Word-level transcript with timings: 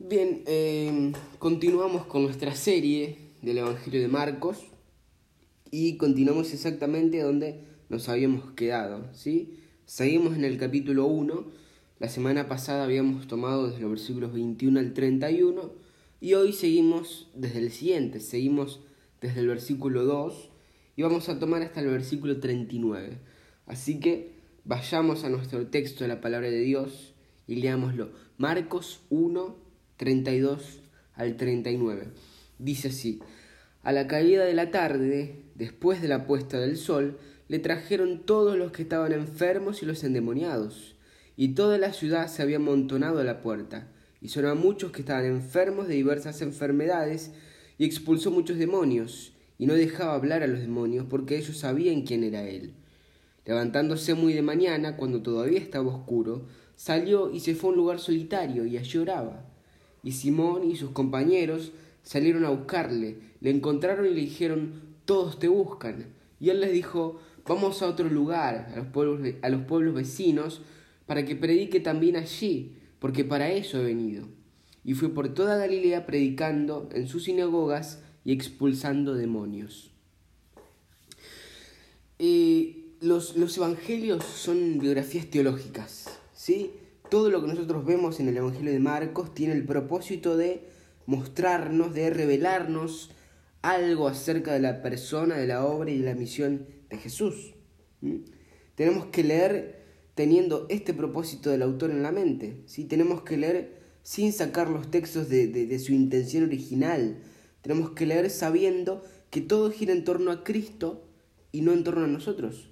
Bien, 0.00 0.42
eh, 0.46 1.12
continuamos 1.38 2.04
con 2.06 2.24
nuestra 2.24 2.56
serie 2.56 3.16
del 3.42 3.58
Evangelio 3.58 4.00
de 4.00 4.08
Marcos 4.08 4.66
y 5.70 5.96
continuamos 5.98 6.52
exactamente 6.52 7.22
donde 7.22 7.60
nos 7.88 8.08
habíamos 8.08 8.50
quedado, 8.54 9.06
¿sí? 9.12 9.60
Seguimos 9.86 10.34
en 10.34 10.44
el 10.44 10.58
capítulo 10.58 11.06
1, 11.06 11.46
la 12.00 12.08
semana 12.08 12.48
pasada 12.48 12.82
habíamos 12.82 13.28
tomado 13.28 13.68
desde 13.68 13.82
los 13.82 13.90
versículos 13.90 14.32
21 14.32 14.80
al 14.80 14.94
31 14.94 15.72
y 16.20 16.34
hoy 16.34 16.52
seguimos 16.52 17.30
desde 17.32 17.60
el 17.60 17.70
siguiente, 17.70 18.18
seguimos 18.18 18.80
desde 19.20 19.40
el 19.40 19.46
versículo 19.46 20.04
2 20.04 20.50
y 20.96 21.02
vamos 21.02 21.28
a 21.28 21.38
tomar 21.38 21.62
hasta 21.62 21.80
el 21.80 21.86
versículo 21.86 22.40
39. 22.40 23.20
Así 23.66 24.00
que 24.00 24.32
vayamos 24.64 25.22
a 25.22 25.30
nuestro 25.30 25.68
texto 25.68 26.02
de 26.02 26.08
la 26.08 26.20
palabra 26.20 26.50
de 26.50 26.60
Dios 26.60 27.14
y 27.46 27.56
leámoslo. 27.56 28.10
Marcos 28.38 29.00
1, 29.10 29.63
32 29.96 30.80
al 31.14 31.36
39. 31.36 32.08
Dice 32.58 32.88
así, 32.88 33.20
a 33.82 33.92
la 33.92 34.06
caída 34.06 34.44
de 34.44 34.54
la 34.54 34.70
tarde, 34.70 35.42
después 35.54 36.02
de 36.02 36.08
la 36.08 36.26
puesta 36.26 36.58
del 36.58 36.76
sol, 36.76 37.18
le 37.48 37.58
trajeron 37.58 38.24
todos 38.24 38.56
los 38.56 38.72
que 38.72 38.82
estaban 38.82 39.12
enfermos 39.12 39.82
y 39.82 39.86
los 39.86 40.02
endemoniados, 40.02 40.96
y 41.36 41.48
toda 41.48 41.78
la 41.78 41.92
ciudad 41.92 42.28
se 42.28 42.42
había 42.42 42.56
amontonado 42.56 43.20
a 43.20 43.24
la 43.24 43.42
puerta, 43.42 43.88
y 44.20 44.28
son 44.28 44.46
a 44.46 44.54
muchos 44.54 44.90
que 44.90 45.02
estaban 45.02 45.26
enfermos 45.26 45.86
de 45.86 45.94
diversas 45.94 46.40
enfermedades, 46.42 47.32
y 47.76 47.84
expulsó 47.84 48.30
muchos 48.30 48.58
demonios, 48.58 49.32
y 49.58 49.66
no 49.66 49.74
dejaba 49.74 50.14
hablar 50.14 50.42
a 50.42 50.46
los 50.46 50.60
demonios, 50.60 51.06
porque 51.08 51.36
ellos 51.36 51.58
sabían 51.58 52.02
quién 52.02 52.24
era 52.24 52.42
él. 52.48 52.72
Levantándose 53.44 54.14
muy 54.14 54.32
de 54.32 54.42
mañana, 54.42 54.96
cuando 54.96 55.22
todavía 55.22 55.60
estaba 55.60 55.94
oscuro, 55.94 56.46
salió 56.74 57.30
y 57.30 57.40
se 57.40 57.54
fue 57.54 57.68
a 57.68 57.72
un 57.72 57.76
lugar 57.76 58.00
solitario, 58.00 58.64
y 58.64 58.78
allí 58.78 58.98
oraba. 58.98 59.43
Y 60.04 60.12
Simón 60.12 60.70
y 60.70 60.76
sus 60.76 60.90
compañeros 60.90 61.72
salieron 62.02 62.44
a 62.44 62.50
buscarle, 62.50 63.16
le 63.40 63.50
encontraron 63.50 64.06
y 64.06 64.10
le 64.10 64.20
dijeron, 64.20 64.82
todos 65.06 65.38
te 65.38 65.48
buscan. 65.48 66.12
Y 66.38 66.50
él 66.50 66.60
les 66.60 66.72
dijo, 66.72 67.18
vamos 67.46 67.82
a 67.82 67.88
otro 67.88 68.08
lugar, 68.08 68.70
a 68.72 68.76
los 68.76 68.86
pueblos, 68.88 69.34
a 69.40 69.48
los 69.48 69.62
pueblos 69.62 69.94
vecinos, 69.94 70.60
para 71.06 71.24
que 71.24 71.36
predique 71.36 71.80
también 71.80 72.16
allí, 72.16 72.76
porque 72.98 73.24
para 73.24 73.50
eso 73.50 73.80
he 73.80 73.84
venido. 73.84 74.26
Y 74.84 74.92
fue 74.92 75.08
por 75.08 75.32
toda 75.32 75.56
Galilea 75.56 76.04
predicando 76.04 76.90
en 76.92 77.08
sus 77.08 77.24
sinagogas 77.24 78.02
y 78.24 78.32
expulsando 78.32 79.14
demonios. 79.14 79.90
Eh, 82.18 82.84
los, 83.00 83.36
los 83.36 83.56
evangelios 83.56 84.22
son 84.24 84.78
biografías 84.78 85.26
teológicas, 85.26 86.18
¿sí? 86.34 86.72
Todo 87.08 87.30
lo 87.30 87.40
que 87.42 87.48
nosotros 87.48 87.84
vemos 87.84 88.20
en 88.20 88.28
el 88.28 88.36
Evangelio 88.36 88.72
de 88.72 88.80
Marcos 88.80 89.34
tiene 89.34 89.54
el 89.54 89.64
propósito 89.64 90.36
de 90.36 90.68
mostrarnos, 91.06 91.94
de 91.94 92.10
revelarnos 92.10 93.10
algo 93.62 94.08
acerca 94.08 94.52
de 94.52 94.60
la 94.60 94.82
persona, 94.82 95.36
de 95.36 95.46
la 95.46 95.64
obra 95.64 95.90
y 95.90 95.98
de 95.98 96.04
la 96.04 96.14
misión 96.14 96.66
de 96.88 96.96
Jesús. 96.98 97.54
Tenemos 98.74 99.06
que 99.06 99.24
leer 99.24 99.84
teniendo 100.14 100.66
este 100.68 100.94
propósito 100.94 101.50
del 101.50 101.62
autor 101.62 101.90
en 101.90 102.02
la 102.02 102.12
mente. 102.12 102.62
¿sí? 102.66 102.84
Tenemos 102.84 103.22
que 103.22 103.36
leer 103.36 103.78
sin 104.02 104.32
sacar 104.32 104.68
los 104.68 104.90
textos 104.90 105.28
de, 105.28 105.48
de 105.48 105.78
su 105.78 105.92
intención 105.92 106.44
original. 106.44 107.18
Tenemos 107.62 107.90
que 107.90 108.06
leer 108.06 108.30
sabiendo 108.30 109.02
que 109.30 109.40
todo 109.40 109.70
gira 109.70 109.92
en 109.92 110.04
torno 110.04 110.30
a 110.30 110.44
Cristo 110.44 111.04
y 111.52 111.62
no 111.62 111.72
en 111.72 111.84
torno 111.84 112.04
a 112.04 112.08
nosotros. 112.08 112.70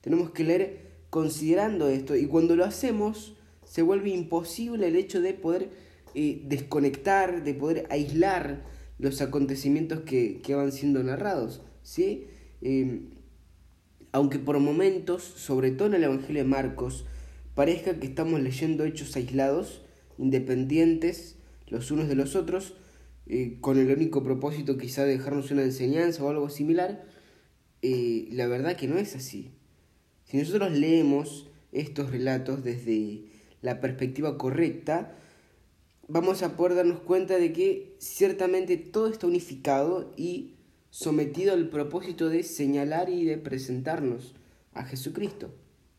Tenemos 0.00 0.30
que 0.30 0.44
leer 0.44 0.86
considerando 1.10 1.88
esto 1.88 2.14
y 2.16 2.26
cuando 2.26 2.56
lo 2.56 2.64
hacemos 2.64 3.35
se 3.66 3.82
vuelve 3.82 4.10
imposible 4.10 4.88
el 4.88 4.96
hecho 4.96 5.20
de 5.20 5.34
poder 5.34 5.70
eh, 6.14 6.42
desconectar, 6.46 7.44
de 7.44 7.52
poder 7.52 7.86
aislar 7.90 8.64
los 8.98 9.20
acontecimientos 9.20 10.00
que, 10.00 10.40
van 10.48 10.72
siendo 10.72 11.02
narrados. 11.02 11.60
¿sí? 11.82 12.28
Em, 12.62 13.10
aunque 14.12 14.38
por 14.38 14.58
momentos, 14.60 15.22
sobre 15.22 15.72
todo 15.72 15.88
en 15.88 15.94
el 15.94 16.04
Evangelio 16.04 16.42
de 16.42 16.48
Marcos, 16.48 17.04
parezca 17.54 17.98
que 17.98 18.06
estamos 18.06 18.40
leyendo 18.40 18.84
hechos 18.84 19.14
aislados, 19.16 19.82
independientes 20.16 21.36
los 21.68 21.90
unos 21.90 22.08
de 22.08 22.14
los 22.14 22.36
otros, 22.36 22.74
eh, 23.26 23.58
con 23.60 23.78
el 23.78 23.90
único 23.90 24.22
propósito 24.22 24.78
quizá 24.78 25.04
de 25.04 25.18
dejarnos 25.18 25.50
una 25.50 25.64
enseñanza 25.64 26.22
o 26.22 26.30
algo 26.30 26.48
similar, 26.48 27.04
eh, 27.82 28.28
la 28.30 28.46
verdad 28.46 28.76
que 28.76 28.86
no 28.86 28.98
es 28.98 29.16
así. 29.16 29.50
Si 30.24 30.36
nosotros 30.38 30.72
leemos 30.72 31.50
estos 31.72 32.10
relatos 32.10 32.64
desde 32.64 33.24
la 33.62 33.80
perspectiva 33.80 34.38
correcta, 34.38 35.16
vamos 36.08 36.42
a 36.42 36.56
poder 36.56 36.76
darnos 36.76 37.00
cuenta 37.00 37.38
de 37.38 37.52
que 37.52 37.96
ciertamente 37.98 38.76
todo 38.76 39.08
está 39.08 39.26
unificado 39.26 40.12
y 40.16 40.54
sometido 40.90 41.52
al 41.52 41.68
propósito 41.68 42.28
de 42.28 42.42
señalar 42.42 43.10
y 43.10 43.24
de 43.24 43.38
presentarnos 43.38 44.34
a 44.72 44.84
Jesucristo. 44.84 45.50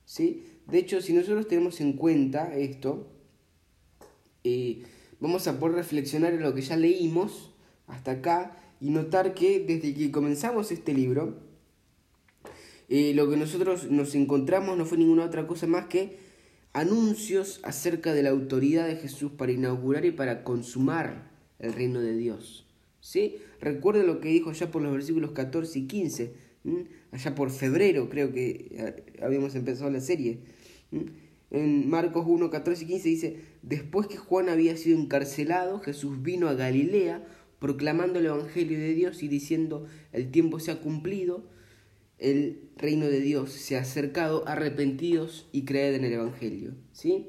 ¿sí? 0.05 0.45
De 0.67 0.79
hecho, 0.79 1.01
si 1.01 1.13
nosotros 1.13 1.47
tenemos 1.47 1.81
en 1.81 1.93
cuenta 1.93 2.55
esto, 2.55 3.07
eh, 4.43 4.83
vamos 5.19 5.47
a 5.47 5.59
poder 5.59 5.75
reflexionar 5.75 6.33
en 6.33 6.41
lo 6.41 6.53
que 6.53 6.61
ya 6.61 6.77
leímos 6.77 7.51
hasta 7.87 8.11
acá 8.11 8.57
y 8.79 8.89
notar 8.89 9.33
que 9.33 9.59
desde 9.59 9.93
que 9.93 10.11
comenzamos 10.11 10.71
este 10.71 10.93
libro, 10.93 11.39
eh, 12.89 13.13
lo 13.13 13.29
que 13.29 13.37
nosotros 13.37 13.89
nos 13.91 14.15
encontramos 14.15 14.77
no 14.77 14.85
fue 14.85 14.97
ninguna 14.97 15.25
otra 15.25 15.47
cosa 15.47 15.67
más 15.67 15.87
que 15.87 16.26
anuncios 16.77 17.59
acerca 17.63 18.13
de 18.13 18.21
la 18.21 18.29
autoridad 18.29 18.87
de 18.87 18.97
Jesús 18.97 19.31
para 19.31 19.51
inaugurar 19.51 20.05
y 20.05 20.11
para 20.11 20.43
consumar 20.43 21.31
el 21.57 21.73
reino 21.73 22.01
de 22.01 22.15
Dios. 22.15 22.67
¿Sí? 22.99 23.37
Recuerden 23.59 24.05
lo 24.05 24.19
que 24.19 24.29
dijo 24.29 24.51
ya 24.51 24.69
por 24.69 24.83
los 24.83 24.93
versículos 24.93 25.31
14 25.31 25.79
y 25.79 25.87
15, 25.87 26.33
allá 27.11 27.33
por 27.33 27.49
febrero 27.49 28.09
creo 28.09 28.31
que 28.31 28.67
eh, 28.71 29.03
habíamos 29.23 29.55
empezado 29.55 29.89
la 29.89 30.01
serie. 30.01 30.39
En 31.49 31.89
Marcos 31.89 32.25
1, 32.27 32.51
14 32.51 32.83
y 32.83 32.87
15 32.87 33.09
dice, 33.09 33.39
después 33.63 34.05
que 34.05 34.17
Juan 34.17 34.47
había 34.47 34.77
sido 34.77 34.99
encarcelado, 34.99 35.79
Jesús 35.79 36.21
vino 36.21 36.47
a 36.47 36.53
Galilea 36.53 37.25
proclamando 37.57 38.19
el 38.19 38.27
Evangelio 38.27 38.77
de 38.77 38.93
Dios 38.93 39.23
y 39.23 39.27
diciendo, 39.27 39.87
el 40.11 40.29
tiempo 40.29 40.59
se 40.59 40.69
ha 40.69 40.79
cumplido, 40.79 41.43
el 42.19 42.69
reino 42.77 43.05
de 43.05 43.19
Dios 43.19 43.51
se 43.51 43.77
ha 43.77 43.81
acercado, 43.81 44.47
arrepentidos 44.47 45.47
y 45.51 45.65
creed 45.65 45.95
en 45.95 46.05
el 46.05 46.13
Evangelio. 46.13 46.75
¿sí? 46.91 47.27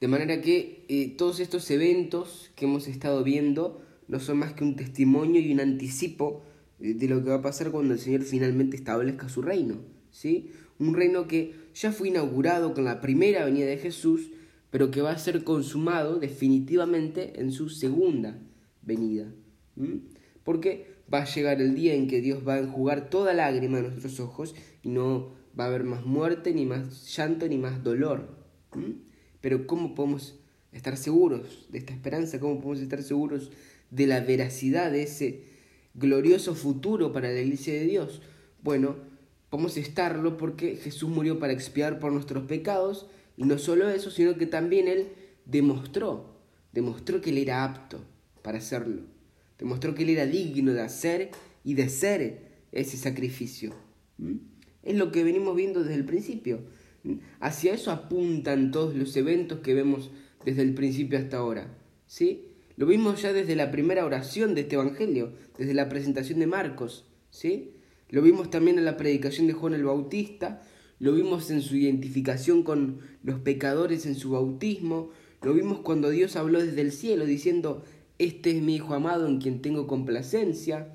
De 0.00 0.08
manera 0.08 0.40
que 0.40 0.84
eh, 0.88 1.14
todos 1.16 1.40
estos 1.40 1.70
eventos 1.70 2.50
que 2.56 2.66
hemos 2.66 2.88
estado 2.88 3.22
viendo 3.24 3.82
no 4.08 4.20
son 4.20 4.38
más 4.38 4.54
que 4.54 4.64
un 4.64 4.76
testimonio 4.76 5.40
y 5.40 5.52
un 5.52 5.60
anticipo 5.60 6.42
eh, 6.80 6.94
de 6.94 7.08
lo 7.08 7.22
que 7.22 7.30
va 7.30 7.36
a 7.36 7.42
pasar 7.42 7.70
cuando 7.70 7.94
el 7.94 8.00
Señor 8.00 8.22
finalmente 8.22 8.76
establezca 8.76 9.28
su 9.28 9.42
reino. 9.42 9.76
¿sí? 10.10 10.50
Un 10.78 10.94
reino 10.94 11.26
que 11.26 11.54
ya 11.74 11.92
fue 11.92 12.08
inaugurado 12.08 12.74
con 12.74 12.84
la 12.84 13.00
primera 13.00 13.44
venida 13.44 13.66
de 13.66 13.78
Jesús, 13.78 14.30
pero 14.70 14.90
que 14.90 15.02
va 15.02 15.10
a 15.10 15.18
ser 15.18 15.44
consumado 15.44 16.18
definitivamente 16.18 17.40
en 17.40 17.52
su 17.52 17.68
segunda 17.68 18.40
venida. 18.82 19.32
Porque 20.44 20.99
va 21.12 21.22
a 21.22 21.24
llegar 21.24 21.60
el 21.60 21.74
día 21.74 21.94
en 21.94 22.06
que 22.06 22.20
Dios 22.20 22.46
va 22.46 22.54
a 22.54 22.60
enjugar 22.60 23.10
toda 23.10 23.34
lágrima 23.34 23.78
de 23.78 23.88
nuestros 23.88 24.20
ojos 24.20 24.54
y 24.82 24.88
no 24.88 25.32
va 25.58 25.64
a 25.64 25.66
haber 25.66 25.84
más 25.84 26.04
muerte, 26.06 26.54
ni 26.54 26.66
más 26.66 27.16
llanto, 27.16 27.48
ni 27.48 27.58
más 27.58 27.82
dolor. 27.82 28.28
Pero 29.40 29.66
¿cómo 29.66 29.94
podemos 29.94 30.38
estar 30.72 30.96
seguros 30.96 31.66
de 31.70 31.78
esta 31.78 31.92
esperanza? 31.92 32.38
¿Cómo 32.38 32.60
podemos 32.60 32.80
estar 32.80 33.02
seguros 33.02 33.50
de 33.90 34.06
la 34.06 34.20
veracidad 34.20 34.92
de 34.92 35.02
ese 35.02 35.44
glorioso 35.94 36.54
futuro 36.54 37.12
para 37.12 37.30
la 37.30 37.40
iglesia 37.40 37.74
de 37.74 37.84
Dios? 37.84 38.22
Bueno, 38.62 38.96
podemos 39.48 39.76
estarlo 39.76 40.36
porque 40.36 40.76
Jesús 40.76 41.10
murió 41.10 41.40
para 41.40 41.52
expiar 41.52 41.98
por 41.98 42.12
nuestros 42.12 42.44
pecados 42.44 43.06
y 43.36 43.44
no 43.44 43.58
solo 43.58 43.90
eso, 43.90 44.10
sino 44.10 44.36
que 44.36 44.46
también 44.46 44.86
Él 44.86 45.08
demostró, 45.44 46.36
demostró 46.72 47.20
que 47.20 47.30
Él 47.30 47.38
era 47.38 47.64
apto 47.64 48.00
para 48.42 48.58
hacerlo 48.58 49.19
demostró 49.60 49.94
que 49.94 50.02
él 50.02 50.10
era 50.10 50.26
digno 50.26 50.72
de 50.72 50.80
hacer 50.80 51.30
y 51.62 51.74
de 51.74 51.88
ser 51.88 52.64
ese 52.72 52.96
sacrificio. 52.96 53.74
Es 54.82 54.96
lo 54.96 55.12
que 55.12 55.22
venimos 55.22 55.54
viendo 55.54 55.80
desde 55.82 55.94
el 55.94 56.04
principio. 56.04 56.62
Hacia 57.38 57.74
eso 57.74 57.90
apuntan 57.90 58.70
todos 58.70 58.94
los 58.96 59.14
eventos 59.16 59.60
que 59.60 59.74
vemos 59.74 60.10
desde 60.44 60.62
el 60.62 60.74
principio 60.74 61.18
hasta 61.18 61.36
ahora. 61.36 61.76
¿sí? 62.06 62.46
Lo 62.76 62.86
vimos 62.86 63.22
ya 63.22 63.32
desde 63.32 63.56
la 63.56 63.70
primera 63.70 64.04
oración 64.04 64.54
de 64.54 64.62
este 64.62 64.76
Evangelio, 64.76 65.34
desde 65.58 65.74
la 65.74 65.88
presentación 65.88 66.40
de 66.40 66.46
Marcos. 66.46 67.06
¿sí? 67.30 67.74
Lo 68.08 68.22
vimos 68.22 68.50
también 68.50 68.78
en 68.78 68.84
la 68.84 68.96
predicación 68.96 69.46
de 69.46 69.52
Juan 69.52 69.74
el 69.74 69.84
Bautista, 69.84 70.62
lo 70.98 71.12
vimos 71.12 71.50
en 71.50 71.62
su 71.62 71.76
identificación 71.76 72.62
con 72.62 73.00
los 73.22 73.40
pecadores 73.40 74.04
en 74.04 74.14
su 74.14 74.32
bautismo, 74.32 75.10
lo 75.42 75.54
vimos 75.54 75.80
cuando 75.80 76.10
Dios 76.10 76.36
habló 76.36 76.60
desde 76.60 76.82
el 76.82 76.92
cielo 76.92 77.24
diciendo, 77.24 77.82
este 78.20 78.50
es 78.50 78.62
mi 78.62 78.76
Hijo 78.76 78.92
amado 78.92 79.26
en 79.26 79.40
quien 79.40 79.62
tengo 79.62 79.86
complacencia. 79.86 80.92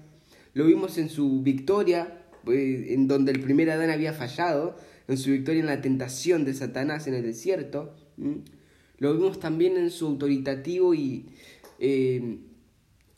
Lo 0.54 0.66
vimos 0.68 1.00
en 1.00 1.10
su 1.10 1.42
victoria, 1.42 2.22
eh, 2.48 2.88
en 2.90 3.08
donde 3.08 3.32
el 3.32 3.40
primer 3.40 3.72
Adán 3.72 3.90
había 3.90 4.14
fallado, 4.14 4.78
en 5.08 5.18
su 5.18 5.32
victoria 5.32 5.62
en 5.62 5.66
la 5.66 5.82
tentación 5.82 6.46
de 6.46 6.54
Satanás 6.54 7.08
en 7.08 7.16
el 7.16 7.24
desierto. 7.24 7.96
Lo 9.00 9.14
vimos 9.14 9.40
también 9.40 9.76
en 9.76 9.90
su 9.90 10.06
autoritativo 10.06 10.94
y, 10.94 11.26
eh, 11.80 12.38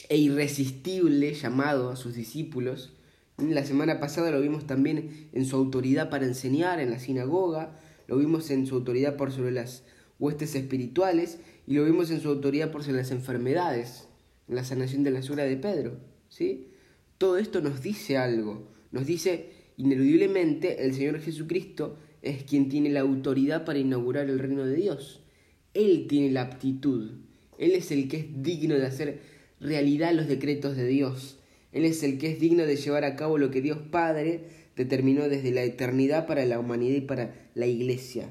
e 0.07 0.17
irresistible 0.17 1.33
llamado 1.33 1.89
a 1.89 1.97
sus 1.97 2.15
discípulos. 2.15 2.93
La 3.37 3.65
semana 3.65 3.99
pasada 3.99 4.31
lo 4.31 4.39
vimos 4.39 4.65
también 4.65 5.29
en 5.33 5.45
su 5.45 5.57
autoridad 5.57 6.09
para 6.09 6.25
enseñar 6.25 6.79
en 6.79 6.91
la 6.91 6.99
sinagoga, 6.99 7.77
lo 8.07 8.15
vimos 8.17 8.49
en 8.51 8.65
su 8.67 8.75
autoridad 8.75 9.17
por 9.17 9.33
sobre 9.33 9.51
las 9.51 9.83
huestes 10.19 10.55
espirituales 10.55 11.39
y 11.65 11.73
lo 11.73 11.85
vimos 11.85 12.09
en 12.11 12.21
su 12.21 12.29
autoridad 12.29 12.71
por 12.71 12.87
las 12.87 13.11
enfermedades, 13.11 14.07
en 14.47 14.55
la 14.55 14.63
sanación 14.63 15.03
de 15.03 15.11
la 15.11 15.21
suegra 15.21 15.45
de 15.45 15.57
Pedro. 15.57 15.99
¿sí? 16.29 16.69
Todo 17.17 17.37
esto 17.37 17.61
nos 17.61 17.81
dice 17.81 18.17
algo, 18.17 18.71
nos 18.91 19.05
dice 19.05 19.51
ineludiblemente 19.77 20.85
el 20.85 20.93
Señor 20.93 21.19
Jesucristo 21.19 21.97
es 22.21 22.43
quien 22.43 22.69
tiene 22.69 22.89
la 22.89 23.01
autoridad 23.01 23.65
para 23.65 23.79
inaugurar 23.79 24.29
el 24.29 24.39
reino 24.39 24.65
de 24.65 24.75
Dios. 24.75 25.21
Él 25.73 26.07
tiene 26.07 26.31
la 26.31 26.41
aptitud, 26.41 27.11
Él 27.57 27.71
es 27.71 27.91
el 27.91 28.07
que 28.07 28.17
es 28.17 28.43
digno 28.43 28.75
de 28.75 28.85
hacer 28.85 29.21
realidad 29.59 30.13
los 30.13 30.27
decretos 30.27 30.75
de 30.75 30.87
Dios. 30.87 31.39
Él 31.71 31.85
es 31.85 32.01
el 32.03 32.17
que 32.17 32.31
es 32.31 32.39
digno 32.39 32.65
de 32.65 32.75
llevar 32.75 33.03
a 33.03 33.15
cabo 33.15 33.37
lo 33.37 33.51
que 33.51 33.61
Dios 33.61 33.77
Padre 33.91 34.45
determinó 34.75 35.27
desde 35.27 35.51
la 35.51 35.63
eternidad 35.63 36.25
para 36.27 36.45
la 36.45 36.59
humanidad 36.59 36.97
y 36.97 37.01
para 37.01 37.49
la 37.55 37.67
iglesia. 37.67 38.29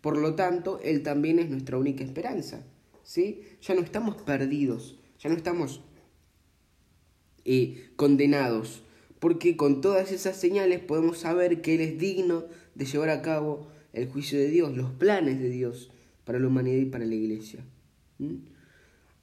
Por 0.00 0.16
lo 0.16 0.34
tanto, 0.34 0.80
Él 0.82 1.02
también 1.02 1.38
es 1.38 1.50
nuestra 1.50 1.78
única 1.78 2.04
esperanza. 2.04 2.64
¿sí? 3.02 3.42
Ya 3.62 3.74
no 3.74 3.80
estamos 3.80 4.16
perdidos, 4.16 4.98
ya 5.18 5.30
no 5.30 5.36
estamos 5.36 5.82
eh, 7.44 7.90
condenados, 7.96 8.82
porque 9.18 9.56
con 9.56 9.80
todas 9.80 10.12
esas 10.12 10.36
señales 10.36 10.80
podemos 10.80 11.18
saber 11.18 11.62
que 11.62 11.74
Él 11.74 11.80
es 11.80 11.98
digno 11.98 12.44
de 12.74 12.84
llevar 12.84 13.08
a 13.08 13.22
cabo 13.22 13.68
el 13.92 14.08
juicio 14.08 14.38
de 14.38 14.48
Dios, 14.48 14.76
los 14.76 14.90
planes 14.90 15.40
de 15.40 15.48
Dios 15.48 15.90
para 16.24 16.38
la 16.38 16.48
humanidad 16.48 16.76
y 16.76 16.84
para 16.84 17.06
la 17.06 17.14
iglesia. 17.14 17.64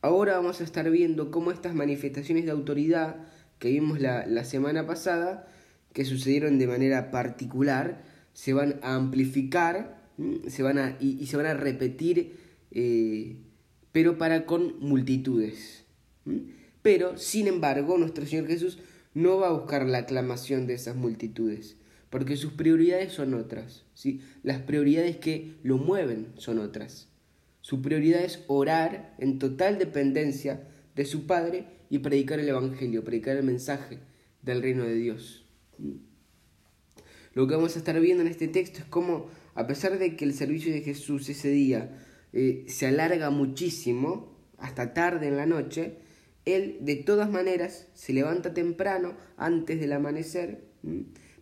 Ahora 0.01 0.38
vamos 0.38 0.62
a 0.62 0.63
estar 0.63 0.89
viendo 0.89 1.30
cómo 1.30 1.51
estas 1.51 1.75
manifestaciones 1.75 2.45
de 2.45 2.51
autoridad 2.51 3.28
que 3.60 3.69
vimos 3.69 4.00
la, 4.00 4.44
semana 4.44 4.88
pasada, 4.88 5.48
que 5.94 6.06
sucedieron 6.06 6.57
de 6.57 6.68
manera 6.68 7.12
particular, 7.12 8.04
se 8.33 8.54
van 8.54 8.80
a 8.81 8.95
amplificar 8.95 10.05
se 10.48 10.64
van 10.64 10.78
a, 10.78 10.98
y, 11.00 11.26
se 11.26 11.38
van 11.38 11.46
a 11.46 11.54
repetir, 11.54 12.34
eh, 12.72 13.38
pero 13.92 14.18
para 14.18 14.46
con 14.46 14.80
multitudes. 14.80 15.86
Pero, 16.82 17.18
sin 17.18 17.48
embargo, 17.48 17.98
nuestro 17.98 18.26
Señor 18.26 18.48
Jesús 18.48 18.80
no 19.14 19.38
va 19.38 19.48
a 19.48 19.54
buscar 19.54 19.86
la 19.86 20.00
aclamación 20.00 20.68
de 20.68 20.76
esas 20.76 20.96
multitudes, 20.96 21.78
porque 22.10 22.38
sus 22.38 22.54
prioridades 22.54 23.14
son 23.14 23.34
otras. 23.34 23.86
¿sí? 23.94 24.22
Las 24.44 24.62
prioridades 24.62 25.18
que 25.18 25.56
lo 25.64 25.78
mueven 25.78 26.28
son 26.38 26.60
otras. 26.60 27.10
Su 27.62 27.82
prioridad 27.82 28.22
es 28.22 28.44
orar 28.48 29.16
en 29.18 29.40
total 29.40 29.80
dependencia 29.80 30.68
de 30.96 31.06
su 31.06 31.26
Padre 31.26 31.66
y 31.90 32.00
predicar 32.00 32.40
el 32.40 32.50
Evangelio, 32.50 33.04
predicar 33.04 33.38
el 33.38 33.44
mensaje 33.44 34.00
del 34.44 34.62
reino 34.62 34.84
de 34.84 34.96
Dios. 34.96 35.46
Lo 37.34 37.48
que 37.48 37.56
vamos 37.56 37.76
a 37.76 37.80
estar 37.80 38.00
viendo 38.00 38.22
en 38.22 38.30
este 38.30 38.48
texto 38.48 38.80
es 38.80 38.86
cómo, 38.86 39.30
a 39.56 39.68
pesar 39.68 39.98
de 39.98 40.16
que 40.16 40.25
el 40.25 40.34
servicio 40.34 40.72
de 40.72 40.81
Jesús 40.81 41.28
ese 41.30 41.50
día 41.50 41.98
eh, 42.34 42.66
se 42.68 42.88
alarga 42.88 43.30
muchísimo, 43.30 44.36
hasta 44.57 44.94
tarde 44.94 45.28
en 45.28 45.38
la 45.38 45.46
noche, 45.46 45.98
Él 46.46 46.78
de 46.81 46.96
todas 46.96 47.30
maneras 47.30 47.88
se 47.94 48.13
levanta 48.13 48.54
temprano, 48.54 49.13
antes 49.38 49.80
del 49.80 49.94
amanecer, 49.94 50.66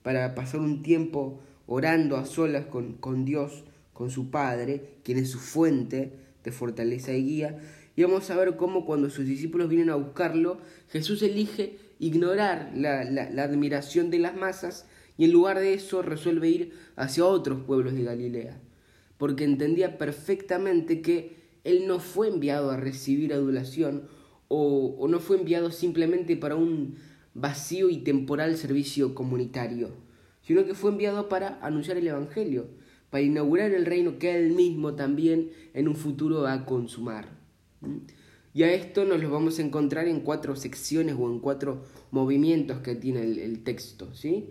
para 0.01 0.35
pasar 0.35 0.61
un 0.61 0.83
tiempo 0.83 1.41
orando 1.65 2.17
a 2.17 2.25
solas 2.25 2.65
con, 2.65 2.93
con 2.93 3.25
Dios, 3.25 3.63
con 3.93 4.09
su 4.09 4.29
Padre, 4.29 4.99
quien 5.03 5.17
es 5.17 5.29
su 5.29 5.39
fuente 5.39 6.13
de 6.43 6.51
fortaleza 6.51 7.13
y 7.13 7.23
guía. 7.23 7.59
Y 7.95 8.03
vamos 8.03 8.29
a 8.29 8.35
ver 8.35 8.55
cómo 8.55 8.85
cuando 8.85 9.09
sus 9.09 9.25
discípulos 9.25 9.69
vienen 9.69 9.89
a 9.89 9.95
buscarlo, 9.95 10.59
Jesús 10.89 11.21
elige 11.21 11.77
ignorar 11.99 12.71
la, 12.75 13.03
la, 13.03 13.43
admiración 13.43 14.09
de 14.09 14.19
las 14.19 14.35
masas 14.35 14.87
y 15.17 15.25
en 15.25 15.31
lugar 15.31 15.59
de 15.59 15.73
eso 15.73 16.01
resuelve 16.01 16.49
ir 16.49 16.73
hacia 16.95 17.25
otros 17.25 17.61
pueblos 17.61 17.93
de 17.93 18.03
Galilea, 18.03 18.59
porque 19.17 19.43
entendía 19.43 19.97
perfectamente 19.97 21.01
que 21.01 21.35
Él 21.63 21.87
no 21.87 21.99
fue 21.99 22.27
enviado 22.27 22.71
a 22.71 22.77
recibir 22.77 23.33
adulación 23.33 24.07
o, 24.47 25.07
no 25.09 25.19
fue 25.19 25.37
enviado 25.37 25.71
simplemente 25.71 26.37
para 26.37 26.55
un 26.55 26.95
vacío 27.33 27.89
y 27.89 27.97
temporal 27.97 28.57
servicio 28.57 29.15
comunitario, 29.15 29.89
sino 30.43 30.65
que 30.65 30.75
fue 30.75 30.91
enviado 30.91 31.29
para 31.29 31.59
anunciar 31.65 31.97
el 31.97 32.07
Evangelio, 32.07 32.67
para 33.09 33.23
inaugurar 33.23 33.71
el 33.71 33.85
reino 33.85 34.19
que 34.19 34.35
Él 34.35 34.51
mismo 34.51 34.93
también 34.93 35.51
en 35.73 35.87
un 35.87 35.95
futuro 35.95 36.41
va 36.41 36.53
a 36.53 36.65
consumar. 36.65 37.29
Y 38.53 38.63
a 38.63 38.71
esto 38.71 39.05
nos 39.05 39.21
lo 39.21 39.31
vamos 39.31 39.57
a 39.57 39.63
encontrar 39.63 40.07
en 40.07 40.19
cuatro 40.19 40.55
secciones 40.55 41.15
o 41.17 41.27
en 41.27 41.39
cuatro 41.39 41.83
movimientos 42.11 42.79
que 42.79 42.95
tiene 42.95 43.23
el, 43.23 43.63
texto. 43.63 44.13
¿sí? 44.13 44.49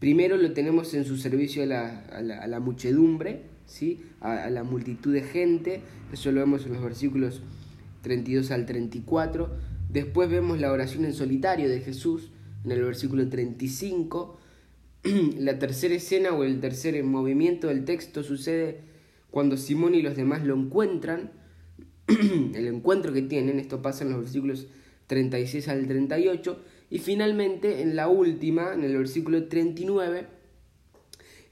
Primero 0.00 0.36
lo 0.36 0.52
tenemos 0.52 0.92
en 0.94 1.04
su 1.04 1.16
servicio 1.16 1.62
a 1.62 1.66
la, 1.66 2.60
muchedumbre, 2.60 3.42
¿sí? 3.66 4.02
A, 4.20 4.44
a, 4.44 4.50
la 4.50 4.64
multitud 4.64 5.12
de 5.12 5.22
gente, 5.22 5.82
eso 6.12 6.32
lo 6.32 6.40
vemos 6.40 6.66
en 6.66 6.72
los 6.72 6.82
versículos 6.82 7.42
32 8.02 8.50
al 8.50 8.66
34. 8.66 9.50
Después 9.88 10.28
vemos 10.28 10.58
la 10.58 10.72
oración 10.72 11.04
en 11.04 11.12
solitario 11.12 11.68
de 11.68 11.80
Jesús 11.80 12.30
en 12.64 12.72
el 12.72 12.82
versículo 12.82 13.28
35. 13.28 14.38
la 15.38 15.58
tercera 15.58 15.94
escena 15.94 16.32
o 16.32 16.44
el 16.44 16.60
tercer 16.60 17.02
movimiento 17.04 17.68
del 17.68 17.84
texto 17.84 18.22
sucede 18.22 18.80
cuando 19.30 19.56
Simón 19.56 19.94
y 19.94 20.02
los 20.02 20.16
demás 20.16 20.44
lo 20.44 20.56
encuentran, 20.56 21.30
el 22.08 22.66
encuentro 22.66 23.12
que 23.12 23.22
tienen, 23.22 23.58
esto 23.58 23.80
pasa 23.80 24.04
en 24.04 24.10
los 24.10 24.20
versículos 24.20 24.66
36 25.06 25.68
al 25.68 25.86
38, 25.86 26.58
y 26.90 26.98
finalmente 26.98 27.82
en 27.82 27.94
la 27.94 28.08
última, 28.08 28.74
en 28.74 28.82
el 28.82 28.96
versículo 28.96 29.46
39, 29.46 30.26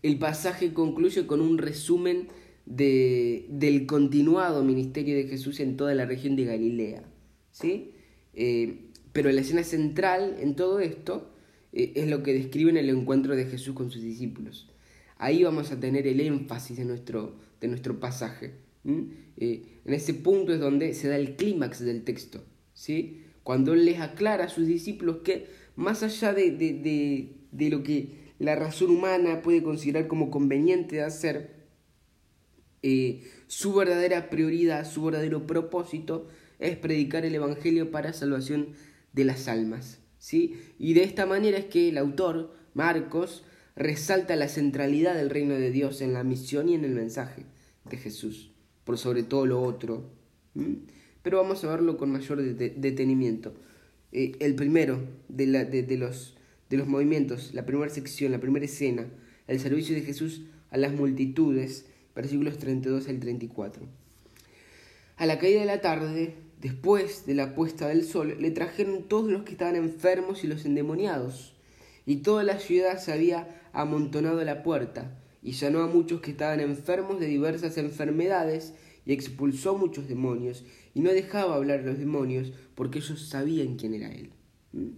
el 0.03 0.19
pasaje 0.19 0.73
concluye 0.73 1.27
con 1.27 1.41
un 1.41 1.59
resumen 1.59 2.29
de, 2.67 3.47
del 3.49 3.87
continuado 3.87 4.65
ministerio 4.65 5.17
de 5.17 5.29
Jesús 5.29 5.61
en 5.61 5.77
toda 5.77 5.95
la 5.95 6.05
región 6.07 6.37
de 6.37 6.45
Galilea. 6.45 7.03
¿sí? 7.51 7.93
Eh, 8.35 8.91
pero 9.13 9.31
la 9.31 9.41
escena 9.41 9.65
central 9.65 10.37
en 10.41 10.55
todo 10.55 10.81
esto 10.81 11.31
eh, 11.73 11.93
es 11.95 12.09
lo 12.09 12.23
que 12.23 12.35
describe 12.35 12.71
en 12.71 12.77
el 12.77 12.91
encuentro 12.91 13.37
de 13.37 13.47
Jesús 13.47 13.75
con 13.75 13.91
sus 13.91 14.03
discípulos. 14.03 14.71
Ahí 15.17 15.43
vamos 15.43 15.73
a 15.73 15.81
tener 15.81 16.07
el 16.07 16.21
énfasis 16.21 16.77
de 16.77 16.85
nuestro, 16.85 17.39
de 17.61 17.69
nuestro 17.69 17.99
pasaje. 17.99 18.55
Eh, 19.37 19.63
en 19.85 19.95
ese 19.95 20.15
punto 20.15 20.53
es 20.53 20.61
donde 20.61 20.95
se 20.95 21.09
da 21.09 21.17
el 21.17 21.37
clímax 21.37 21.85
del 21.85 22.05
texto. 22.05 22.45
¿sí? 22.73 23.23
Cuando 23.49 23.73
Él 23.73 23.87
les 23.87 23.99
aclara 23.99 24.45
a 24.45 24.49
sus 24.51 24.67
discípulos 24.67 25.21
que 25.25 25.47
más 25.75 26.03
allá 26.03 26.35
de, 26.35 26.51
de, 26.51 27.33
de 27.51 27.71
lo 27.71 27.83
que 27.83 28.35
la 28.39 28.55
razón 28.55 28.91
humana 28.91 29.41
puede 29.41 29.63
considerar 29.63 30.07
como 30.07 30.31
conveniente 30.31 30.97
de 30.97 31.03
hacer, 31.05 31.57
eh, 32.83 33.23
su 33.47 33.73
verdadera 33.73 34.29
prioridad, 34.29 34.87
su 34.87 35.03
verdadero 35.03 35.47
propósito 35.47 36.29
es 36.59 36.77
predicar 36.77 37.25
el 37.25 37.37
Evangelio 37.37 37.91
para 37.91 38.13
salvación 38.13 38.75
de 39.15 39.25
las 39.25 39.49
almas. 39.49 40.03
¿sí? 40.19 40.61
Y 40.79 40.93
de 40.93 41.05
esta 41.05 41.25
manera 41.25 41.57
es 41.57 41.65
que 41.65 41.89
el 41.89 41.97
autor, 41.97 42.53
Marcos, 42.75 43.47
resalta 43.77 44.37
la 44.37 44.49
centralidad 44.49 45.15
del 45.15 45.31
reino 45.31 45.55
de 45.55 45.71
Dios 45.71 46.03
en 46.03 46.13
la 46.13 46.23
misión 46.23 46.69
y 46.69 46.75
en 46.75 46.85
el 46.85 46.93
mensaje 46.93 47.47
de 47.89 47.97
Jesús, 47.97 48.53
por 48.85 48.99
sobre 48.99 49.23
todo 49.23 49.47
lo 49.47 49.63
otro. 49.63 50.11
Pero 51.29 51.43
vamos 51.43 51.63
a 51.63 51.69
verlo 51.69 51.99
con 51.99 52.11
mayor 52.11 52.43
detenimiento. 52.43 53.53
Eh, 54.13 54.33
el 54.41 54.55
primero 54.55 54.99
de, 55.29 55.47
los 56.71 56.87
movimientos, 56.87 57.53
la 57.53 57.67
primera 57.67 57.91
sección, 57.91 58.33
la 58.33 58.41
primera 58.41 58.65
escena, 58.65 59.05
el 59.47 59.61
servicio 59.61 59.95
de 59.95 60.01
Jesús 60.01 60.45
a 60.71 60.79
las 60.79 60.95
multitudes, 60.95 61.85
versículos 62.17 62.57
32 62.57 63.09
al 63.09 63.21
34. 63.21 63.83
A 65.19 65.27
la 65.27 65.39
caída 65.39 65.61
de 65.61 65.67
la 65.67 65.83
tarde, 65.83 66.35
después 66.63 67.27
de 67.27 67.35
la 67.35 67.55
puesta 67.55 67.89
del 67.89 68.05
sol, 68.05 68.39
le 68.41 68.51
trajeron 68.51 69.07
todos 69.07 69.31
los 69.31 69.43
que 69.43 69.53
estaban 69.53 69.77
enfermos 69.77 70.45
y 70.45 70.47
los 70.47 70.65
endemoniados, 70.65 71.55
y 72.07 72.23
toda 72.23 72.43
la 72.43 72.59
ciudad 72.59 72.99
se 72.99 73.13
había 73.13 73.61
amontonado 73.75 74.41
a 74.41 74.45
la 74.45 74.63
puerta, 74.63 75.21
y 75.43 75.53
sanó 75.53 75.83
a 75.83 75.89
muchos 75.89 76.23
que 76.23 76.31
estaban 76.31 76.61
enfermos 76.61 77.21
de 77.21 77.27
diversas 77.27 77.77
enfermedades, 77.77 78.73
y 79.09 79.15
expulsó 79.15 79.79
muchos 79.79 80.07
demonios, 80.07 80.65
y 80.93 81.01
no 81.01 81.11
dejaba 81.11 81.55
hablar 81.55 81.81
a 81.81 81.85
los 81.85 81.99
demonios, 81.99 82.53
porque 82.75 82.99
ellos 82.99 83.27
sabían 83.27 83.77
quién 83.77 83.95
era 83.95 84.13
Él. 84.13 84.33
¿Mm? 84.73 84.89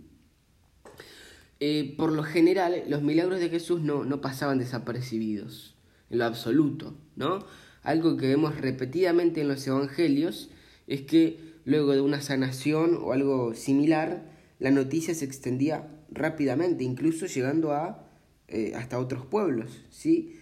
Eh, 1.60 1.94
por 1.96 2.10
lo 2.10 2.24
general, 2.24 2.82
los 2.88 3.02
milagros 3.02 3.38
de 3.38 3.50
Jesús 3.50 3.82
no, 3.82 4.04
no 4.04 4.20
pasaban 4.20 4.58
desapercibidos 4.58 5.76
en 6.10 6.18
lo 6.18 6.24
absoluto, 6.24 6.96
¿no? 7.14 7.46
Algo 7.84 8.16
que 8.16 8.26
vemos 8.26 8.60
repetidamente 8.60 9.42
en 9.42 9.48
los 9.48 9.64
evangelios 9.68 10.50
es 10.88 11.02
que 11.02 11.38
luego 11.64 11.92
de 11.92 12.00
una 12.00 12.20
sanación 12.20 12.98
o 13.00 13.12
algo 13.12 13.54
similar, 13.54 14.28
la 14.58 14.72
noticia 14.72 15.14
se 15.14 15.24
extendía 15.24 15.88
rápidamente, 16.10 16.82
incluso 16.82 17.26
llegando 17.26 17.70
a 17.70 18.10
eh, 18.48 18.72
hasta 18.74 18.98
otros 18.98 19.24
pueblos, 19.24 19.84
¿sí? 19.90 20.36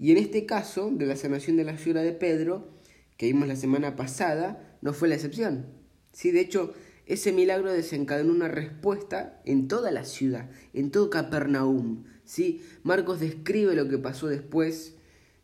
Y 0.00 0.10
en 0.10 0.16
este 0.16 0.44
caso, 0.44 0.90
de 0.90 1.06
la 1.06 1.14
sanación 1.14 1.56
de 1.56 1.62
la 1.62 1.76
figura 1.76 2.02
de 2.02 2.12
Pedro, 2.12 2.71
que 3.16 3.26
vimos 3.26 3.48
la 3.48 3.56
semana 3.56 3.96
pasada 3.96 4.78
no 4.80 4.92
fue 4.92 5.08
la 5.08 5.14
excepción. 5.14 5.66
¿sí? 6.12 6.30
De 6.30 6.40
hecho, 6.40 6.74
ese 7.06 7.32
milagro 7.32 7.72
desencadenó 7.72 8.32
una 8.32 8.48
respuesta 8.48 9.40
en 9.44 9.68
toda 9.68 9.90
la 9.90 10.04
ciudad, 10.04 10.50
en 10.72 10.90
todo 10.90 11.10
Capernaum. 11.10 12.04
¿sí? 12.24 12.62
Marcos 12.82 13.20
describe 13.20 13.74
lo 13.74 13.88
que 13.88 13.98
pasó 13.98 14.28
después 14.28 14.96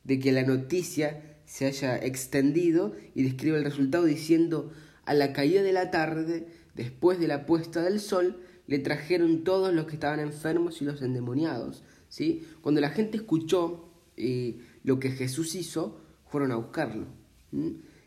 de 0.05 0.19
que 0.19 0.33
la 0.33 0.43
noticia 0.43 1.39
se 1.45 1.67
haya 1.67 1.97
extendido 1.97 2.95
y 3.15 3.23
describe 3.23 3.59
el 3.59 3.65
resultado 3.65 4.05
diciendo, 4.05 4.73
a 5.05 5.15
la 5.15 5.33
caída 5.33 5.63
de 5.63 5.73
la 5.73 5.91
tarde, 5.91 6.47
después 6.75 7.19
de 7.19 7.29
la 7.29 7.47
puesta 7.47 7.83
del 7.83 8.01
sol, 8.01 8.43
le 8.67 8.79
trajeron 8.79 9.45
todos 9.45 9.73
los 9.73 9.87
que 9.87 9.95
estaban 9.95 10.21
enfermos 10.21 10.83
y 10.83 10.85
los 10.85 11.01
endemoniados. 11.01 11.83
¿sí? 12.09 12.47
Cuando 12.61 12.81
la 12.81 12.91
gente 12.91 13.17
escuchó 13.17 13.91
eh, 14.17 14.59
lo 14.85 15.01
que 15.01 15.11
Jesús 15.11 15.55
hizo, 15.55 16.01
fueron 16.27 16.53
a 16.53 16.57
buscarlo. 16.57 17.07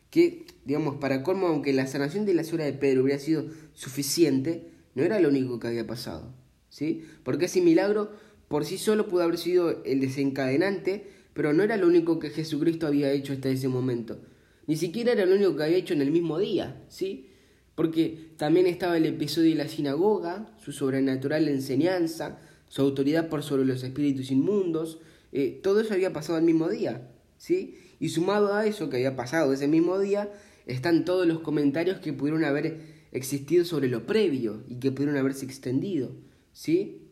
Que, 0.09 0.45
digamos, 0.65 0.95
para 0.97 1.23
colmo, 1.23 1.47
aunque 1.47 1.73
la 1.73 1.87
sanación 1.87 2.25
de 2.25 2.33
la 2.33 2.43
ciudad 2.43 2.65
de 2.65 2.73
Pedro 2.73 3.03
hubiera 3.03 3.19
sido 3.19 3.45
suficiente, 3.73 4.67
no 4.93 5.03
era 5.03 5.19
lo 5.19 5.29
único 5.29 5.59
que 5.59 5.67
había 5.67 5.87
pasado. 5.87 6.33
¿sí? 6.69 7.03
Porque 7.23 7.45
ese 7.45 7.61
milagro 7.61 8.11
por 8.47 8.65
sí 8.65 8.77
solo 8.77 9.07
pudo 9.07 9.23
haber 9.23 9.37
sido 9.37 9.83
el 9.85 10.01
desencadenante, 10.01 11.05
pero 11.33 11.53
no 11.53 11.63
era 11.63 11.77
lo 11.77 11.87
único 11.87 12.19
que 12.19 12.31
Jesucristo 12.31 12.87
había 12.87 13.11
hecho 13.11 13.33
hasta 13.33 13.49
ese 13.49 13.67
momento. 13.67 14.19
Ni 14.67 14.75
siquiera 14.75 15.13
era 15.13 15.25
lo 15.25 15.35
único 15.35 15.55
que 15.55 15.63
había 15.63 15.77
hecho 15.77 15.93
en 15.93 16.01
el 16.01 16.11
mismo 16.11 16.37
día, 16.37 16.83
¿sí? 16.89 17.29
Porque 17.75 18.31
también 18.37 18.67
estaba 18.67 18.97
el 18.97 19.05
episodio 19.05 19.51
de 19.51 19.55
la 19.55 19.69
sinagoga, 19.69 20.53
su 20.59 20.73
sobrenatural 20.73 21.47
enseñanza, 21.47 22.39
su 22.67 22.81
autoridad 22.81 23.29
por 23.29 23.43
sobre 23.43 23.65
los 23.65 23.83
espíritus 23.83 24.31
inmundos, 24.31 24.99
eh, 25.31 25.59
todo 25.63 25.79
eso 25.79 25.93
había 25.93 26.11
pasado 26.11 26.37
el 26.37 26.43
mismo 26.43 26.67
día, 26.67 27.09
¿sí? 27.37 27.77
Y 28.01 28.09
sumado 28.09 28.55
a 28.55 28.65
eso 28.65 28.89
que 28.89 28.97
había 28.97 29.15
pasado 29.15 29.53
ese 29.53 29.67
mismo 29.67 29.99
día, 29.99 30.27
están 30.65 31.05
todos 31.05 31.27
los 31.27 31.41
comentarios 31.41 31.99
que 31.99 32.13
pudieron 32.13 32.43
haber 32.43 32.81
existido 33.11 33.63
sobre 33.63 33.89
lo 33.89 34.07
previo 34.07 34.63
y 34.67 34.77
que 34.77 34.91
pudieron 34.91 35.17
haberse 35.17 35.45
extendido, 35.45 36.15
¿sí? 36.51 37.03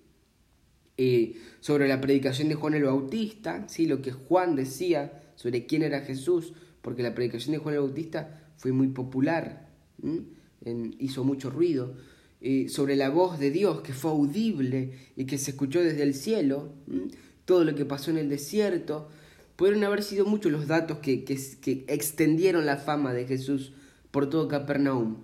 Eh, 0.97 1.35
sobre 1.59 1.87
la 1.87 2.01
predicación 2.01 2.49
de 2.49 2.55
Juan 2.55 2.73
el 2.73 2.85
Bautista, 2.85 3.69
¿sí? 3.69 3.85
Lo 3.85 4.01
que 4.01 4.11
Juan 4.11 4.55
decía 4.55 5.31
sobre 5.35 5.67
quién 5.67 5.83
era 5.83 6.01
Jesús, 6.01 6.53
porque 6.81 7.03
la 7.03 7.13
predicación 7.13 7.51
de 7.51 7.59
Juan 7.59 7.75
el 7.75 7.81
Bautista 7.81 8.51
fue 8.57 8.71
muy 8.71 8.87
popular, 8.87 9.69
hizo 10.97 11.23
mucho 11.23 11.51
ruido 11.51 11.93
sobre 12.67 12.95
la 12.95 13.11
voz 13.11 13.37
de 13.37 13.51
Dios 13.51 13.81
que 13.81 13.93
fue 13.93 14.09
audible 14.09 14.93
y 15.15 15.25
que 15.25 15.37
se 15.37 15.51
escuchó 15.51 15.83
desde 15.83 16.01
el 16.01 16.15
cielo, 16.15 16.73
todo 17.45 17.63
lo 17.63 17.75
que 17.75 17.85
pasó 17.85 18.09
en 18.09 18.17
el 18.17 18.27
desierto. 18.27 19.09
Pudieron 19.59 19.83
haber 19.83 20.03
sido 20.03 20.25
muchos 20.25 20.53
los 20.53 20.67
datos 20.67 20.99
que, 20.99 21.25
que, 21.25 21.83
extendieron 21.89 22.65
la 22.65 22.77
fama 22.77 23.13
de 23.13 23.27
Jesús 23.27 23.73
por 24.09 24.29
todo 24.29 24.47
Capernaum. 24.47 25.17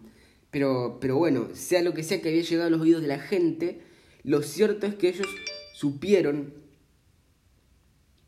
Pero, 0.51 0.97
pero 0.99 1.15
bueno, 1.15 1.47
sea 1.53 1.81
lo 1.81 1.93
que 1.93 2.03
sea 2.03 2.21
que 2.21 2.27
había 2.27 2.41
llegado 2.41 2.67
a 2.67 2.69
los 2.69 2.81
oídos 2.81 3.01
de 3.01 3.07
la 3.07 3.19
gente, 3.19 3.79
lo 4.23 4.41
cierto 4.41 4.87
es 4.87 4.95
que 4.95 5.07
ellos 5.07 5.27
supieron 5.73 6.53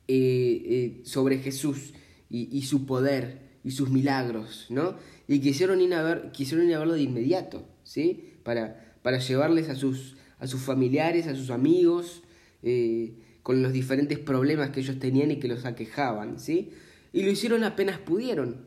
eh, 0.07 0.61
eh, 0.65 1.01
sobre 1.03 1.39
Jesús 1.39 1.93
y, 2.29 2.61
su 2.61 2.85
poder 2.85 3.59
y 3.65 3.71
sus 3.71 3.89
milagros, 3.89 4.67
¿no? 4.69 4.95
Y 5.27 5.41
quisieron 5.41 5.81
ir 5.81 5.93
a, 5.93 6.03
ver, 6.03 6.31
quisieron 6.31 6.69
ir 6.69 6.77
verlo 6.77 6.93
de 6.93 7.01
inmediato, 7.01 7.67
¿sí? 7.83 8.35
para, 8.43 8.95
para 9.01 9.17
llevarles 9.19 9.67
a 9.67 9.75
sus, 9.75 10.15
a 10.39 10.47
sus 10.47 10.61
familiares, 10.61 11.27
a 11.27 11.35
sus 11.35 11.49
amigos, 11.49 12.23
eh, 12.63 13.26
con 13.47 13.61
los 13.61 13.71
diferentes 13.71 14.19
problemas 14.19 14.71
que 14.71 14.81
ellos 14.81 14.99
tenían 14.99 15.31
y 15.31 15.39
que 15.39 15.47
los 15.47 15.63
aquejaban, 15.63 16.37
¿sí? 16.37 16.73
Y 17.13 17.23
lo 17.23 17.31
hicieron 17.31 17.63
apenas 17.63 17.97
pudieron, 17.97 18.65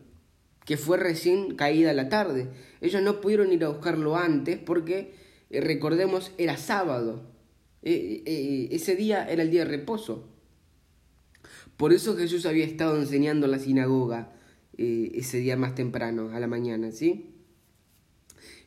que 0.65 0.79
fue 0.79 0.97
recién 0.97 1.55
caída 1.55 1.93
la 1.93 2.09
tarde. 2.09 2.49
Ellos 2.81 3.03
no 3.03 3.21
pudieron 3.21 3.53
ir 3.53 3.63
a 3.63 3.69
buscarlo 3.69 4.17
antes 4.17 4.59
porque, 4.59 5.13
eh, 5.51 5.61
recordemos, 5.61 6.33
era 6.39 6.57
sábado. 6.57 7.31
Eh, 7.83 8.69
ese 8.71 8.97
día 8.97 9.31
era 9.31 9.43
el 9.43 9.51
día 9.51 9.67
de 9.67 9.71
reposo. 9.71 10.31
Por 11.77 11.93
eso 11.93 12.17
Jesús 12.17 12.47
había 12.47 12.65
estado 12.65 12.97
enseñando 12.97 13.45
en 13.45 13.53
la 13.53 13.59
sinagoga 13.59 14.33
ese 14.79 15.41
día 15.41 15.59
más 15.59 15.75
temprano, 15.75 16.31
a 16.33 16.41
la 16.41 16.47
mañana, 16.47 16.91
¿sí? 16.91 17.35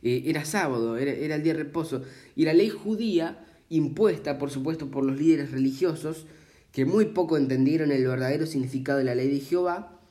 Eh, 0.03 0.25
era 0.27 0.46
sábado, 0.46 0.96
era, 0.96 1.36
el 1.36 1.41
día 1.41 1.53
de 1.53 1.63
reposo. 1.63 2.03
Y 2.36 2.46
la 2.46 2.53
ley 2.53 2.70
judía, 2.70 3.43
impuesta 3.75 4.38
por 4.38 4.50
supuesto 4.50 4.92
por 4.92 5.06
los 5.06 5.20
líderes 5.20 5.51
religiosos, 5.51 6.25
que 6.72 6.86
muy 6.86 7.06
poco 7.06 7.38
entendieron 7.38 7.92
el 7.92 8.08
verdadero 8.08 8.46
significado 8.46 9.00
de 9.00 9.06
la 9.06 9.15
ley 9.15 9.30
de 9.30 9.39
Jehová, 9.39 10.01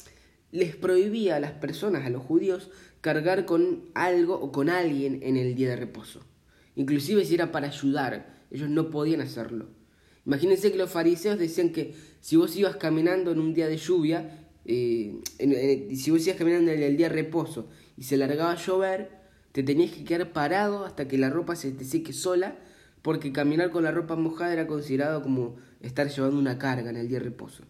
les 0.51 0.77
prohibía 0.77 1.37
a 1.37 1.41
las 1.41 1.53
personas, 1.53 2.05
a 2.05 2.11
los 2.11 2.23
judíos, 2.23 2.71
cargar 3.01 3.47
con 3.47 3.85
algo 3.95 4.35
o 4.35 4.53
con 4.53 4.69
alguien 4.69 5.21
en 5.23 5.37
el 5.37 5.55
día 5.55 5.71
de 5.71 5.77
reposo. 5.77 6.21
Inclusive 6.77 7.25
si 7.25 7.35
era 7.35 7.53
para 7.53 7.69
ayudar, 7.69 8.45
ellos 8.51 8.69
no 8.69 8.91
podían 8.91 9.21
hacerlo. 9.21 9.69
Imagínense 10.25 10.71
que 10.71 10.79
los 10.79 10.91
fariseos 10.91 11.39
decían 11.39 11.71
que 11.71 11.95
si 12.21 12.37
vos 12.37 12.55
ibas 12.57 12.77
caminando 12.77 13.33
en 13.33 13.41
un 13.41 13.55
día 13.55 13.67
de 13.67 13.77
lluvia, 13.77 14.47
eh, 14.65 15.21
si 15.95 16.11
vos 16.11 16.25
ibas 16.27 16.39
caminando 16.39 16.71
en 16.71 16.83
el 16.83 16.97
día 16.97 17.09
de 17.09 17.15
reposo 17.15 17.69
y 17.97 18.05
se 18.05 18.17
largaba 18.17 18.53
a 18.53 18.57
llover, 18.57 19.11
te 19.51 19.63
tenías 19.63 19.91
que 19.91 20.05
quedar 20.05 20.33
parado 20.33 20.85
hasta 20.85 21.09
que 21.09 21.19
la 21.19 21.29
ropa 21.29 21.57
se 21.57 21.73
te 21.73 21.85
seque 21.85 22.13
sola, 22.13 22.57
porque 23.03 23.33
caminar 23.33 23.71
con 23.71 23.85
la 23.85 23.91
ropa 23.91 24.17
mojada 24.17 24.53
era 24.53 24.67
considerado 24.67 25.23
como 25.23 25.57
estar 25.81 26.09
llevando 26.09 26.39
una 26.39 26.59
carga 26.59 26.91
en 26.91 26.97
el 26.97 27.09
día 27.09 27.19
de 27.19 27.25
reposo. 27.25 27.65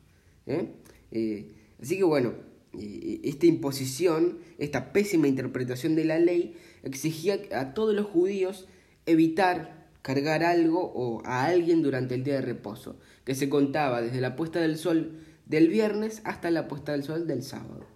¿eh? 0.47 0.73
Eh, 1.11 1.51
así 1.81 1.97
que 1.97 2.05
bueno, 2.05 2.35
eh, 2.79 3.21
esta 3.25 3.47
imposición, 3.47 4.39
esta 4.59 4.93
pésima 4.93 5.29
interpretación 5.29 5.95
de 5.95 6.05
la 6.05 6.19
ley, 6.19 6.57
exigía 6.83 7.39
a 7.53 7.75
todos 7.75 7.95
los 7.95 8.07
judíos 8.07 8.69
evitar 9.07 9.89
cargar 10.03 10.43
algo 10.43 10.93
o 10.95 11.23
a 11.25 11.45
alguien 11.45 11.83
durante 11.83 12.15
el 12.15 12.25
día 12.25 12.35
de 12.35 12.43
reposo, 12.43 12.99
que 13.25 13.35
se 13.35 13.49
contaba 13.49 14.03
desde 14.03 14.21
la 14.21 14.37
puesta 14.37 14.61
del 14.61 14.77
sol 14.77 15.19
del 15.47 15.69
viernes 15.69 16.23
hasta 16.25 16.51
la 16.51 16.67
puesta 16.69 16.93
del 16.93 17.05
sol 17.05 17.27
del 17.27 17.43
sábado. 17.43 17.87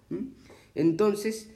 Entonces, 0.75 1.51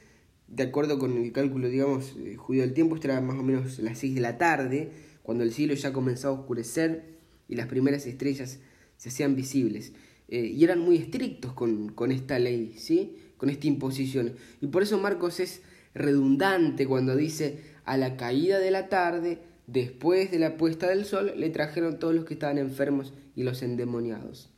de 0.49 0.65
acuerdo 0.65 0.99
con 0.99 1.17
el 1.17 1.33
cálculo, 1.33 1.69
digamos, 1.69 2.17
eh, 2.19 2.37
judío 2.37 2.63
del 2.63 2.75
tiempo, 2.75 2.97
esto 2.97 3.09
era 3.09 3.21
más 3.21 3.39
o 3.39 3.43
menos 3.43 3.79
las 3.79 3.99
6 3.99 4.15
de 4.15 4.21
la 4.21 4.39
tarde, 4.39 4.91
cuando 5.23 5.45
el 5.45 5.53
cielo 5.53 5.75
ya 5.75 5.93
comenzaba 5.93 6.37
a 6.37 6.41
oscurecer 6.41 7.19
y 7.49 7.57
las 7.57 7.67
primeras 7.67 8.07
estrellas 8.07 8.59
se 8.97 9.09
hacían 9.09 9.37
visibles. 9.37 9.93
Eh, 10.29 10.47
y 10.47 10.63
eran 10.63 10.79
muy 10.79 10.97
estrictos 10.97 11.53
con, 11.53 11.91
con, 11.91 12.13
esta 12.13 12.39
ley, 12.39 12.75
¿sí? 12.77 13.17
con 13.37 13.51
esta 13.51 13.67
imposición. 13.67 14.35
Y 14.61 14.69
por 14.69 14.83
eso 14.83 14.99
Marcos 14.99 15.41
es 15.41 15.63
redundante 15.95 16.87
cuando 16.87 17.17
dice, 17.17 17.61
a 17.85 17.97
la 17.97 18.17
caída 18.17 18.59
de 18.59 18.71
la 18.71 18.89
tarde, 18.89 19.39
después 19.67 20.31
de 20.31 20.39
la 20.39 20.57
puesta 20.57 20.89
del 20.89 21.05
sol, 21.05 21.33
le 21.37 21.51
trajeron 21.51 21.99
todos 21.99 22.15
los 22.15 22.25
que 22.25 22.35
estaban 22.35 22.59
enfermos 22.59 23.13
y 23.35 23.43
los 23.43 23.63
endemoniados. 23.63 24.51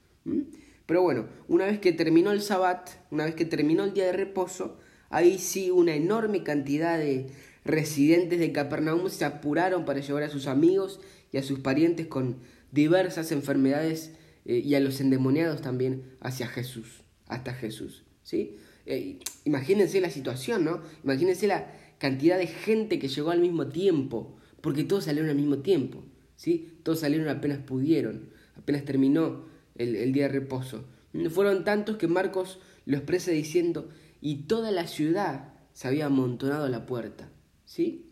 Pero 0.84 1.02
bueno, 1.02 1.26
una 1.48 1.64
vez 1.64 1.78
que 1.80 1.92
terminó 1.92 2.32
el 2.32 2.42
sabbat, 2.42 2.90
una 3.10 3.24
vez 3.24 3.34
que 3.34 3.46
terminó 3.46 3.84
el 3.84 3.94
día 3.94 4.06
de 4.06 4.12
reposo, 4.12 4.78
Ahí 5.12 5.38
sí 5.38 5.70
una 5.70 5.94
enorme 5.94 6.42
cantidad 6.42 6.98
de 6.98 7.26
residentes 7.64 8.38
de 8.38 8.52
Capernaum 8.52 9.08
se 9.08 9.24
apuraron 9.24 9.84
para 9.84 10.00
llevar 10.00 10.24
a 10.24 10.28
sus 10.28 10.46
amigos 10.46 11.00
y 11.32 11.38
a 11.38 11.42
sus 11.42 11.60
parientes 11.60 12.06
con 12.06 12.36
diversas 12.72 13.32
enfermedades 13.32 14.12
eh, 14.44 14.58
y 14.64 14.74
a 14.74 14.80
los 14.80 15.00
endemoniados 15.00 15.60
también 15.60 16.02
hacia 16.20 16.48
Jesús, 16.48 17.02
hasta 17.26 17.54
Jesús. 17.54 18.04
¿sí? 18.22 18.56
Eh, 18.86 19.20
imagínense 19.44 20.00
la 20.00 20.10
situación, 20.10 20.64
¿no? 20.64 20.80
Imagínense 21.04 21.46
la 21.46 21.70
cantidad 21.98 22.38
de 22.38 22.48
gente 22.48 22.98
que 22.98 23.08
llegó 23.08 23.30
al 23.30 23.40
mismo 23.40 23.68
tiempo, 23.68 24.36
porque 24.60 24.84
todos 24.84 25.04
salieron 25.04 25.30
al 25.30 25.36
mismo 25.36 25.58
tiempo, 25.58 26.02
¿sí? 26.36 26.78
Todos 26.82 27.00
salieron 27.00 27.28
apenas 27.28 27.58
pudieron, 27.58 28.30
apenas 28.56 28.84
terminó 28.84 29.44
el, 29.76 29.94
el 29.94 30.12
día 30.12 30.24
de 30.24 30.40
reposo. 30.40 30.84
Fueron 31.30 31.64
tantos 31.64 31.96
que 31.96 32.08
Marcos 32.08 32.58
lo 32.86 32.96
expresa 32.96 33.30
diciendo, 33.30 33.88
y 34.20 34.44
toda 34.44 34.70
la 34.70 34.86
ciudad 34.86 35.52
se 35.72 35.88
había 35.88 36.06
amontonado 36.06 36.64
a 36.64 36.68
la 36.68 36.86
puerta. 36.86 37.28
¿Sí? 37.72 38.04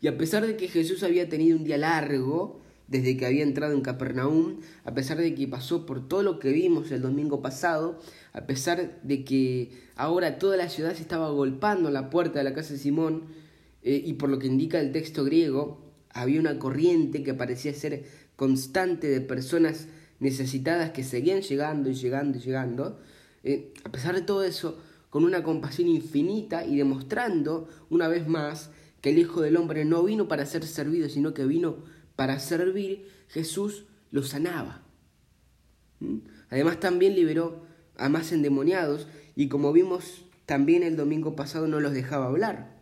Y 0.00 0.06
a 0.06 0.16
pesar 0.16 0.46
de 0.46 0.56
que 0.56 0.68
Jesús 0.68 1.02
había 1.02 1.28
tenido 1.28 1.58
un 1.58 1.64
día 1.64 1.78
largo, 1.78 2.60
desde 2.86 3.16
que 3.16 3.26
había 3.26 3.42
entrado 3.42 3.72
en 3.72 3.80
Capernaum, 3.80 4.60
a 4.84 4.94
pesar 4.94 5.18
de 5.18 5.34
que 5.34 5.48
pasó 5.48 5.84
por 5.84 6.06
todo 6.06 6.22
lo 6.22 6.38
que 6.38 6.52
vimos 6.52 6.92
el 6.92 7.02
domingo 7.02 7.42
pasado, 7.42 7.98
a 8.32 8.46
pesar 8.46 9.00
de 9.02 9.24
que 9.24 9.72
ahora 9.96 10.38
toda 10.38 10.56
la 10.56 10.68
ciudad 10.68 10.94
se 10.94 11.02
estaba 11.02 11.28
golpando 11.30 11.90
la 11.90 12.08
puerta 12.08 12.38
de 12.38 12.44
la 12.44 12.54
casa 12.54 12.74
de 12.74 12.78
Simón, 12.78 13.24
eh, 13.82 14.00
y 14.06 14.12
por 14.12 14.30
lo 14.30 14.38
que 14.38 14.46
indica 14.46 14.78
el 14.78 14.92
texto 14.92 15.24
griego, 15.24 15.80
había 16.10 16.38
una 16.38 16.56
corriente 16.60 17.24
que 17.24 17.34
parecía 17.34 17.74
ser 17.74 18.04
constante 18.36 19.08
de 19.08 19.20
personas 19.22 19.88
necesitadas 20.20 20.92
que 20.92 21.02
seguían 21.02 21.42
llegando 21.42 21.90
y 21.90 21.94
llegando 21.94 22.38
y 22.38 22.42
llegando, 22.42 23.00
eh, 23.42 23.72
a 23.82 23.90
pesar 23.90 24.14
de 24.14 24.22
todo 24.22 24.44
eso, 24.44 24.78
con 25.16 25.24
una 25.24 25.42
compasión 25.42 25.88
infinita 25.88 26.66
y 26.66 26.76
demostrando 26.76 27.70
una 27.88 28.06
vez 28.06 28.28
más 28.28 28.68
que 29.00 29.08
el 29.08 29.18
Hijo 29.18 29.40
del 29.40 29.56
Hombre 29.56 29.86
no 29.86 30.02
vino 30.02 30.28
para 30.28 30.44
ser 30.44 30.66
servido, 30.66 31.08
sino 31.08 31.32
que 31.32 31.46
vino 31.46 31.78
para 32.16 32.38
servir, 32.38 33.08
Jesús 33.28 33.86
lo 34.10 34.22
sanaba. 34.22 34.82
¿Mm? 36.00 36.18
Además 36.50 36.80
también 36.80 37.14
liberó 37.14 37.64
a 37.96 38.10
más 38.10 38.30
endemoniados 38.30 39.08
y 39.34 39.48
como 39.48 39.72
vimos 39.72 40.26
también 40.44 40.82
el 40.82 40.96
domingo 40.96 41.34
pasado 41.34 41.66
no 41.66 41.80
los 41.80 41.94
dejaba 41.94 42.26
hablar. 42.26 42.78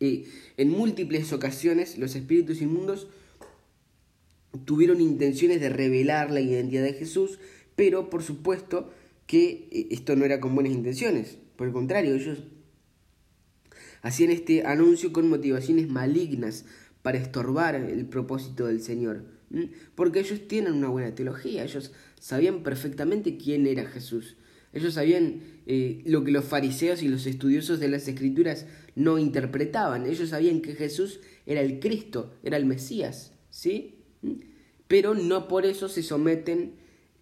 en 0.00 0.68
múltiples 0.68 1.32
ocasiones 1.32 1.96
los 1.96 2.16
espíritus 2.16 2.60
inmundos 2.60 3.06
tuvieron 4.64 5.00
intenciones 5.00 5.60
de 5.60 5.68
revelar 5.68 6.32
la 6.32 6.40
identidad 6.40 6.82
de 6.82 6.94
Jesús, 6.94 7.38
pero 7.76 8.10
por 8.10 8.24
supuesto 8.24 8.90
que 9.26 9.68
eh, 9.70 9.88
esto 9.90 10.16
no 10.16 10.24
era 10.24 10.40
con 10.40 10.54
buenas 10.54 10.72
intenciones. 10.72 11.38
Por 11.56 11.66
el 11.66 11.72
contrario, 11.72 12.14
ellos 12.14 12.38
hacían 14.02 14.30
este 14.30 14.64
anuncio 14.64 15.12
con 15.12 15.28
motivaciones 15.28 15.88
malignas 15.88 16.64
para 17.02 17.18
estorbar 17.18 17.74
el 17.74 18.06
propósito 18.06 18.66
del 18.66 18.80
Señor. 18.80 19.24
Porque 19.94 20.20
ellos 20.20 20.48
tienen 20.48 20.74
una 20.74 20.88
buena 20.88 21.14
teología, 21.14 21.64
ellos 21.64 21.92
sabían 22.20 22.62
perfectamente 22.62 23.36
quién 23.36 23.66
era 23.66 23.86
Jesús. 23.86 24.36
Ellos 24.72 24.94
sabían 24.94 25.40
eh, 25.66 26.02
lo 26.04 26.24
que 26.24 26.32
los 26.32 26.44
fariseos 26.44 27.02
y 27.02 27.08
los 27.08 27.26
estudiosos 27.26 27.80
de 27.80 27.88
las 27.88 28.08
escrituras 28.08 28.66
no 28.94 29.18
interpretaban. 29.18 30.04
Ellos 30.04 30.30
sabían 30.30 30.60
que 30.60 30.74
Jesús 30.74 31.20
era 31.46 31.62
el 31.62 31.78
Cristo, 31.80 32.34
era 32.42 32.56
el 32.56 32.66
Mesías. 32.66 33.32
¿Sí? 33.48 33.94
Pero 34.88 35.14
no 35.14 35.48
por 35.48 35.64
eso 35.64 35.88
se 35.88 36.02
someten 36.02 36.74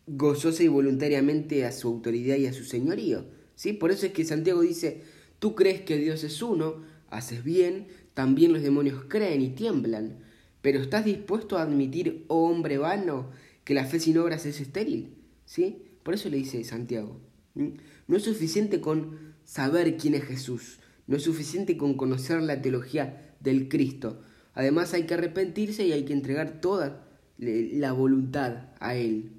gozosa 0.06 0.62
y 0.62 0.68
voluntariamente 0.68 1.64
a 1.64 1.73
su 1.73 1.88
autoridad 1.88 2.37
y 2.37 2.46
a 2.46 2.52
su 2.52 2.64
señorío. 2.64 3.26
¿sí? 3.54 3.73
Por 3.73 3.90
eso 3.90 4.06
es 4.06 4.12
que 4.12 4.25
Santiago 4.25 4.61
dice, 4.61 5.02
tú 5.38 5.54
crees 5.54 5.80
que 5.82 5.96
Dios 5.96 6.25
es 6.25 6.42
uno, 6.42 6.82
haces 7.11 7.44
bien, 7.44 7.88
también 8.14 8.52
los 8.52 8.62
demonios 8.62 9.04
creen 9.08 9.42
y 9.42 9.50
tiemblan, 9.50 10.18
pero 10.62 10.80
¿estás 10.80 11.04
dispuesto 11.04 11.58
a 11.58 11.62
admitir, 11.62 12.25
oh 12.28 12.49
hombre 12.49 12.78
vano, 12.78 13.30
que 13.64 13.75
la 13.75 13.84
fe 13.84 14.00
sin 14.00 14.18
obras 14.18 14.46
es 14.46 14.61
estéril? 14.61 15.14
¿Sí? 15.44 15.82
Por 16.02 16.14
eso 16.14 16.28
le 16.28 16.38
dice 16.38 16.62
Santiago. 16.64 17.20
No 17.54 18.16
es 18.16 18.23
suficiente 18.23 18.80
con 18.80 19.34
saber 19.44 19.96
quién 19.96 20.14
es 20.14 20.25
Jesús, 20.25 20.80
no 21.06 21.16
es 21.16 21.23
suficiente 21.23 21.76
con 21.76 21.94
conocer 21.94 22.42
la 22.42 22.62
teología 22.62 23.37
del 23.40 23.68
Cristo. 23.68 24.23
Además 24.54 24.94
hay 24.94 25.04
que 25.04 25.14
arrepentirse 25.14 25.87
y 25.87 25.92
hay 25.92 26.04
que 26.04 26.12
entregar 26.12 26.61
toda 26.61 27.06
la 27.38 27.92
voluntad 27.92 28.68
a 28.80 28.94
Él. 28.94 29.32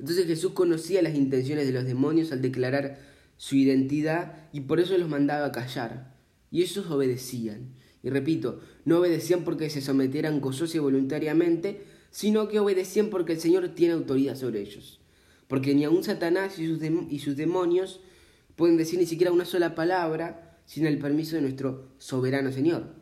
Entonces 0.00 0.26
Jesús 0.26 0.52
conocía 0.52 1.02
las 1.02 1.14
intenciones 1.14 1.66
de 1.66 1.72
los 1.72 1.84
demonios 1.84 2.32
al 2.32 2.40
declarar 2.40 2.98
su 3.36 3.54
identidad 3.54 4.48
y 4.50 4.60
por 4.60 4.80
eso 4.80 4.96
los 4.96 5.10
mandaba 5.10 5.46
a 5.46 5.52
callar. 5.52 6.16
Y 6.50 6.62
ellos 6.62 6.86
obedecían. 6.90 7.74
Y 8.02 8.08
repito, 8.08 8.60
no 8.86 8.98
obedecían 8.98 9.44
porque 9.44 9.68
se 9.68 9.82
sometieran 9.82 10.40
gozosos 10.40 10.74
y 10.74 10.78
voluntariamente, 10.78 11.82
sino 12.10 12.48
que 12.48 12.58
obedecían 12.60 13.10
porque 13.10 13.34
el 13.34 13.40
Señor 13.40 13.68
tiene 13.74 13.92
autoridad 13.92 14.36
sobre 14.36 14.62
ellos. 14.62 15.00
Porque 15.48 15.74
ni 15.74 15.84
aun 15.84 16.02
Satanás 16.02 16.58
y 16.58 16.66
sus, 16.66 16.80
y 16.82 17.18
sus 17.18 17.36
demonios 17.36 18.00
pueden 18.56 18.78
decir 18.78 18.98
ni 18.98 19.06
siquiera 19.06 19.32
una 19.32 19.44
sola 19.44 19.74
palabra 19.74 20.58
sin 20.64 20.86
el 20.86 20.98
permiso 20.98 21.36
de 21.36 21.42
nuestro 21.42 21.88
soberano 21.98 22.52
Señor. 22.52 22.94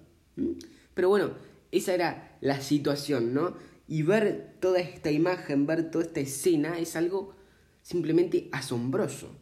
Pero 0.95 1.09
bueno, 1.11 1.31
esa 1.71 1.95
era 1.95 2.37
la 2.40 2.61
situación, 2.61 3.35
¿no? 3.35 3.55
Y 3.88 4.02
ver 4.02 4.57
toda 4.61 4.80
esta 4.80 5.11
imagen, 5.11 5.66
ver 5.66 5.90
toda 5.90 6.04
esta 6.04 6.21
escena 6.21 6.78
es 6.78 6.95
algo 6.95 7.35
simplemente 7.83 8.50
asombroso. 8.52 9.35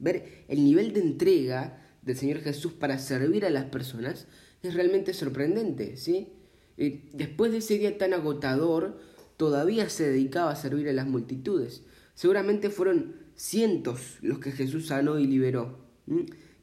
Ver 0.00 0.44
el 0.48 0.64
nivel 0.64 0.92
de 0.92 1.00
entrega 1.00 1.80
del 2.02 2.16
Señor 2.16 2.40
Jesús 2.40 2.72
para 2.72 2.98
servir 2.98 3.46
a 3.46 3.50
las 3.50 3.66
personas 3.66 4.26
es 4.60 4.74
realmente 4.74 5.14
sorprendente, 5.14 5.96
¿sí? 5.96 6.32
Eh, 6.76 7.08
después 7.12 7.52
de 7.52 7.58
ese 7.58 7.78
día 7.78 7.96
tan 7.96 8.12
agotador, 8.12 8.98
todavía 9.36 9.88
se 9.88 10.08
dedicaba 10.08 10.50
a 10.50 10.56
servir 10.56 10.88
a 10.88 10.92
las 10.92 11.06
multitudes. 11.06 11.84
Seguramente 12.14 12.70
fueron 12.70 13.14
cientos 13.36 14.18
los 14.20 14.40
que 14.40 14.50
Jesús 14.50 14.88
sanó 14.88 15.20
y 15.20 15.28
liberó. 15.28 15.78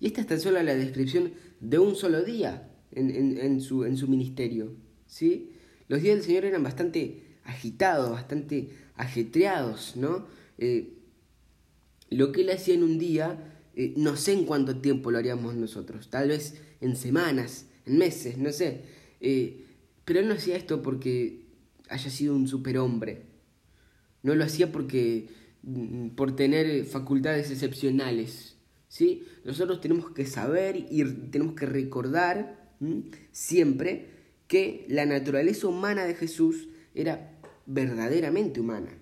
Y 0.01 0.07
esta 0.07 0.21
es 0.21 0.27
tan 0.27 0.41
solo 0.41 0.61
la 0.61 0.75
descripción 0.75 1.33
de 1.61 1.79
un 1.79 1.95
solo 1.95 2.21
día 2.21 2.69
en, 2.91 3.61
su, 3.61 3.85
en 3.85 3.95
su 3.95 4.07
ministerio, 4.09 4.75
¿sí? 5.07 5.53
Los 5.87 6.01
días 6.01 6.17
del 6.17 6.25
Señor 6.25 6.45
eran 6.45 6.63
bastante 6.63 7.28
agitados, 7.49 8.11
bastante 8.11 8.69
ajetreados, 8.95 9.95
¿no? 9.95 10.27
Eh, 10.57 10.93
lo 12.09 12.31
que 12.31 12.41
él 12.41 12.49
hacía 12.49 12.75
en 12.75 12.83
un 12.83 12.97
día, 12.97 13.61
eh, 13.75 13.93
no 13.97 14.15
sé 14.15 14.33
en 14.33 14.45
cuánto 14.45 14.77
tiempo 14.77 15.11
lo 15.11 15.17
haríamos 15.17 15.55
nosotros, 15.55 16.09
tal 16.09 16.29
vez 16.29 16.61
en 16.81 16.95
semanas, 16.95 17.65
en 17.85 17.97
meses, 17.97 18.37
no 18.37 18.51
sé. 18.51 18.83
Eh, 19.19 19.65
pero 20.05 20.19
él 20.19 20.27
no 20.27 20.35
hacía 20.35 20.55
esto 20.55 20.81
porque 20.81 21.45
haya 21.89 22.09
sido 22.09 22.35
un 22.35 22.47
superhombre. 22.47 23.23
No 24.23 24.35
lo 24.35 24.43
hacía 24.43 24.71
porque 24.71 25.29
mm, 25.63 26.09
por 26.09 26.35
tener 26.35 26.85
facultades 26.85 27.51
excepcionales. 27.51 28.57
¿sí? 28.87 29.23
Nosotros 29.43 29.81
tenemos 29.81 30.11
que 30.11 30.25
saber 30.25 30.75
y 30.89 31.03
tenemos 31.31 31.55
que 31.55 31.65
recordar 31.65 32.73
siempre 33.31 34.19
que 34.47 34.85
la 34.89 35.05
naturaleza 35.05 35.67
humana 35.67 36.05
de 36.05 36.15
Jesús 36.15 36.69
era 36.95 37.38
verdaderamente 37.69 38.59
humana. 38.59 38.97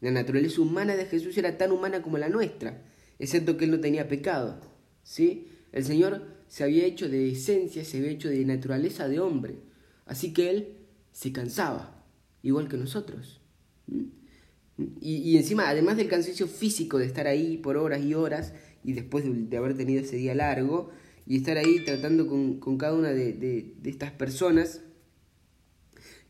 La 0.00 0.12
naturaleza 0.12 0.62
humana 0.62 0.96
de 0.96 1.06
Jesús 1.06 1.36
era 1.36 1.58
tan 1.58 1.72
humana 1.72 2.02
como 2.02 2.18
la 2.18 2.28
nuestra, 2.28 2.82
excepto 3.18 3.56
que 3.56 3.66
él 3.66 3.72
no 3.72 3.80
tenía 3.80 4.08
pecado. 4.08 4.60
¿sí? 5.02 5.48
El 5.72 5.84
Señor 5.84 6.22
se 6.48 6.64
había 6.64 6.86
hecho 6.86 7.08
de 7.08 7.30
esencia, 7.30 7.84
se 7.84 7.98
había 7.98 8.10
hecho 8.10 8.28
de 8.28 8.44
naturaleza 8.44 9.08
de 9.08 9.20
hombre. 9.20 9.56
Así 10.06 10.32
que 10.32 10.50
él 10.50 10.76
se 11.12 11.32
cansaba, 11.32 12.04
igual 12.42 12.68
que 12.68 12.76
nosotros. 12.76 13.40
Y, 15.00 15.36
encima, 15.36 15.68
además 15.68 15.96
del 15.96 16.08
cansancio 16.08 16.46
físico 16.46 16.96
de 16.98 17.04
estar 17.04 17.26
ahí 17.26 17.58
por 17.58 17.76
horas 17.76 18.02
y 18.02 18.14
horas, 18.14 18.54
y 18.82 18.92
después 18.92 19.24
de, 19.50 19.56
haber 19.56 19.76
tenido 19.76 20.00
ese 20.00 20.16
día 20.16 20.34
largo, 20.34 20.90
y 21.26 21.36
estar 21.36 21.58
ahí 21.58 21.84
tratando 21.84 22.26
con, 22.26 22.78
cada 22.78 22.94
una 22.94 23.10
de 23.10 23.74
estas 23.84 24.12
personas, 24.12 24.80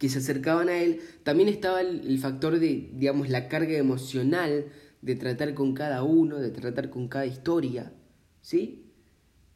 que 0.00 0.08
se 0.08 0.18
acercaban 0.18 0.70
a 0.70 0.78
él, 0.78 1.02
también 1.24 1.50
estaba 1.50 1.82
el, 1.82 2.18
factor 2.18 2.58
de, 2.58 2.90
digamos, 2.94 3.28
la 3.28 3.48
carga 3.48 3.76
emocional 3.76 4.64
de 5.02 5.14
tratar 5.14 5.52
con 5.52 5.74
cada 5.74 6.02
uno, 6.02 6.38
de 6.38 6.50
tratar 6.50 6.88
con 6.88 7.06
cada 7.06 7.26
historia, 7.26 7.92
¿sí? 8.40 8.86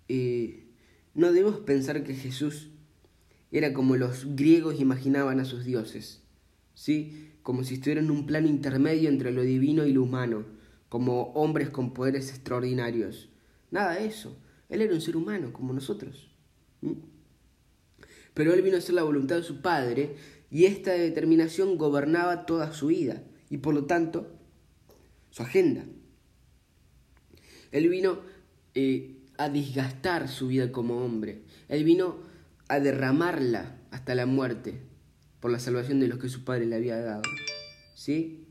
Eh, 0.09 0.67
no 1.15 1.33
debemos 1.33 1.61
pensar 1.61 2.05
que 2.05 2.13
Jesús 2.13 2.69
era 3.53 3.73
como 3.73 3.97
los 3.97 4.37
griegos 4.37 4.79
imaginaban 4.79 5.41
a 5.41 5.47
sus 5.47 5.65
dioses, 5.65 6.23
¿sí? 6.75 7.31
Como 7.43 7.65
si 7.65 7.77
estuviera 7.77 8.03
en 8.03 8.11
un 8.11 8.27
plano 8.27 8.47
intermedio 8.47 9.09
entre 9.09 9.33
lo 9.33 9.41
divino 9.41 9.87
y 9.87 9.95
lo 9.95 10.03
humano, 10.03 10.45
como 10.91 11.33
hombres 11.33 11.71
con 11.71 11.95
poderes 11.95 12.29
extraordinarios. 12.29 13.31
Nada 13.71 13.95
de 13.95 14.05
eso. 14.05 14.37
Él 14.69 14.83
era 14.83 14.93
un 14.93 15.01
ser 15.01 15.17
humano 15.17 15.55
como 15.55 15.73
nosotros. 15.73 16.31
Pero 18.35 18.53
él 18.53 18.63
vino 18.63 18.77
a 18.77 18.81
hacer 18.81 18.97
la 18.97 19.05
voluntad 19.05 19.37
de 19.37 19.45
su 19.45 19.63
Padre 19.63 20.17
y 20.55 20.67
esta 20.67 20.93
determinación 20.93 21.77
gobernaba 21.79 22.47
toda 22.47 22.73
su 22.73 22.87
vida 22.87 23.25
y 23.51 23.57
por 23.59 23.75
lo 23.75 23.87
tanto 23.87 24.39
su 25.31 25.43
agenda. 25.43 25.85
Él 27.73 27.89
vino 27.89 28.21
eh, 28.77 29.17
a 29.37 29.49
desgastar 29.49 30.29
su 30.29 30.47
vida 30.47 30.71
como 30.71 31.05
hombre. 31.05 31.43
Él 31.69 31.83
vino 31.83 32.19
a 32.69 32.79
derramarla 32.79 33.81
hasta 33.91 34.15
la 34.15 34.27
muerte 34.27 34.81
por 35.41 35.51
la 35.51 35.59
salvación 35.59 35.99
de 35.99 36.07
los 36.07 36.21
que 36.21 36.29
su 36.29 36.45
padre 36.45 36.67
le 36.67 36.77
había 36.77 37.01
dado. 37.01 37.23
¿Sí? 37.97 38.47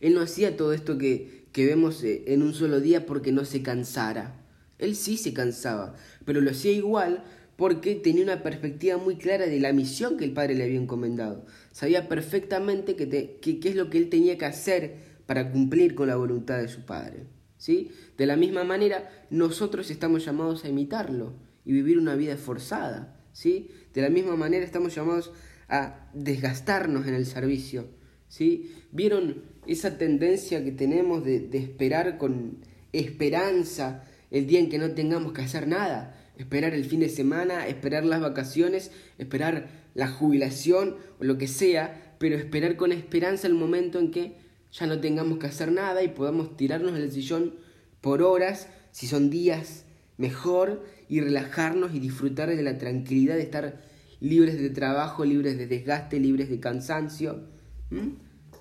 Él 0.00 0.14
no 0.14 0.22
hacía 0.22 0.56
todo 0.56 0.72
esto 0.72 0.96
que, 0.96 1.46
que 1.52 1.66
vemos 1.66 2.02
eh, 2.04 2.24
en 2.28 2.42
un 2.42 2.54
solo 2.54 2.80
día 2.80 3.04
porque 3.04 3.32
no 3.32 3.44
se 3.44 3.62
cansara. 3.62 4.46
Él 4.78 4.96
sí 4.96 5.18
se 5.18 5.34
cansaba, 5.34 5.94
pero 6.24 6.40
lo 6.40 6.52
hacía 6.52 6.72
igual 6.72 7.22
porque 7.56 7.94
tenía 7.94 8.24
una 8.24 8.42
perspectiva 8.42 8.96
muy 8.96 9.16
clara 9.16 9.46
de 9.46 9.60
la 9.60 9.72
misión 9.72 10.16
que 10.16 10.24
el 10.24 10.32
Padre 10.32 10.54
le 10.54 10.64
había 10.64 10.80
encomendado. 10.80 11.46
Sabía 11.70 12.08
perfectamente 12.08 12.96
qué 12.96 13.58
es 13.62 13.74
lo 13.76 13.90
que 13.90 13.98
él 13.98 14.08
tenía 14.08 14.36
que 14.38 14.46
hacer 14.46 15.14
para 15.26 15.50
cumplir 15.50 15.94
con 15.94 16.08
la 16.08 16.16
voluntad 16.16 16.58
de 16.58 16.68
su 16.68 16.84
Padre. 16.84 17.26
¿sí? 17.56 17.90
De 18.16 18.26
la 18.26 18.36
misma 18.36 18.64
manera, 18.64 19.26
nosotros 19.30 19.90
estamos 19.90 20.24
llamados 20.24 20.64
a 20.64 20.68
imitarlo 20.68 21.34
y 21.64 21.72
vivir 21.72 21.98
una 21.98 22.16
vida 22.16 22.34
esforzada. 22.34 23.20
¿sí? 23.32 23.70
De 23.92 24.02
la 24.02 24.10
misma 24.10 24.36
manera, 24.36 24.64
estamos 24.64 24.94
llamados 24.94 25.32
a 25.68 26.10
desgastarnos 26.12 27.06
en 27.06 27.14
el 27.14 27.26
servicio. 27.26 27.86
¿sí? 28.28 28.74
¿Vieron 28.90 29.42
esa 29.66 29.96
tendencia 29.96 30.64
que 30.64 30.72
tenemos 30.72 31.24
de 31.24 31.48
esperar 31.52 32.18
con 32.18 32.58
esperanza 32.92 34.04
el 34.30 34.46
día 34.46 34.60
en 34.60 34.68
que 34.68 34.78
no 34.78 34.90
tengamos 34.90 35.32
que 35.32 35.42
hacer 35.42 35.68
nada? 35.68 36.13
Esperar 36.36 36.74
el 36.74 36.84
fin 36.84 37.00
de 37.00 37.08
semana, 37.08 37.66
esperar 37.66 38.04
las 38.04 38.20
vacaciones, 38.20 38.90
esperar 39.18 39.68
la 39.94 40.08
jubilación 40.08 40.96
o 41.20 41.24
lo 41.24 41.38
que 41.38 41.48
sea, 41.48 42.16
pero 42.18 42.36
esperar 42.36 42.76
con 42.76 42.92
esperanza 42.92 43.46
el 43.46 43.54
momento 43.54 43.98
en 43.98 44.10
que 44.10 44.36
ya 44.72 44.86
no 44.86 45.00
tengamos 45.00 45.38
que 45.38 45.46
hacer 45.46 45.70
nada 45.70 46.02
y 46.02 46.08
podamos 46.08 46.56
tirarnos 46.56 46.94
del 46.94 47.12
sillón 47.12 47.54
por 48.00 48.22
horas, 48.22 48.68
si 48.90 49.06
son 49.06 49.30
días 49.30 49.84
mejor, 50.16 50.84
y 51.08 51.20
relajarnos 51.20 51.94
y 51.94 52.00
disfrutar 52.00 52.48
de 52.48 52.62
la 52.62 52.78
tranquilidad 52.78 53.34
de 53.34 53.42
estar 53.42 53.82
libres 54.20 54.58
de 54.58 54.70
trabajo, 54.70 55.24
libres 55.24 55.58
de 55.58 55.66
desgaste, 55.66 56.18
libres 56.18 56.48
de 56.48 56.60
cansancio. 56.60 57.44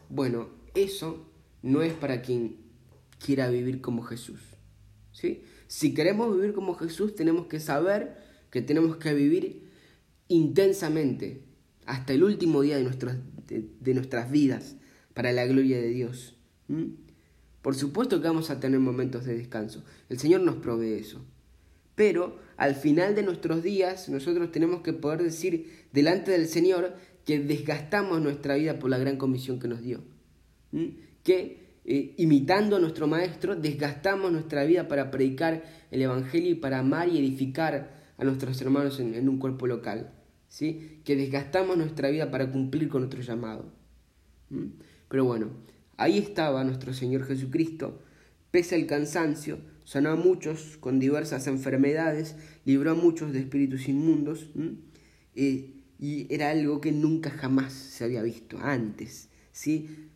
Bueno, 0.09 0.49
eso 0.75 1.29
no 1.61 1.81
es 1.81 1.93
para 1.93 2.21
quien 2.21 2.57
quiera 3.23 3.49
vivir 3.49 3.81
como 3.81 4.03
Jesús. 4.03 4.41
¿sí? 5.11 5.43
Si 5.73 5.95
queremos 5.95 6.35
vivir 6.35 6.53
como 6.53 6.75
Jesús, 6.75 7.15
tenemos 7.15 7.47
que 7.47 7.59
saber 7.59 8.15
que 8.51 8.61
tenemos 8.61 8.97
que 8.97 9.11
vivir 9.15 9.71
intensamente 10.27 11.41
hasta 11.87 12.13
el 12.13 12.23
último 12.23 12.61
día 12.61 12.77
de, 12.77 13.69
de, 13.79 13.93
nuestras 13.95 14.29
vidas 14.29 14.75
para 15.15 15.31
la 15.31 15.47
gloria 15.47 15.77
de 15.81 15.87
Dios. 15.87 16.37
Por 17.63 17.73
supuesto 17.73 18.21
que 18.21 18.27
vamos 18.27 18.51
a 18.51 18.59
tener 18.59 18.79
momentos 18.79 19.25
de 19.25 19.35
descanso. 19.35 19.83
El 20.09 20.19
Señor 20.19 20.41
nos 20.41 20.57
provee 20.57 20.93
eso. 20.93 21.25
Pero 21.95 22.37
al 22.55 22.75
final 22.75 23.15
de 23.15 23.23
nuestros 23.23 23.63
días 23.63 24.09
nosotros 24.09 24.51
tenemos 24.51 24.83
que 24.83 24.93
poder 24.93 25.23
decir 25.23 25.87
delante 25.91 26.29
del 26.29 26.47
Señor 26.47 26.93
que 27.25 27.39
desgastamos 27.39 28.21
nuestra 28.21 28.53
vida 28.57 28.77
por 28.77 28.91
la 28.91 28.99
gran 28.99 29.17
comisión 29.17 29.59
que 29.59 29.67
nos 29.67 29.81
dio. 29.81 30.03
Que 31.23 31.62
eh, 31.85 32.15
imitando 32.17 32.77
a 32.77 32.79
nuestro 32.79 33.07
Maestro 33.07 33.55
desgastamos 33.55 34.31
nuestra 34.31 34.63
vida 34.63 34.87
para 34.87 35.11
predicar 35.11 35.63
el 35.91 36.01
Evangelio 36.01 36.51
y 36.51 36.55
para 36.55 36.79
amar 36.79 37.09
y 37.09 37.17
edificar 37.17 38.03
a 38.17 38.23
nuestros 38.23 38.61
hermanos 38.61 38.99
en, 38.99 39.27
un 39.27 39.37
cuerpo 39.37 39.67
local. 39.67 40.13
¿sí? 40.47 41.01
Que 41.03 41.15
desgastamos 41.15 41.77
nuestra 41.77 42.09
vida 42.09 42.31
para 42.31 42.51
cumplir 42.51 42.87
con 42.89 43.01
nuestro 43.01 43.21
llamado. 43.21 43.73
Pero 45.09 45.25
bueno, 45.25 45.51
ahí 45.97 46.17
estaba 46.17 46.63
nuestro 46.63 46.93
Señor 46.93 47.25
Jesucristo, 47.25 48.01
pese 48.51 48.75
al 48.75 48.85
cansancio, 48.85 49.59
sanó 49.83 50.11
a 50.11 50.15
muchos 50.15 50.77
con 50.77 50.99
diversas 50.99 51.47
enfermedades, 51.47 52.35
libró 52.65 52.91
a 52.91 52.95
muchos 52.95 53.33
de 53.33 53.39
espíritus 53.39 53.89
inmundos, 53.89 54.51
eh, 55.35 55.73
y 55.99 56.33
era 56.33 56.51
algo 56.51 56.81
que 56.81 56.91
nunca 56.91 57.29
jamás 57.29 57.73
se 57.73 58.03
había 58.03 58.21
visto 58.21 58.57
antes. 58.59 59.29
¿sí? 59.51 60.09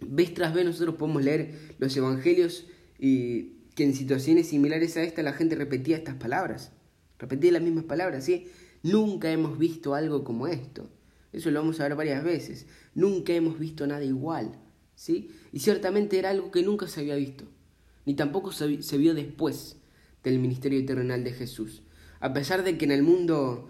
Vez 0.00 0.34
tras 0.34 0.54
vez 0.54 0.64
nosotros 0.64 0.96
podemos 0.96 1.24
leer 1.24 1.74
los 1.78 1.96
evangelios 1.96 2.66
y 2.98 3.56
que 3.74 3.84
en 3.84 3.94
situaciones 3.94 4.48
similares 4.48 4.96
a 4.96 5.02
esta 5.02 5.22
la 5.22 5.32
gente 5.32 5.54
repetía 5.54 5.96
estas 5.96 6.16
palabras, 6.16 6.72
repetía 7.18 7.52
las 7.52 7.62
mismas 7.62 7.84
palabras, 7.84 8.24
¿sí? 8.24 8.48
Nunca 8.82 9.30
hemos 9.30 9.58
visto 9.58 9.94
algo 9.94 10.24
como 10.24 10.46
esto. 10.46 10.88
Eso 11.32 11.50
lo 11.50 11.60
vamos 11.60 11.80
a 11.80 11.82
ver 11.84 11.96
varias 11.96 12.24
veces. 12.24 12.66
Nunca 12.94 13.34
hemos 13.34 13.58
visto 13.58 13.86
nada 13.86 14.04
igual, 14.04 14.58
¿sí? 14.94 15.30
Y 15.52 15.60
ciertamente 15.60 16.18
era 16.18 16.30
algo 16.30 16.50
que 16.50 16.62
nunca 16.62 16.88
se 16.88 17.00
había 17.00 17.16
visto, 17.16 17.44
ni 18.06 18.14
tampoco 18.14 18.52
se, 18.52 18.82
se 18.82 18.96
vio 18.96 19.14
después 19.14 19.76
del 20.24 20.38
ministerio 20.38 20.84
terrenal 20.86 21.24
de 21.24 21.32
Jesús. 21.32 21.82
A 22.20 22.32
pesar 22.32 22.64
de 22.64 22.78
que 22.78 22.86
en 22.86 22.92
el 22.92 23.02
mundo 23.02 23.68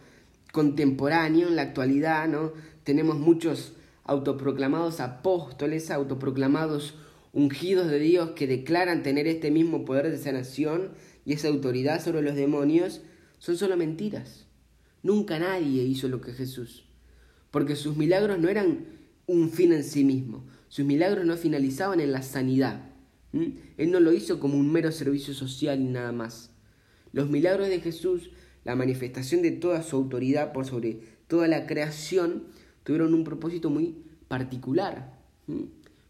contemporáneo, 0.53 1.49
en 1.49 1.57
la 1.57 1.63
actualidad, 1.63 2.29
¿no? 2.29 2.53
Tenemos 2.85 3.19
muchos 3.19 3.73
autoproclamados 4.07 5.01
apóstoles, 5.01 5.91
autoproclamados 5.91 6.95
ungidos 7.33 7.89
de 7.89 7.99
Dios 7.99 8.31
que 8.31 8.47
declaran 8.47 9.03
tener 9.03 9.27
este 9.27 9.51
mismo 9.51 9.85
poder 9.85 10.11
de 10.11 10.17
sanación 10.17 10.93
y 11.25 11.35
esa 11.35 11.49
autoridad 11.49 12.03
sobre 12.03 12.23
los 12.23 12.35
demonios, 12.35 13.03
son 13.39 13.59
solo 13.59 13.77
mentiras. 13.77 14.47
Nunca 15.03 15.39
nadie 15.39 15.83
hizo 15.83 16.09
lo 16.09 16.21
que 16.21 16.33
Jesús, 16.33 16.87
porque 17.51 17.77
sus 17.77 17.97
milagros 17.97 18.39
no 18.39 18.49
eran 18.49 18.87
un 19.27 19.51
fin 19.51 19.73
en 19.73 19.85
sí 19.85 20.03
mismo, 20.03 20.47
sus 20.69 20.85
milagros 20.85 21.27
no 21.27 21.37
finalizaban 21.37 22.01
en 22.01 22.13
la 22.13 22.23
sanidad. 22.23 22.91
Él 23.33 23.91
no 23.91 24.01
lo 24.01 24.13
hizo 24.13 24.41
como 24.41 24.57
un 24.57 24.73
mero 24.73 24.91
servicio 24.91 25.35
social 25.35 25.81
y 25.81 25.85
nada 25.85 26.13
más. 26.13 26.51
Los 27.13 27.29
milagros 27.29 27.69
de 27.69 27.81
Jesús, 27.81 28.31
la 28.65 28.77
manifestación 28.77 29.43
de 29.43 29.51
toda 29.51 29.83
su 29.83 29.97
autoridad 29.97 30.53
por 30.53 30.65
sobre 30.65 31.01
toda 31.27 31.49
la 31.49 31.67
creación, 31.67 32.45
tuvieron 32.87 33.15
un 33.15 33.25
propósito 33.25 33.69
muy 33.69 33.97
particular. 34.29 35.19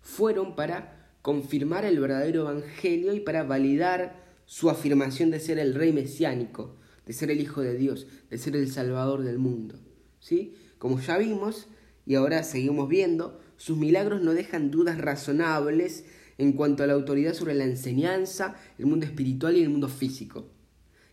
Fueron 0.03 0.55
para 0.55 1.11
confirmar 1.23 1.87
el 1.87 1.99
verdadero 1.99 2.43
evangelio 2.43 3.15
y 3.15 3.21
para 3.21 3.45
validar 3.45 4.23
su 4.45 4.69
afirmación 4.69 5.31
de 5.31 5.41
ser 5.41 5.59
el 5.59 5.75
rey 5.75 5.95
mesiánico, 5.95 6.77
de 7.07 7.15
ser 7.15 7.31
el 7.31 7.41
Hijo 7.41 7.63
de 7.63 7.79
Dios, 7.79 8.07
de 8.29 8.37
ser 8.37 8.57
el 8.57 8.71
Salvador 8.71 9.25
del 9.25 9.39
mundo. 9.39 9.77
¿Sí? 10.21 10.55
Como 10.77 11.01
ya 11.01 11.17
vimos 11.17 11.67
y 12.05 12.15
ahora 12.15 12.43
seguimos 12.43 12.91
viendo, 12.91 13.41
sus 13.57 13.79
milagros 13.79 14.21
no 14.21 14.35
dejan 14.35 14.71
dudas 14.71 14.99
razonables 14.99 16.05
en 16.37 16.53
cuanto 16.53 16.83
a 16.83 16.87
la 16.87 16.93
autoridad 16.93 17.33
sobre 17.33 17.55
la 17.55 17.65
enseñanza, 17.65 18.55
el 18.79 18.85
mundo 18.85 19.07
espiritual 19.07 19.57
y 19.57 19.63
el 19.63 19.71
mundo 19.71 19.89
físico. 19.89 20.51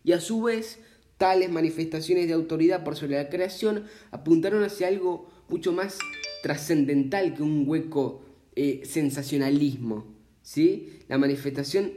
Y 0.03 0.11
a 0.11 0.19
su 0.19 0.43
vez, 0.43 0.79
tales 1.17 1.49
manifestaciones 1.49 2.27
de 2.27 2.33
autoridad 2.33 2.83
por 2.83 2.97
sobre 2.97 3.15
la 3.15 3.29
creación 3.29 3.85
apuntaron 4.11 4.61
hacia 4.61 4.89
algo 4.89 5.31
mucho 5.49 5.73
más 5.73 5.99
trascendental 6.41 7.35
que 7.35 7.43
un 7.43 7.63
hueco 7.67 8.23
eh, 8.55 8.81
sensacionalismo. 8.85 10.13
¿sí? 10.41 10.99
La 11.07 11.17
manifestación 11.17 11.91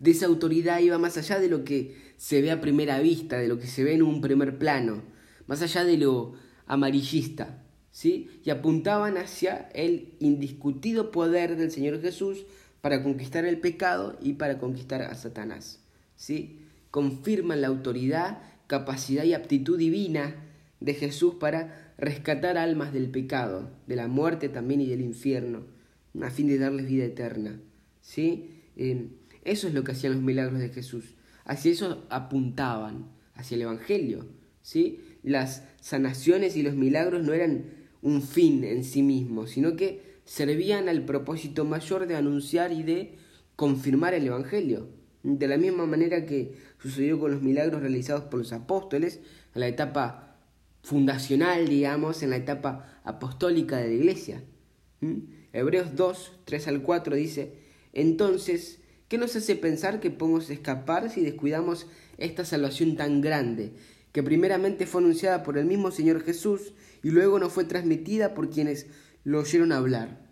de 0.00 0.10
esa 0.10 0.26
autoridad 0.26 0.80
iba 0.80 0.98
más 0.98 1.16
allá 1.16 1.38
de 1.38 1.48
lo 1.48 1.64
que 1.64 1.94
se 2.16 2.42
ve 2.42 2.50
a 2.50 2.60
primera 2.60 2.98
vista, 3.00 3.38
de 3.38 3.48
lo 3.48 3.58
que 3.58 3.66
se 3.66 3.84
ve 3.84 3.94
en 3.94 4.02
un 4.02 4.20
primer 4.20 4.58
plano, 4.58 5.02
más 5.46 5.62
allá 5.62 5.84
de 5.84 5.96
lo 5.96 6.34
amarillista, 6.66 7.62
¿sí? 7.90 8.28
Y 8.44 8.50
apuntaban 8.50 9.16
hacia 9.16 9.68
el 9.74 10.14
indiscutido 10.18 11.10
poder 11.10 11.56
del 11.56 11.70
Señor 11.70 12.00
Jesús 12.00 12.44
para 12.80 13.02
conquistar 13.02 13.44
el 13.44 13.60
pecado 13.60 14.18
y 14.22 14.34
para 14.34 14.58
conquistar 14.58 15.02
a 15.02 15.14
Satanás, 15.14 15.80
¿sí? 16.16 16.60
Confirman 16.90 17.60
la 17.60 17.68
autoridad, 17.68 18.42
capacidad 18.66 19.24
y 19.24 19.34
aptitud 19.34 19.78
divina 19.78 20.36
de 20.80 20.94
Jesús 20.94 21.34
para 21.34 21.89
rescatar 22.00 22.56
almas 22.56 22.92
del 22.92 23.10
pecado, 23.10 23.70
de 23.86 23.96
la 23.96 24.08
muerte 24.08 24.48
también 24.48 24.80
y 24.80 24.88
del 24.88 25.02
infierno, 25.02 25.64
a 26.20 26.30
fin 26.30 26.48
de 26.48 26.58
darles 26.58 26.86
vida 26.86 27.04
eterna. 27.04 27.60
¿Sí? 28.00 28.56
eso 29.44 29.68
es 29.68 29.74
lo 29.74 29.84
que 29.84 29.92
hacían 29.92 30.14
los 30.14 30.22
milagros 30.22 30.58
de 30.58 30.70
Jesús. 30.70 31.14
Hacia 31.44 31.72
eso 31.72 32.06
apuntaban, 32.08 33.10
hacia 33.34 33.56
el 33.56 33.62
Evangelio. 33.62 34.26
¿Sí? 34.62 35.00
Las 35.22 35.64
sanaciones 35.80 36.56
y 36.56 36.62
los 36.62 36.74
milagros 36.74 37.22
no 37.24 37.34
eran 37.34 37.64
un 38.00 38.22
fin 38.22 38.64
en 38.64 38.84
sí 38.84 39.02
mismos, 39.02 39.50
sino 39.50 39.76
que 39.76 40.20
servían 40.24 40.88
al 40.88 41.04
propósito 41.04 41.64
mayor 41.64 42.06
de 42.06 42.16
anunciar 42.16 42.72
y 42.72 42.82
de 42.82 43.16
confirmar 43.56 44.14
el 44.14 44.26
Evangelio. 44.26 44.88
De 45.22 45.46
la 45.48 45.58
misma 45.58 45.84
manera 45.84 46.24
que 46.24 46.54
sucedió 46.78 47.20
con 47.20 47.32
los 47.32 47.42
milagros 47.42 47.82
realizados 47.82 48.24
por 48.24 48.38
los 48.38 48.52
apóstoles 48.54 49.20
en 49.54 49.60
la 49.60 49.68
etapa 49.68 50.29
fundacional, 50.82 51.68
digamos, 51.68 52.22
en 52.22 52.30
la 52.30 52.36
etapa 52.36 53.00
apostólica 53.04 53.76
de 53.76 53.88
la 53.88 53.94
iglesia. 53.94 54.42
¿Mm? 55.00 55.18
Hebreos 55.52 55.96
2, 55.96 56.32
3 56.44 56.68
al 56.68 56.82
4 56.82 57.16
dice, 57.16 57.54
entonces, 57.92 58.78
¿qué 59.08 59.18
nos 59.18 59.34
hace 59.34 59.56
pensar 59.56 60.00
que 60.00 60.10
podemos 60.10 60.48
escapar 60.50 61.10
si 61.10 61.22
descuidamos 61.22 61.86
esta 62.18 62.44
salvación 62.44 62.96
tan 62.96 63.20
grande, 63.20 63.72
que 64.12 64.22
primeramente 64.22 64.86
fue 64.86 65.00
anunciada 65.00 65.42
por 65.42 65.58
el 65.58 65.66
mismo 65.66 65.90
Señor 65.90 66.22
Jesús 66.22 66.72
y 67.02 67.10
luego 67.10 67.38
nos 67.38 67.52
fue 67.52 67.64
transmitida 67.64 68.34
por 68.34 68.50
quienes 68.50 68.86
lo 69.24 69.40
oyeron 69.40 69.72
hablar? 69.72 70.30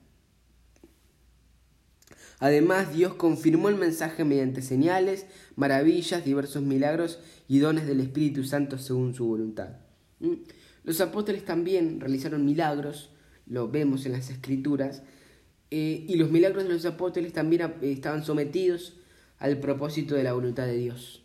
Además, 2.41 2.95
Dios 2.95 3.15
confirmó 3.15 3.69
el 3.69 3.77
mensaje 3.77 4.25
mediante 4.25 4.63
señales, 4.63 5.27
maravillas, 5.57 6.25
diversos 6.25 6.63
milagros 6.63 7.19
y 7.49 7.59
dones 7.59 7.87
del 7.87 8.01
Espíritu 8.01 8.45
Santo 8.45 8.79
según 8.79 9.15
su 9.15 9.27
voluntad. 9.27 9.88
Los 10.85 11.01
apóstoles 11.01 11.45
también 11.45 12.01
realizaron 12.01 12.45
milagros, 12.45 13.11
lo 13.47 13.69
vemos 13.69 14.07
en 14.07 14.13
las 14.13 14.31
escrituras, 14.31 15.03
eh, 15.71 16.05
y 16.09 16.17
los 16.17 16.31
milagros 16.31 16.65
de 16.65 16.71
los 16.71 16.87
apóstoles 16.87 17.33
también 17.33 17.63
eh, 17.63 17.93
estaban 17.93 18.25
sometidos 18.25 18.97
al 19.39 19.59
propósito 19.59 20.15
de 20.15 20.23
la 20.23 20.33
voluntad 20.33 20.67
de 20.67 20.77
Dios. 20.77 21.25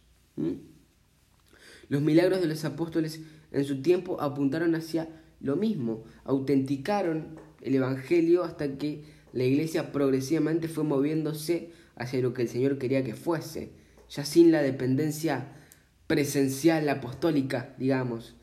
Los 1.89 2.01
milagros 2.01 2.41
de 2.41 2.47
los 2.47 2.65
apóstoles 2.65 3.21
en 3.51 3.65
su 3.65 3.81
tiempo 3.81 4.19
apuntaron 4.19 4.75
hacia 4.75 5.07
lo 5.39 5.55
mismo, 5.55 6.03
autenticaron 6.23 7.39
el 7.61 7.75
Evangelio 7.75 8.43
hasta 8.43 8.77
que 8.77 9.03
la 9.31 9.43
iglesia 9.43 9.91
progresivamente 9.91 10.67
fue 10.67 10.83
moviéndose 10.83 11.71
hacia 11.95 12.21
lo 12.21 12.33
que 12.33 12.43
el 12.43 12.49
Señor 12.49 12.77
quería 12.77 13.03
que 13.03 13.15
fuese, 13.15 13.71
ya 14.09 14.25
sin 14.25 14.51
la 14.51 14.61
dependencia 14.61 15.53
presencial 16.07 16.87
apostólica, 16.89 17.73
digamos, 17.77 18.35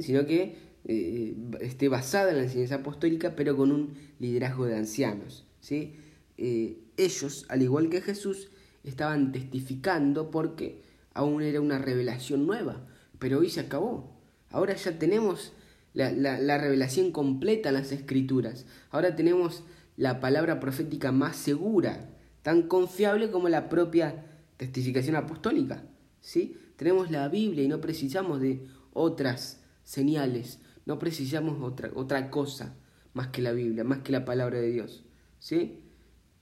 sino 0.00 0.26
que 0.26 0.56
eh, 0.84 1.36
esté 1.60 1.88
basada 1.88 2.30
en 2.30 2.38
la 2.38 2.42
enseñanza 2.44 2.76
apostólica, 2.76 3.36
pero 3.36 3.56
con 3.56 3.72
un 3.72 3.94
liderazgo 4.18 4.66
de 4.66 4.76
ancianos. 4.76 5.46
¿sí? 5.60 5.94
Eh, 6.36 6.78
ellos, 6.96 7.46
al 7.48 7.62
igual 7.62 7.88
que 7.88 8.00
Jesús, 8.00 8.48
estaban 8.84 9.32
testificando 9.32 10.30
porque 10.30 10.82
aún 11.14 11.42
era 11.42 11.60
una 11.60 11.78
revelación 11.78 12.46
nueva, 12.46 12.86
pero 13.18 13.38
hoy 13.38 13.50
se 13.50 13.60
acabó. 13.60 14.16
Ahora 14.50 14.74
ya 14.74 14.98
tenemos 14.98 15.52
la, 15.94 16.10
la 16.12 16.58
revelación 16.58 17.12
completa 17.12 17.68
en 17.68 17.74
las 17.74 17.92
escrituras. 17.92 18.66
Ahora 18.90 19.14
tenemos 19.14 19.64
la 19.96 20.20
palabra 20.20 20.60
profética 20.60 21.12
más 21.12 21.36
segura, 21.36 22.08
tan 22.42 22.62
confiable 22.62 23.30
como 23.30 23.48
la 23.48 23.68
propia 23.68 24.24
testificación 24.56 25.16
apostólica. 25.16 25.84
¿sí? 26.20 26.56
Tenemos 26.76 27.10
la 27.10 27.28
Biblia 27.28 27.64
y 27.64 27.68
no 27.68 27.80
precisamos 27.80 28.40
de 28.40 28.64
otras 28.92 29.60
señales. 29.88 30.58
No 30.84 30.98
precisamos 30.98 31.62
otra, 31.62 31.90
otra 31.94 32.30
cosa 32.30 32.76
más 33.14 33.28
que 33.28 33.40
la 33.40 33.52
Biblia, 33.52 33.84
más 33.84 34.00
que 34.00 34.12
la 34.12 34.26
palabra 34.26 34.60
de 34.60 34.70
Dios. 34.70 35.02
¿Sí? 35.38 35.80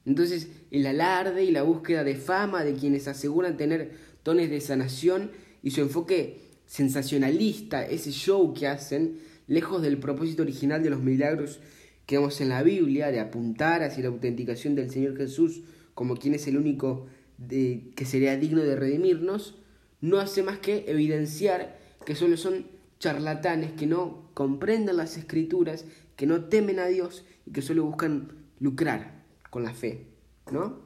Entonces, 0.04 0.48
el 0.72 0.84
alarde 0.86 1.44
y 1.44 1.52
la 1.52 1.62
búsqueda 1.62 2.02
de 2.02 2.16
fama 2.16 2.64
de 2.64 2.74
quienes 2.74 3.06
aseguran 3.06 3.56
tener 3.56 3.92
dones 4.24 4.50
de 4.50 4.60
sanación 4.60 5.30
y 5.62 5.70
su 5.70 5.80
enfoque 5.80 6.40
sensacionalista, 6.66 7.86
ese 7.86 8.10
show 8.10 8.52
que 8.52 8.66
hacen, 8.66 9.20
lejos 9.46 9.80
del 9.80 9.98
propósito 9.98 10.42
original 10.42 10.82
de 10.82 10.90
los 10.90 11.00
milagros 11.00 11.60
que 12.04 12.16
vemos 12.16 12.40
en 12.40 12.48
la 12.48 12.64
Biblia, 12.64 13.12
de 13.12 13.20
apuntar 13.20 13.84
hacia 13.84 14.02
la 14.02 14.08
autenticación 14.08 14.74
del 14.74 14.90
Señor 14.90 15.16
Jesús 15.16 15.62
como 15.94 16.16
quien 16.16 16.34
es 16.34 16.48
el 16.48 16.56
único 16.56 17.06
que 17.48 18.04
sería 18.04 18.36
digno 18.36 18.62
de 18.62 18.74
redimirnos, 18.74 19.54
no 20.00 20.18
hace 20.18 20.42
más 20.42 20.58
que 20.58 20.84
evidenciar 20.88 21.78
que 22.04 22.16
solo 22.16 22.36
son 22.36 22.75
charlatanes 22.98 23.72
que 23.72 23.86
no 23.86 24.30
comprenden 24.34 24.96
las 24.96 25.16
escrituras, 25.16 25.84
que 26.16 26.26
no 26.26 26.44
temen 26.44 26.78
a 26.78 26.86
Dios 26.86 27.24
y 27.44 27.52
que 27.52 27.62
solo 27.62 27.84
buscan 27.84 28.32
lucrar 28.58 29.24
con 29.50 29.64
la 29.64 29.74
fe, 29.74 30.06
¿no? 30.50 30.80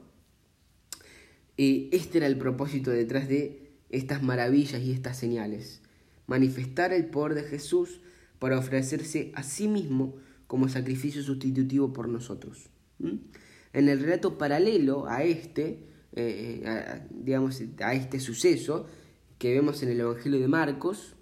Y 1.57 1.89
este 1.91 2.19
era 2.19 2.27
el 2.27 2.37
propósito 2.37 2.91
detrás 2.91 3.27
de 3.27 3.71
estas 3.89 4.23
maravillas 4.23 4.81
y 4.81 4.91
estas 4.91 5.17
señales, 5.17 5.81
manifestar 6.27 6.93
el 6.93 7.05
poder 7.05 7.35
de 7.35 7.43
Jesús 7.43 8.01
para 8.39 8.57
ofrecerse 8.57 9.31
a 9.35 9.43
sí 9.43 9.67
mismo 9.67 10.15
como 10.47 10.69
sacrificio 10.69 11.21
sustitutivo 11.21 11.93
por 11.93 12.07
nosotros. 12.07 12.69
En 12.99 13.89
el 13.89 13.99
relato 13.99 14.37
paralelo 14.37 15.07
a 15.07 15.23
este, 15.23 15.87
eh, 16.13 17.03
digamos, 17.09 17.61
a 17.79 17.93
este 17.93 18.19
suceso 18.19 18.87
que 19.37 19.53
vemos 19.53 19.81
en 19.83 19.89
el 19.89 19.99
Evangelio 19.99 20.39
de 20.39 20.47
Marcos, 20.47 21.15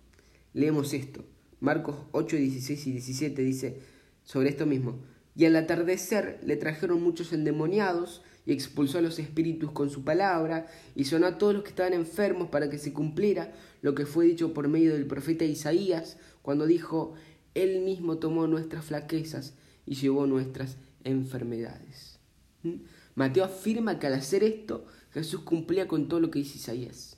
leemos 0.53 0.93
esto. 0.93 1.25
Marcos 1.59 1.95
8, 2.11 2.37
16 2.37 2.87
y 2.87 2.91
17 2.93 3.41
dice 3.41 3.79
sobre 4.23 4.49
esto 4.49 4.65
mismo. 4.65 4.99
Y 5.35 5.45
al 5.45 5.55
atardecer 5.55 6.39
le 6.43 6.55
trajeron 6.55 7.01
muchos 7.01 7.33
endemoniados 7.33 8.21
y 8.45 8.51
expulsó 8.51 8.97
a 8.97 9.01
los 9.01 9.19
espíritus 9.19 9.71
con 9.71 9.89
su 9.89 10.03
palabra 10.03 10.67
y 10.95 11.05
sonó 11.05 11.27
a 11.27 11.37
todos 11.37 11.53
los 11.53 11.63
que 11.63 11.69
estaban 11.69 11.93
enfermos 11.93 12.49
para 12.49 12.69
que 12.69 12.77
se 12.77 12.93
cumpliera 12.93 13.53
lo 13.81 13.95
que 13.95 14.05
fue 14.05 14.25
dicho 14.25 14.53
por 14.53 14.67
medio 14.67 14.93
del 14.93 15.05
profeta 15.05 15.45
Isaías 15.45 16.17
cuando 16.41 16.65
dijo, 16.65 17.13
Él 17.53 17.81
mismo 17.81 18.17
tomó 18.17 18.47
nuestras 18.47 18.85
flaquezas 18.85 19.53
y 19.85 19.95
llevó 19.95 20.25
nuestras 20.25 20.77
enfermedades. 21.03 22.19
¿Mm? 22.63 22.81
Mateo 23.15 23.43
afirma 23.43 23.99
que 23.99 24.07
al 24.07 24.13
hacer 24.13 24.43
esto 24.43 24.85
Jesús 25.11 25.41
cumplía 25.41 25.87
con 25.87 26.07
todo 26.07 26.19
lo 26.19 26.31
que 26.31 26.39
dice 26.39 26.57
Isaías. 26.57 27.17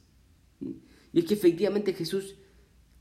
¿Mm? 0.60 0.72
Y 1.14 1.20
es 1.20 1.26
que 1.26 1.34
efectivamente 1.34 1.94
Jesús 1.94 2.36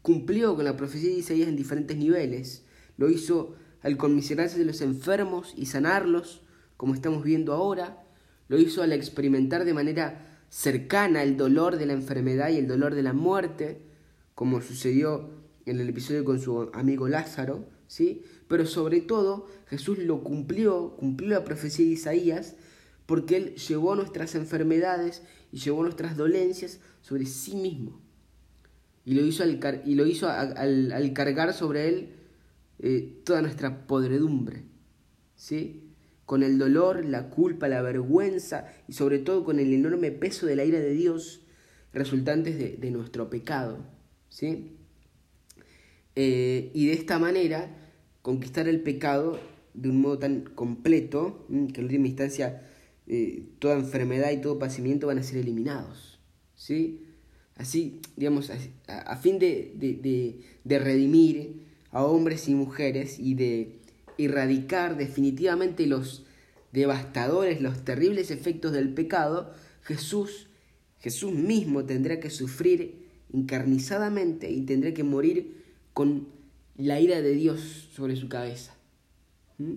cumplió 0.02 0.56
con 0.56 0.64
la 0.64 0.76
profecía 0.76 1.10
de 1.10 1.16
Isaías 1.16 1.48
en 1.48 1.56
diferentes 1.56 1.96
niveles. 1.96 2.64
Lo 2.96 3.10
hizo 3.10 3.54
al 3.82 3.96
conmiserarse 3.96 4.58
de 4.58 4.64
los 4.64 4.80
enfermos 4.80 5.54
y 5.56 5.66
sanarlos, 5.66 6.42
como 6.76 6.94
estamos 6.94 7.24
viendo 7.24 7.52
ahora. 7.52 8.04
Lo 8.48 8.58
hizo 8.58 8.82
al 8.82 8.92
experimentar 8.92 9.64
de 9.64 9.74
manera 9.74 10.38
cercana 10.48 11.22
el 11.22 11.36
dolor 11.36 11.76
de 11.76 11.86
la 11.86 11.92
enfermedad 11.92 12.50
y 12.50 12.56
el 12.56 12.66
dolor 12.66 12.94
de 12.94 13.02
la 13.02 13.12
muerte, 13.12 13.82
como 14.34 14.60
sucedió 14.60 15.30
en 15.66 15.80
el 15.80 15.88
episodio 15.88 16.24
con 16.24 16.40
su 16.40 16.70
amigo 16.72 17.08
Lázaro, 17.08 17.66
¿sí? 17.86 18.22
Pero 18.48 18.66
sobre 18.66 19.00
todo, 19.00 19.46
Jesús 19.68 19.98
lo 19.98 20.24
cumplió, 20.24 20.96
cumplió 20.96 21.30
la 21.30 21.44
profecía 21.44 21.86
de 21.86 21.92
Isaías, 21.92 22.56
porque 23.06 23.36
Él 23.36 23.54
llevó 23.56 23.94
nuestras 23.94 24.34
enfermedades 24.34 25.22
y 25.52 25.58
llevó 25.58 25.82
nuestras 25.82 26.16
dolencias 26.16 26.80
sobre 27.02 27.26
sí 27.26 27.54
mismo. 27.54 28.00
Y 29.10 29.14
lo 29.14 29.26
hizo 29.26 29.42
al, 29.42 29.82
y 29.84 29.96
lo 29.96 30.06
hizo 30.06 30.28
al, 30.28 31.12
cargar 31.14 31.52
sobre 31.52 31.88
Él 31.88 32.10
eh, 32.78 33.20
toda 33.24 33.42
nuestra 33.42 33.88
podredumbre, 33.88 34.62
¿sí? 35.34 35.90
Con 36.26 36.44
el 36.44 36.58
dolor, 36.58 37.04
la 37.04 37.28
culpa, 37.28 37.66
la 37.66 37.82
vergüenza 37.82 38.68
y 38.86 38.92
sobre 38.92 39.18
todo 39.18 39.42
con 39.42 39.58
el 39.58 39.72
enorme 39.72 40.12
peso 40.12 40.46
de 40.46 40.54
la 40.54 40.64
ira 40.64 40.78
de 40.78 40.92
Dios 40.92 41.44
resultantes 41.92 42.56
de, 42.56 42.90
nuestro 42.92 43.30
pecado, 43.30 43.84
¿sí? 44.28 44.76
Eh, 46.14 46.70
y 46.72 46.86
de 46.86 46.92
esta 46.92 47.18
manera 47.18 47.68
conquistar 48.22 48.68
el 48.68 48.80
pecado 48.80 49.40
de 49.74 49.88
un 49.88 50.00
modo 50.00 50.20
tan 50.20 50.42
completo 50.42 51.48
que 51.48 51.80
en 51.80 51.84
última 51.84 52.06
instancia 52.06 52.62
eh, 53.08 53.48
toda 53.58 53.74
enfermedad 53.74 54.30
y 54.30 54.40
todo 54.40 54.60
padecimiento 54.60 55.08
van 55.08 55.18
a 55.18 55.24
ser 55.24 55.38
eliminados. 55.38 56.20
¿sí? 56.54 57.09
Así, 57.60 58.00
digamos, 58.16 58.50
a, 58.88 59.16
fin 59.18 59.38
de, 59.38 59.74
de, 59.76 60.40
de, 60.64 60.78
redimir 60.78 61.66
a 61.90 62.02
hombres 62.04 62.48
y 62.48 62.54
mujeres 62.54 63.18
y 63.18 63.34
de 63.34 63.80
erradicar 64.16 64.96
definitivamente 64.96 65.86
los 65.86 66.24
devastadores, 66.72 67.60
los 67.60 67.84
terribles 67.84 68.30
efectos 68.30 68.72
del 68.72 68.94
pecado, 68.94 69.52
Jesús, 69.82 70.46
Jesús 71.00 71.34
mismo 71.34 71.84
tendrá 71.84 72.18
que 72.18 72.30
sufrir 72.30 73.10
encarnizadamente 73.30 74.50
y 74.50 74.62
tendrá 74.62 74.94
que 74.94 75.04
morir 75.04 75.62
con 75.92 76.28
la 76.78 76.98
ira 76.98 77.20
de 77.20 77.34
Dios 77.34 77.90
sobre 77.92 78.16
su 78.16 78.30
cabeza. 78.30 78.74
¿Mm? 79.58 79.74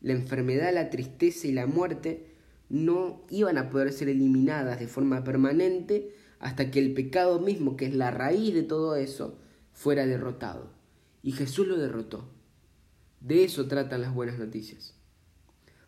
La 0.00 0.14
enfermedad, 0.14 0.74
la 0.74 0.90
tristeza 0.90 1.46
y 1.46 1.52
la 1.52 1.68
muerte 1.68 2.24
no 2.68 3.22
iban 3.30 3.56
a 3.56 3.70
poder 3.70 3.92
ser 3.92 4.08
eliminadas 4.08 4.80
de 4.80 4.88
forma 4.88 5.22
permanente 5.22 6.17
hasta 6.40 6.70
que 6.70 6.78
el 6.78 6.94
pecado 6.94 7.40
mismo, 7.40 7.76
que 7.76 7.86
es 7.86 7.94
la 7.94 8.10
raíz 8.10 8.54
de 8.54 8.62
todo 8.62 8.96
eso, 8.96 9.38
fuera 9.72 10.06
derrotado. 10.06 10.70
Y 11.22 11.32
Jesús 11.32 11.66
lo 11.66 11.76
derrotó. 11.76 12.28
De 13.20 13.44
eso 13.44 13.66
tratan 13.66 14.02
las 14.02 14.14
buenas 14.14 14.38
noticias. 14.38 14.94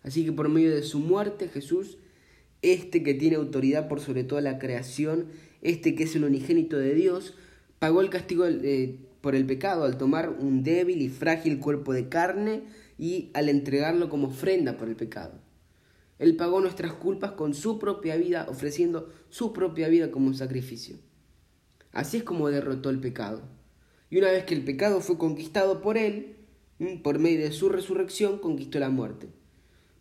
Así 0.02 0.24
que 0.24 0.32
por 0.32 0.48
medio 0.48 0.74
de 0.74 0.82
su 0.82 0.98
muerte, 0.98 1.48
Jesús, 1.48 1.98
este 2.62 3.02
que 3.02 3.14
tiene 3.14 3.36
autoridad 3.36 3.88
por 3.88 4.00
sobre 4.00 4.24
toda 4.24 4.40
la 4.40 4.58
creación, 4.58 5.26
este 5.62 5.94
que 5.94 6.04
es 6.04 6.16
el 6.16 6.24
unigénito 6.24 6.76
de 6.78 6.94
Dios, 6.94 7.34
pagó 7.78 8.00
el 8.00 8.10
castigo 8.10 8.44
de 8.44 8.98
por 9.20 9.34
el 9.34 9.44
pecado 9.46 9.84
al 9.84 9.98
tomar 9.98 10.30
un 10.30 10.62
débil 10.62 11.02
y 11.02 11.08
frágil 11.08 11.58
cuerpo 11.58 11.92
de 11.92 12.08
carne 12.08 12.62
y 12.98 13.30
al 13.34 13.48
entregarlo 13.48 14.08
como 14.08 14.28
ofrenda 14.28 14.78
por 14.78 14.88
el 14.88 14.96
pecado. 14.96 15.32
Él 16.20 16.36
pagó 16.36 16.60
nuestras 16.60 16.92
culpas 16.92 17.32
con 17.32 17.54
su 17.54 17.78
propia 17.78 18.14
vida, 18.16 18.46
ofreciendo 18.50 19.08
su 19.30 19.54
propia 19.54 19.88
vida 19.88 20.10
como 20.10 20.26
un 20.26 20.34
sacrificio. 20.34 20.98
Así 21.92 22.18
es 22.18 22.24
como 22.24 22.50
derrotó 22.50 22.90
el 22.90 23.00
pecado. 23.00 23.40
Y 24.10 24.18
una 24.18 24.30
vez 24.30 24.44
que 24.44 24.54
el 24.54 24.62
pecado 24.62 25.00
fue 25.00 25.16
conquistado 25.16 25.80
por 25.80 25.96
Él, 25.96 26.36
por 27.02 27.18
medio 27.18 27.40
de 27.40 27.52
su 27.52 27.70
resurrección, 27.70 28.38
conquistó 28.38 28.78
la 28.78 28.90
muerte. 28.90 29.28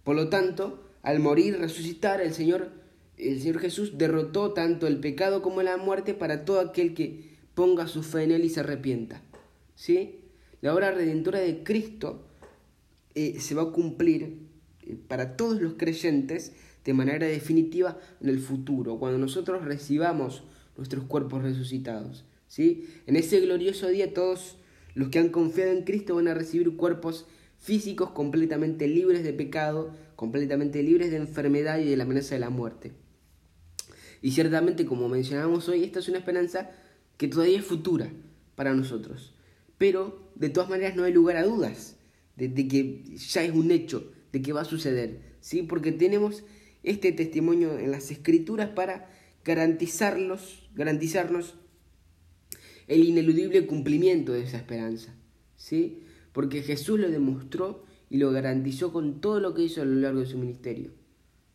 Por 0.04 0.18
lo 0.18 0.28
tanto, 0.28 0.84
al 1.04 1.22
morir 1.22 1.54
y 1.54 1.58
resucitar, 1.58 2.20
el 2.20 2.34
Señor, 2.34 2.70
el 3.16 3.40
Señor 3.40 3.60
Jesús 3.60 3.98
derrotó 3.98 4.52
tanto 4.52 4.88
el 4.88 5.00
pecado 5.00 5.42
como 5.42 5.64
la 5.64 5.78
muerte 5.78 6.14
para 6.14 6.44
todo 6.44 6.60
aquel 6.60 6.96
que 6.96 7.38
ponga 7.54 7.88
su 7.88 8.04
fe 8.04 8.24
en 8.24 8.32
Él 8.32 8.44
y 8.44 8.50
se 8.50 8.60
arrepienta. 8.60 9.22
¿sí? 9.74 10.20
La 10.60 10.76
obra 10.76 10.92
redentora 10.92 11.40
de 11.40 11.64
Cristo 11.64 12.26
eh, 13.16 13.40
se 13.40 13.56
va 13.56 13.62
a 13.62 13.72
cumplir 13.72 14.49
para 14.96 15.36
todos 15.36 15.62
los 15.62 15.74
creyentes 15.74 16.54
de 16.86 16.94
manera 16.94 17.28
definitiva 17.28 17.98
en 18.22 18.30
el 18.30 18.40
futuro, 18.40 18.98
cuando 18.98 19.18
nosotros 19.18 19.66
recibamos 19.66 20.44
nuestros 20.78 21.04
cuerpos 21.06 21.44
resucitados. 21.44 22.26
¿sí? 22.48 22.88
En 23.06 23.16
ese 23.16 23.40
glorioso 23.42 23.88
día 23.88 24.14
todos 24.14 24.58
los 24.96 25.10
que 25.10 25.20
han 25.20 25.30
confiado 25.30 25.72
en 25.72 25.84
Cristo 25.84 26.16
van 26.16 26.28
a 26.28 26.34
recibir 26.34 26.76
cuerpos 26.76 27.26
físicos 27.58 28.12
completamente 28.12 28.88
libres 28.88 29.24
de 29.24 29.34
pecado, 29.34 29.94
completamente 30.16 30.82
libres 30.82 31.12
de 31.12 31.18
enfermedad 31.18 31.80
y 31.80 31.86
de 31.86 31.98
la 31.98 32.04
amenaza 32.04 32.36
de 32.36 32.40
la 32.40 32.50
muerte. 32.50 32.94
Y 34.22 34.32
ciertamente, 34.32 34.86
como 34.86 35.08
mencionamos 35.10 35.70
hoy, 35.70 35.84
esta 35.84 36.00
es 36.00 36.10
una 36.10 36.18
esperanza 36.18 36.72
que 37.18 37.28
todavía 37.28 37.60
es 37.60 37.66
futura 37.66 38.10
para 38.56 38.74
nosotros. 38.74 39.34
Pero 39.78 40.32
de 40.36 40.50
todas 40.50 40.70
maneras 40.70 40.96
no 40.96 41.04
hay 41.04 41.14
lugar 41.14 41.38
a 41.38 41.44
dudas 41.44 41.98
de, 42.36 42.68
que 42.68 43.04
ya 43.16 43.44
es 43.44 43.54
un 43.54 43.72
hecho, 43.72 44.12
de 44.32 44.42
que 44.42 44.54
va 44.54 44.62
a 44.62 44.66
suceder, 44.66 45.36
¿sí? 45.42 45.64
Porque 45.64 45.92
tenemos 45.92 46.44
este 46.84 47.12
testimonio 47.12 47.78
en 47.78 47.92
las 47.92 48.12
escrituras 48.12 48.70
para 48.70 49.10
garantizarlos, 49.44 50.70
garantizarnos 50.76 51.56
el 52.88 53.04
ineludible 53.04 53.66
cumplimiento 53.66 54.34
de 54.34 54.44
esa 54.44 54.58
esperanza, 54.58 55.16
¿sí? 55.56 56.04
Porque 56.34 56.62
Jesús 56.62 57.00
lo 57.00 57.10
demostró 57.10 57.84
y 58.10 58.18
lo 58.18 58.32
garantizó 58.32 58.92
con 58.92 59.22
todo 59.22 59.40
lo 59.40 59.54
que 59.54 59.64
hizo 59.64 59.82
a 59.82 59.86
lo 59.86 59.96
largo 59.96 60.20
de 60.22 60.26
su 60.26 60.38
ministerio, 60.38 60.92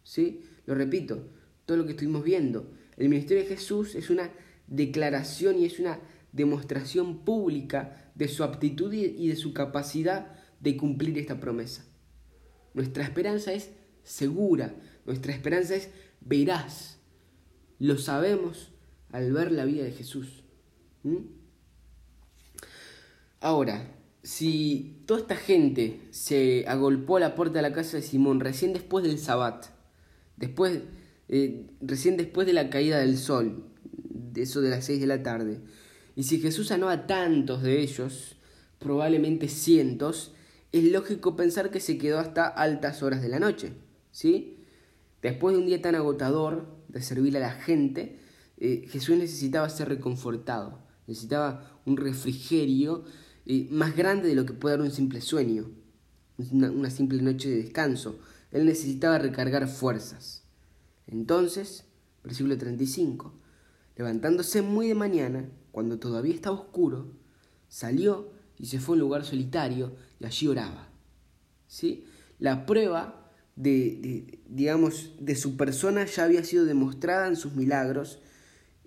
¿sí? 0.03 0.43
Lo 0.67 0.75
repito, 0.75 1.29
todo 1.67 1.77
lo 1.77 1.85
que 1.85 1.93
estuvimos 1.93 2.25
viendo. 2.25 2.71
El 2.97 3.09
ministerio 3.09 3.43
de 3.43 3.49
Jesús 3.49 3.95
es 3.95 4.11
una 4.11 4.31
declaración 4.67 5.59
y 5.59 5.65
es 5.65 5.79
una 5.79 6.01
demostración 6.33 7.25
pública 7.25 8.11
de 8.15 8.29
su 8.29 8.45
aptitud 8.45 8.93
y 8.93 9.29
de 9.29 9.37
su 9.37 9.53
capacidad 9.53 10.33
de 10.61 10.77
cumplir 10.77 11.19
esta 11.19 11.41
promesa. 11.41 11.85
Nuestra 12.75 13.05
esperanza 13.05 13.53
es 13.53 13.71
segura, 14.03 14.75
nuestra 15.07 15.33
esperanza 15.33 15.77
es 15.77 15.89
veraz. 16.21 16.99
Lo 17.79 17.99
sabemos 17.99 18.73
al 19.13 19.33
ver 19.33 19.53
la 19.53 19.65
vida 19.65 19.85
de 19.85 19.93
Jesús. 19.93 20.43
Ahora, 23.41 23.95
si 24.23 25.03
toda 25.07 25.21
esta 25.21 25.37
gente 25.37 26.01
se 26.11 26.67
agolpó 26.67 27.19
a 27.19 27.21
la 27.21 27.35
puerta 27.35 27.59
de 27.59 27.63
la 27.63 27.73
casa 27.73 27.99
de 27.99 28.03
Simón 28.03 28.41
recién 28.41 28.73
después 28.73 29.05
del 29.05 29.19
Sabbat, 29.19 29.67
después, 30.37 30.81
eh, 31.29 31.67
recién 31.81 32.17
después 32.17 32.47
de 32.47 32.55
la 32.55 32.71
caída 32.71 32.99
del 32.99 33.19
sol, 33.19 33.67
de 33.93 34.43
eso 34.43 34.61
de 34.61 34.71
las 34.71 34.87
seis 34.87 35.01
de 35.01 35.07
la 35.07 35.23
tarde, 35.23 35.61
y 36.17 36.25
si 36.25 36.41
Jesús 36.41 36.69
sanó 36.69 36.89
a 36.89 37.07
tantos 37.07 37.63
de 37.63 37.81
ellos, 37.83 38.37
probablemente 38.79 39.49
cientos, 39.49 40.34
es 40.75 40.93
lógico 40.93 41.37
pensar 41.37 41.71
que 41.71 41.79
se 41.79 41.99
quedó 41.99 42.19
hasta 42.19 42.49
altas 42.49 43.03
horas 43.05 43.23
de 43.23 43.29
la 43.29 43.39
noche, 43.39 43.75
¿sí? 44.11 44.59
Después 45.23 45.55
de 45.55 45.61
un 45.61 45.67
día 45.67 45.81
tan 45.81 45.95
agotador 45.95 46.67
de 46.89 47.01
servir 47.01 47.37
a 47.37 47.41
la 47.41 47.53
gente, 47.53 48.19
eh, 48.59 48.85
Jesús 48.89 49.17
necesitaba 49.17 49.69
ser 49.69 49.89
reconfortado, 49.89 50.81
necesitaba 51.07 51.81
un 51.87 51.97
refrigerio 51.97 53.05
eh, 53.47 53.69
más 53.71 53.97
grande 53.97 54.29
de 54.29 54.35
lo 54.35 54.47
que 54.47 54.53
puede 54.53 54.77
dar 54.77 54.85
un 54.85 54.91
simple 54.91 55.21
sueño, 55.21 55.71
una, 56.51 56.91
simple 56.91 57.23
noche 57.23 57.49
de 57.51 57.63
descanso. 57.63 58.19
Él 58.51 58.67
necesitaba 58.67 59.19
recargar 59.19 59.69
fuerzas. 59.69 60.43
Entonces, 61.07 61.85
versículo 62.25 62.59
35, 62.59 63.33
levantándose 63.97 64.61
muy 64.61 64.89
de 64.89 64.97
mañana, 64.97 65.49
cuando 65.71 66.01
todavía 66.01 66.35
estaba 66.35 66.57
oscuro, 66.57 67.13
salió 67.69 68.34
y 68.59 68.67
se 68.67 68.81
fue 68.81 68.95
a 68.95 68.97
un 68.97 69.01
lugar 69.01 69.25
solitario 69.25 69.97
y 70.21 70.27
allí 70.27 70.47
oraba. 70.47 70.89
¿Sí? 71.67 72.05
La 72.39 72.67
prueba 72.67 73.31
de, 73.57 74.41
digamos, 74.49 75.13
de 75.21 75.37
su 75.37 75.57
persona 75.57 76.05
ya 76.07 76.25
había 76.25 76.45
sido 76.45 76.65
demostrada 76.65 77.29
en 77.29 77.37
sus 77.37 77.55
milagros. 77.55 78.21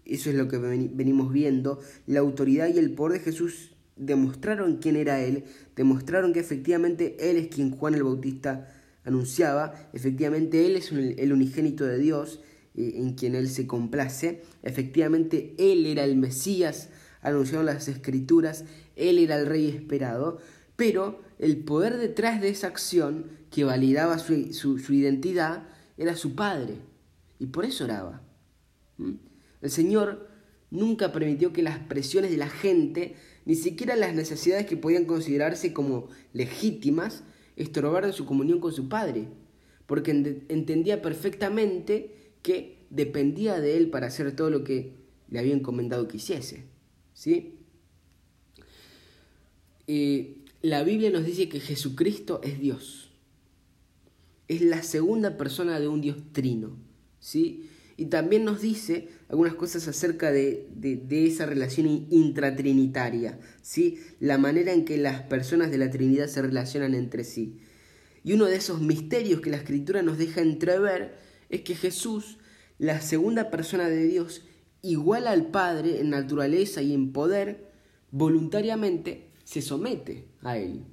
Eso 0.06 0.30
es 0.30 0.36
lo 0.36 0.48
que 0.48 0.58
venimos 0.58 1.32
viendo. 1.32 1.80
La 2.06 2.20
autoridad 2.20 2.68
y 2.68 2.78
el 2.78 2.94
poder 2.94 3.20
de 3.20 3.26
Jesús 3.26 3.72
demostraron 3.96 4.78
quién 4.78 4.96
era 4.96 5.22
Él, 5.22 5.46
demostraron 5.76 6.34
que 6.34 6.40
efectivamente 6.40 7.30
Él 7.30 7.38
es 7.38 7.48
quien 7.48 7.72
Juan 7.72 7.96
el 7.96 8.04
Bautista 8.04 8.74
anunciaba, 9.04 9.90
efectivamente 9.94 10.66
Él 10.66 10.76
es 10.76 10.92
el 10.92 11.34
unigénito 11.34 11.86
de 11.86 11.98
Dios 11.98 12.42
eh, 12.76 12.94
en 12.98 13.14
quien 13.14 13.36
Él 13.36 13.50
se 13.50 13.66
complace, 13.66 14.44
efectivamente 14.64 15.56
Él 15.58 15.86
era 15.86 16.04
el 16.04 16.16
Mesías 16.16 16.90
anunciado 17.22 17.62
en 17.62 17.74
las 17.74 17.88
Escrituras, 17.88 18.66
Él 18.98 19.20
era 19.20 19.38
el 19.38 19.46
Rey 19.46 19.68
esperado, 19.68 20.40
pero 20.76 21.22
el 21.40 21.58
poder 21.58 21.98
detrás 21.98 22.42
de 22.42 22.50
esa 22.50 22.68
acción 22.68 23.26
que 23.52 23.64
validaba 23.64 24.20
su, 24.20 24.54
su, 24.54 24.94
identidad 24.94 25.68
era 25.98 26.16
su 26.16 26.36
Padre, 26.36 26.76
y 27.40 27.48
por 27.48 27.66
eso 27.66 27.86
oraba. 27.86 28.22
¿Mm? 28.98 29.14
El 29.62 29.70
Señor 29.70 30.28
nunca 30.70 31.12
permitió 31.12 31.54
que 31.54 31.64
las 31.64 31.80
presiones 31.80 32.32
de 32.32 32.38
la 32.38 32.50
gente 32.50 33.16
ni 33.46 33.56
siquiera 33.56 33.96
las 33.96 34.14
necesidades 34.14 34.66
que 34.66 34.76
podían 34.76 35.06
considerarse 35.06 35.72
como 35.72 36.10
legítimas 36.34 37.24
estorbaran 37.56 38.12
su 38.12 38.26
comunión 38.26 38.60
con 38.60 38.74
su 38.74 38.90
Padre, 38.90 39.30
porque 39.86 40.12
entendía 40.50 41.02
perfectamente 41.02 42.34
que 42.42 42.86
dependía 42.90 43.60
de 43.60 43.78
Él 43.78 43.90
para 43.90 44.08
hacer 44.08 44.36
todo 44.36 44.50
lo 44.50 44.64
que 44.64 44.96
le 45.30 45.40
había 45.40 45.54
encomendado 45.54 46.08
que 46.08 46.18
hiciese. 46.18 46.66
¿sí? 47.14 47.58
Eh, 49.88 50.44
la 50.62 50.84
Biblia 50.84 51.10
nos 51.10 51.26
dice 51.26 51.48
que 51.48 51.60
Jesucristo 51.62 52.42
es 52.44 52.60
Dios. 52.60 53.12
Es 54.48 54.62
la 54.62 54.84
segunda 54.84 55.38
persona 55.38 55.80
de 55.80 55.88
un 55.88 56.02
Dios 56.02 56.18
trino. 56.34 56.78
¿sí? 57.20 57.70
Y 57.96 58.06
también 58.06 58.46
nos 58.46 58.62
dice 58.62 59.08
algunas 59.30 59.56
cosas 59.56 59.88
acerca 59.88 60.32
de, 60.32 60.68
esa 61.10 61.46
relación 61.46 62.08
intratrinitaria, 62.10 63.40
¿sí? 63.62 64.00
la 64.20 64.38
manera 64.38 64.72
en 64.74 64.86
que 64.86 64.98
las 64.98 65.22
personas 65.24 65.72
de 65.72 65.78
la 65.78 65.90
Trinidad 65.90 66.28
se 66.28 66.42
relacionan 66.42 66.94
entre 66.94 67.24
sí. 67.24 67.58
Y 68.24 68.34
uno 68.34 68.46
de 68.46 68.58
esos 68.58 68.82
misterios 68.82 69.42
que 69.42 69.50
la 69.50 69.58
Escritura 69.58 70.02
nos 70.02 70.18
deja 70.18 70.42
entrever 70.42 71.16
es 71.50 71.62
que 71.62 71.76
Jesús, 71.76 72.38
la 72.78 73.02
segunda 73.02 73.50
persona 73.50 73.90
de 73.90 74.04
Dios, 74.06 74.44
igual 74.82 75.28
al 75.28 75.48
Padre 75.48 76.00
en 76.00 76.10
naturaleza 76.10 76.82
y 76.82 76.94
en 76.94 77.14
poder, 77.14 77.72
voluntariamente 78.12 79.27
se 79.48 79.62
somete 79.62 80.26
a 80.42 80.58
Él. 80.58 80.84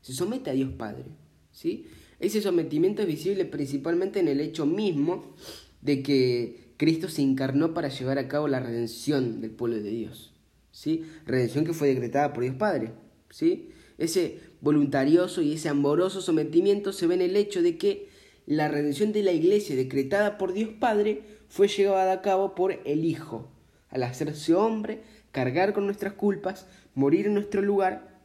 Se 0.00 0.12
somete 0.12 0.50
a 0.50 0.52
Dios 0.52 0.72
Padre. 0.76 1.04
¿sí? 1.52 1.86
Ese 2.18 2.42
sometimiento 2.42 3.02
es 3.02 3.08
visible 3.08 3.44
principalmente 3.44 4.18
en 4.18 4.26
el 4.26 4.40
hecho 4.40 4.66
mismo 4.66 5.36
de 5.80 6.02
que 6.02 6.72
Cristo 6.76 7.08
se 7.08 7.22
encarnó 7.22 7.72
para 7.72 7.90
llevar 7.90 8.18
a 8.18 8.26
cabo 8.26 8.48
la 8.48 8.58
redención 8.58 9.40
del 9.40 9.52
pueblo 9.52 9.76
de 9.76 9.90
Dios. 9.90 10.34
¿sí? 10.72 11.04
Redención 11.24 11.64
que 11.64 11.72
fue 11.72 11.86
decretada 11.86 12.32
por 12.32 12.42
Dios 12.42 12.56
Padre. 12.56 12.94
¿sí? 13.30 13.68
Ese 13.96 14.40
voluntarioso 14.60 15.40
y 15.40 15.52
ese 15.52 15.68
amoroso 15.68 16.20
sometimiento 16.20 16.92
se 16.92 17.06
ve 17.06 17.14
en 17.14 17.22
el 17.22 17.36
hecho 17.36 17.62
de 17.62 17.78
que 17.78 18.08
la 18.44 18.66
redención 18.66 19.12
de 19.12 19.22
la 19.22 19.30
iglesia 19.30 19.76
decretada 19.76 20.36
por 20.36 20.52
Dios 20.52 20.70
Padre 20.80 21.22
fue 21.46 21.68
llevada 21.68 22.14
a 22.14 22.22
cabo 22.22 22.56
por 22.56 22.72
el 22.72 23.04
Hijo, 23.04 23.52
al 23.88 24.02
hacerse 24.02 24.52
hombre, 24.52 25.04
cargar 25.34 25.72
con 25.72 25.84
nuestras 25.84 26.12
culpas, 26.12 26.66
morir 26.94 27.26
en 27.26 27.34
nuestro 27.34 27.60
lugar 27.60 28.20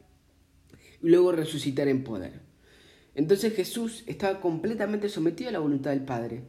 y 1.02 1.08
luego 1.08 1.32
resucitar 1.32 1.88
en 1.88 2.04
poder. 2.04 2.40
Entonces 3.16 3.52
Jesús 3.52 4.04
estaba 4.06 4.40
completamente 4.40 5.08
sometido 5.08 5.50
a 5.50 5.52
la 5.52 5.58
voluntad 5.58 5.90
del 5.90 6.04
Padre. 6.04 6.44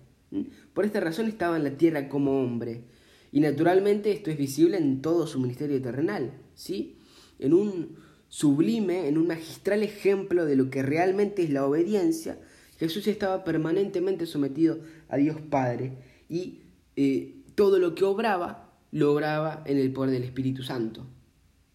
Por 0.76 0.86
esta 0.86 1.00
razón 1.00 1.28
estaba 1.28 1.58
en 1.58 1.64
la 1.64 1.78
tierra 1.78 2.08
como 2.08 2.44
hombre. 2.44 2.84
Y 3.32 3.40
naturalmente 3.40 4.12
esto 4.12 4.30
es 4.30 4.38
visible 4.38 4.78
en 4.78 5.02
todo 5.02 5.26
su 5.26 5.40
ministerio 5.40 5.82
terrenal, 5.82 6.34
¿sí? 6.54 6.98
En 7.40 7.54
un 7.54 7.96
sublime, 8.28 9.08
en 9.08 9.18
un 9.18 9.28
magistral 9.28 9.82
ejemplo 9.82 10.46
de 10.46 10.56
lo 10.56 10.70
que 10.70 10.84
realmente 10.84 11.42
es 11.42 11.50
la 11.50 11.66
obediencia, 11.66 12.38
Jesús 12.78 13.08
estaba 13.08 13.44
permanentemente 13.44 14.26
sometido 14.28 14.80
a 15.10 15.18
Dios 15.18 15.38
Padre 15.50 15.94
y 16.30 16.62
eh, 16.96 17.36
todo 17.56 17.80
lo 17.80 17.96
que 17.96 18.04
obraba, 18.04 18.61
lo 18.92 19.14
obraba 19.14 19.64
en 19.66 19.78
el 19.78 19.92
poder 19.92 20.12
del 20.12 20.24
Espíritu 20.24 20.64
Santo. 20.64 21.06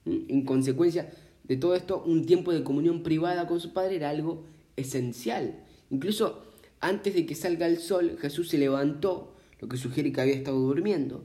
En 0.04 0.44
consecuencia 0.44 1.10
de 1.44 1.56
todo 1.56 1.74
esto, 1.74 2.02
un 2.04 2.26
tiempo 2.26 2.52
de 2.52 2.62
comunión 2.62 3.02
privada 3.02 3.46
con 3.46 3.60
su 3.60 3.72
Padre 3.72 3.96
era 3.96 4.10
algo 4.10 4.44
esencial. 4.76 5.64
Incluso 5.90 6.44
antes 6.80 7.14
de 7.14 7.26
que 7.26 7.34
salga 7.34 7.66
el 7.66 7.78
sol, 7.78 8.16
Jesús 8.20 8.48
se 8.48 8.58
levantó, 8.58 9.34
lo 9.60 9.68
que 9.68 9.76
sugiere 9.76 10.12
que 10.12 10.20
había 10.20 10.34
estado 10.34 10.58
durmiendo. 10.58 11.24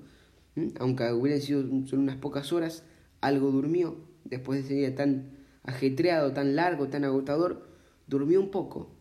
Aunque 0.80 1.12
hubieran 1.12 1.42
sido 1.42 1.64
solo 1.86 2.02
unas 2.02 2.18
pocas 2.18 2.54
horas, 2.54 2.84
algo 3.20 3.52
durmió. 3.52 3.98
Después 4.24 4.60
de 4.60 4.66
ese 4.66 4.74
día 4.76 4.96
tan 4.96 5.32
ajetreado, 5.64 6.34
tan 6.34 6.56
largo, 6.56 6.88
tan 6.88 7.04
agotador, 7.04 7.68
durmió 8.08 8.40
un 8.40 8.50
poco, 8.50 8.92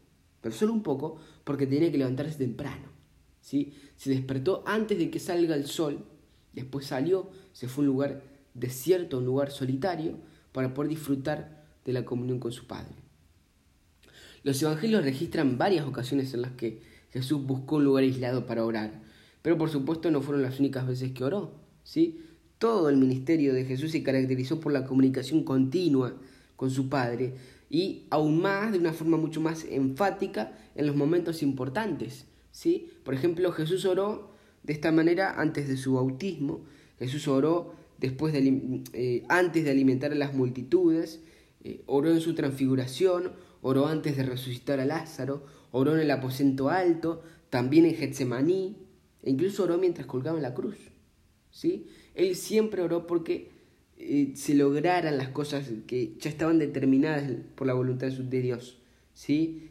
pero 0.41 0.55
solo 0.55 0.73
un 0.73 0.83
poco, 0.83 1.19
porque 1.45 1.67
tenía 1.67 1.91
que 1.91 1.99
levantarse 1.99 2.39
temprano. 2.39 2.89
¿sí? 3.41 3.75
Se 3.97 4.11
despertó 4.11 4.63
antes 4.67 4.99
de 4.99 5.11
que 5.11 5.19
salga 5.19 5.55
el 5.55 5.67
sol, 5.67 6.05
después 6.53 6.87
salió, 6.87 7.31
se 7.53 7.69
fue 7.69 7.83
a 7.83 7.87
un 7.87 7.93
lugar 7.95 8.23
desierto, 8.55 9.19
un 9.19 9.27
lugar 9.27 9.51
solitario, 9.51 10.19
para 10.53 10.75
poder 10.75 10.91
disfrutar 10.91 11.65
de 11.85 11.93
la 11.93 12.05
comunión 12.05 12.41
con 12.41 12.53
su 12.53 12.67
Padre. 12.67 12.95
Los 14.43 14.63
evangelios 14.63 15.05
registran 15.05 15.59
varias 15.59 15.87
ocasiones 15.87 16.33
en 16.35 16.43
las 16.43 16.53
que 16.53 16.83
Jesús 17.11 17.45
buscó 17.45 17.77
un 17.77 17.85
lugar 17.85 18.05
aislado 18.05 18.47
para 18.47 18.65
orar, 18.65 19.03
pero 19.43 19.59
por 19.59 19.71
supuesto 19.71 20.11
no 20.11 20.23
fueron 20.23 20.43
las 20.43 20.59
únicas 20.61 20.87
veces 20.87 21.13
que 21.13 21.25
oró. 21.25 21.53
¿sí? 21.85 22.25
Todo 22.59 22.89
el 22.89 22.97
ministerio 22.97 23.53
de 23.53 23.65
Jesús 23.65 23.93
se 23.93 24.03
caracterizó 24.03 24.61
por 24.61 24.73
la 24.73 24.87
comunicación 24.87 25.45
continua 25.45 26.15
con 26.57 26.71
su 26.71 26.89
Padre 26.89 27.35
y 27.69 28.07
aún 28.11 28.41
más 28.41 28.73
de 28.73 28.79
una 28.79 28.93
forma 28.93 29.17
mucho 29.17 29.41
más 29.41 29.65
enfática 29.65 30.53
en 30.75 30.87
los 30.87 30.97
momentos 30.97 31.43
importantes. 31.43 32.27
¿sí? 32.51 32.91
Por 33.05 33.15
ejemplo, 33.15 33.53
Jesús 33.53 33.85
oró 33.85 34.30
de 34.63 34.73
esta 34.73 34.93
manera 34.93 35.41
antes 35.41 35.69
de 35.69 35.77
su 35.77 35.95
bautismo, 35.95 36.65
Jesús 36.99 37.29
oró 37.29 37.75
después 37.99 38.33
de, 38.33 38.83
eh, 38.93 39.25
antes 39.29 39.65
de 39.65 39.71
alimentar 39.71 40.13
a 40.13 40.17
las 40.17 40.35
multitudes, 40.35 41.21
eh, 41.65 41.83
oró 41.87 42.11
en 42.11 42.21
su 42.21 42.35
transfiguración, 42.35 43.33
oró 43.63 43.87
antes 43.87 44.17
de 44.17 44.23
resucitar 44.23 44.81
a 44.81 44.85
Lázaro, 44.85 45.45
oró 45.71 45.95
en 45.95 46.01
el 46.01 46.11
aposento 46.11 46.69
alto, 46.69 47.23
también 47.49 47.85
en 47.85 47.95
Getsemaní, 47.95 48.77
e 49.23 49.31
incluso 49.31 49.65
oró 49.65 49.79
mientras 49.79 50.07
colgaba 50.07 50.39
en 50.39 50.43
la 50.43 50.55
cruz. 50.55 50.77
¿sí? 51.51 51.89
Él 52.15 52.37
siempre 52.37 52.83
oró 52.83 53.07
porque 53.07 53.51
eh, 53.99 54.33
se 54.35 54.55
lograran 54.55 55.19
las 55.19 55.29
cosas 55.29 55.71
que 55.87 56.15
ya 56.19 56.31
estaban 56.31 56.59
determinadas 56.59 57.31
por 57.55 57.67
la 57.67 57.75
voluntad 57.75 58.09
de 58.09 58.41
Dios. 58.41 58.79
¿sí? 59.13 59.69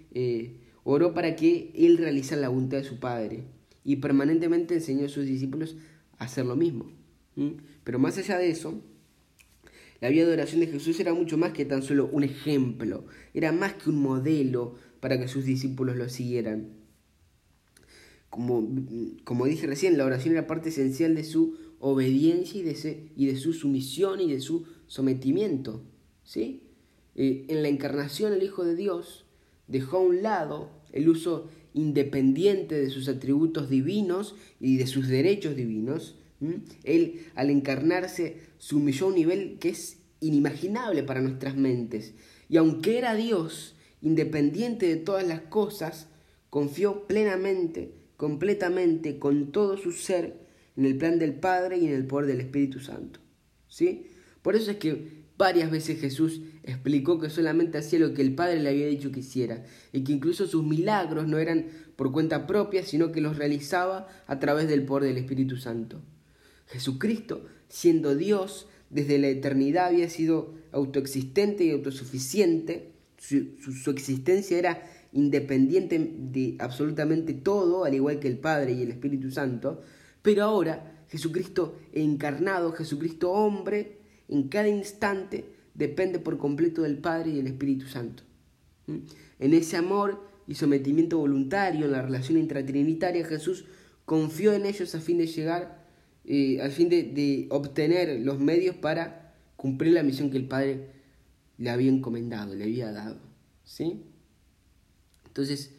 Oró 0.83 1.13
para 1.13 1.35
que 1.35 1.71
Él 1.75 1.97
realizara 1.97 2.41
la 2.41 2.49
voluntad 2.49 2.77
de 2.77 2.83
su 2.83 2.99
Padre 2.99 3.43
y 3.89 3.95
permanentemente 3.95 4.75
enseñó 4.75 5.07
a 5.07 5.09
sus 5.09 5.25
discípulos 5.25 5.75
a 6.19 6.25
hacer 6.25 6.45
lo 6.45 6.55
mismo. 6.55 6.91
Pero 7.83 7.97
más 7.97 8.19
allá 8.19 8.37
de 8.37 8.51
eso, 8.51 8.83
la 9.99 10.09
vida 10.09 10.27
de 10.27 10.33
oración 10.33 10.59
de 10.59 10.67
Jesús 10.67 10.99
era 10.99 11.15
mucho 11.15 11.39
más 11.39 11.53
que 11.53 11.65
tan 11.65 11.81
solo 11.81 12.07
un 12.11 12.23
ejemplo, 12.23 13.07
era 13.33 13.51
más 13.51 13.73
que 13.73 13.89
un 13.89 13.99
modelo 13.99 14.75
para 14.99 15.19
que 15.19 15.27
sus 15.27 15.43
discípulos 15.43 15.95
lo 15.95 16.07
siguieran. 16.07 16.67
Como, 18.29 18.69
como 19.23 19.47
dije 19.47 19.65
recién, 19.65 19.97
la 19.97 20.05
oración 20.05 20.35
era 20.35 20.45
parte 20.45 20.69
esencial 20.69 21.15
de 21.15 21.23
su 21.23 21.57
obediencia 21.79 22.61
y 22.61 22.63
de, 22.63 23.09
y 23.15 23.25
de 23.25 23.37
su 23.37 23.53
sumisión 23.53 24.21
y 24.21 24.31
de 24.31 24.39
su 24.39 24.67
sometimiento. 24.85 25.81
¿sí? 26.23 26.61
Eh, 27.15 27.45
en 27.47 27.63
la 27.63 27.69
encarnación 27.69 28.33
el 28.33 28.43
Hijo 28.43 28.63
de 28.63 28.75
Dios 28.75 29.25
dejó 29.67 29.97
a 29.97 30.01
un 30.01 30.21
lado 30.21 30.69
el 30.91 31.09
uso 31.09 31.49
independiente 31.73 32.79
de 32.79 32.89
sus 32.89 33.07
atributos 33.07 33.69
divinos 33.69 34.35
y 34.59 34.77
de 34.77 34.87
sus 34.87 35.07
derechos 35.07 35.55
divinos. 35.55 36.17
Él, 36.83 37.25
al 37.35 37.49
encarnarse, 37.49 38.37
se 38.57 38.75
humilló 38.75 39.05
a 39.05 39.09
un 39.09 39.15
nivel 39.15 39.57
que 39.59 39.69
es 39.69 39.97
inimaginable 40.21 41.03
para 41.03 41.21
nuestras 41.21 41.55
mentes. 41.55 42.13
Y 42.49 42.57
aunque 42.57 42.97
era 42.97 43.15
Dios, 43.15 43.75
independiente 44.01 44.87
de 44.87 44.95
todas 44.95 45.27
las 45.27 45.41
cosas, 45.41 46.07
confió 46.49 47.07
plenamente, 47.07 47.93
completamente, 48.17 49.19
con 49.19 49.51
todo 49.51 49.77
su 49.77 49.91
ser, 49.91 50.47
en 50.75 50.85
el 50.85 50.97
plan 50.97 51.19
del 51.19 51.33
Padre 51.33 51.77
y 51.77 51.85
en 51.87 51.93
el 51.93 52.05
poder 52.05 52.27
del 52.27 52.41
Espíritu 52.41 52.79
Santo. 52.79 53.19
¿Sí? 53.67 54.07
Por 54.41 54.55
eso 54.55 54.71
es 54.71 54.77
que 54.77 55.18
varias 55.39 55.71
veces 55.71 56.01
Jesús 56.01 56.41
explicó 56.63 57.17
que 57.17 57.29
solamente 57.29 57.77
hacía 57.77 57.97
lo 57.99 58.13
que 58.13 58.21
el 58.21 58.35
Padre 58.35 58.59
le 58.59 58.69
había 58.69 58.87
dicho 58.87 59.09
que 59.09 59.21
hiciera, 59.21 59.63
y 59.93 60.03
que 60.03 60.11
incluso 60.11 60.45
sus 60.45 60.65
milagros 60.65 61.29
no 61.29 61.37
eran 61.37 61.67
por 61.95 62.11
cuenta 62.11 62.45
propia, 62.45 62.83
sino 62.83 63.13
que 63.13 63.21
los 63.21 63.37
realizaba 63.37 64.07
a 64.27 64.37
través 64.39 64.67
del 64.67 64.83
poder 64.83 65.07
del 65.07 65.23
Espíritu 65.23 65.55
Santo. 65.55 66.01
Jesucristo, 66.67 67.45
siendo 67.69 68.17
Dios, 68.17 68.67
desde 68.89 69.17
la 69.17 69.29
eternidad 69.29 69.87
había 69.87 70.09
sido 70.09 70.55
autoexistente 70.73 71.63
y 71.63 71.71
autosuficiente, 71.71 72.91
su, 73.17 73.91
existencia 73.91 74.57
era 74.57 74.83
independiente 75.13 76.15
de 76.17 76.57
absolutamente 76.59 77.33
todo, 77.33 77.85
al 77.85 77.93
igual 77.93 78.19
que 78.19 78.27
el 78.27 78.39
Padre 78.39 78.73
y 78.73 78.81
el 78.81 78.91
Espíritu 78.91 79.31
Santo, 79.31 79.81
pero 80.21 80.43
ahora 80.43 81.05
Jesucristo 81.07 81.79
encarnado, 81.93 82.73
Jesucristo 82.73 83.31
hombre, 83.31 83.98
en 84.29 84.47
cada 84.47 84.67
instante 84.67 85.45
depende 85.73 86.19
por 86.19 86.37
completo 86.37 86.83
del 86.83 86.97
Padre 86.97 87.31
y 87.31 87.35
del 87.35 87.47
Espíritu 87.47 87.87
Santo. 87.87 88.23
¿Mm? 88.87 88.97
En 89.39 89.53
ese 89.53 89.77
amor 89.77 90.27
y 90.47 90.55
sometimiento 90.55 91.17
voluntario, 91.17 91.85
en 91.85 91.91
la 91.91 92.01
relación 92.01 92.37
intratrinitaria, 92.37 93.25
Jesús 93.25 93.65
confió 94.05 94.53
en 94.53 94.65
ellos 94.65 94.95
a 94.95 94.99
fin 94.99 95.17
de 95.17 95.27
llegar, 95.27 95.85
eh, 96.25 96.61
al 96.61 96.71
fin 96.71 96.89
de 96.89 97.47
obtener 97.49 98.19
los 98.21 98.39
medios 98.39 98.75
para 98.75 99.35
cumplir 99.55 99.93
la 99.93 100.03
misión 100.03 100.31
que 100.31 100.37
el 100.37 100.47
Padre 100.47 100.87
le 101.57 101.69
había 101.69 101.91
encomendado, 101.91 102.55
le 102.55 102.63
había 102.63 102.91
dado. 102.91 103.19
¿Sí? 103.63 104.03
Entonces, 105.27 105.75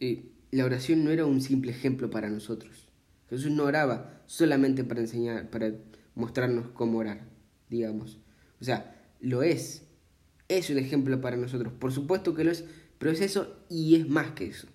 eh, 0.00 0.30
la 0.50 0.64
oración 0.64 1.04
no 1.04 1.10
era 1.10 1.26
un 1.26 1.40
simple 1.40 1.72
ejemplo 1.72 2.08
para 2.08 2.30
nosotros. 2.30 2.88
Jesús 3.28 3.50
no 3.50 3.64
oraba 3.64 4.22
solamente 4.26 4.84
para 4.84 5.00
enseñar, 5.00 5.50
para 5.50 5.74
mostrarnos 6.14 6.68
cómo 6.68 6.98
orar, 6.98 7.28
digamos. 7.68 8.18
O 8.60 8.64
sea, 8.64 9.00
lo 9.20 9.42
es. 9.42 9.82
Es 10.48 10.70
un 10.70 10.78
ejemplo 10.78 11.20
para 11.20 11.36
nosotros. 11.36 11.72
Por 11.72 11.92
supuesto 11.92 12.34
que 12.34 12.44
lo 12.44 12.50
es, 12.50 12.64
pero 12.98 13.10
es 13.12 13.20
eso 13.20 13.56
y 13.68 13.96
es 13.96 14.08
más 14.08 14.32
que 14.32 14.46
eso. 14.46 14.68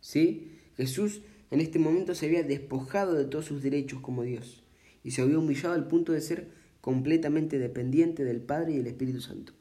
¿Sí? 0.00 0.52
Jesús 0.76 1.20
en 1.50 1.60
este 1.60 1.78
momento 1.78 2.14
se 2.14 2.26
había 2.26 2.42
despojado 2.42 3.14
de 3.14 3.24
todos 3.24 3.44
sus 3.44 3.62
derechos 3.62 4.00
como 4.00 4.22
Dios 4.22 4.62
y 5.04 5.12
se 5.12 5.22
había 5.22 5.38
humillado 5.38 5.74
al 5.74 5.86
punto 5.86 6.12
de 6.12 6.20
ser 6.20 6.48
completamente 6.80 7.58
dependiente 7.58 8.24
del 8.24 8.40
Padre 8.40 8.72
y 8.72 8.76
del 8.78 8.88
Espíritu 8.88 9.20
Santo. 9.20 9.52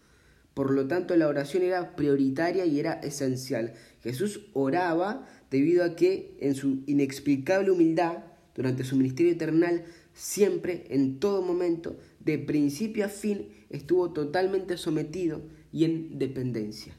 Por 0.54 0.72
lo 0.72 0.88
tanto, 0.88 1.16
la 1.18 1.28
oración 1.28 1.64
era 1.64 1.96
prioritaria 1.96 2.66
y 2.66 2.80
era 2.80 2.94
esencial. 2.94 3.74
Jesús 4.02 4.48
oraba 4.54 5.28
debido 5.52 5.84
a 5.84 5.96
que 5.96 6.38
en 6.40 6.56
su 6.56 6.84
inexplicable 6.88 7.72
humildad, 7.72 8.24
durante 8.56 8.86
su 8.86 8.96
ministerio 8.96 9.34
eternal, 9.34 9.84
siempre, 10.16 10.86
en 10.90 11.20
todo 11.20 11.44
momento, 11.44 12.00
de 12.20 12.40
principio 12.40 13.06
a 13.06 13.10
fin, 13.10 13.50
estuvo 13.70 14.12
totalmente 14.12 14.78
sometido 14.78 15.44
y 15.72 15.84
en 15.84 16.18
dependencia. 16.18 16.98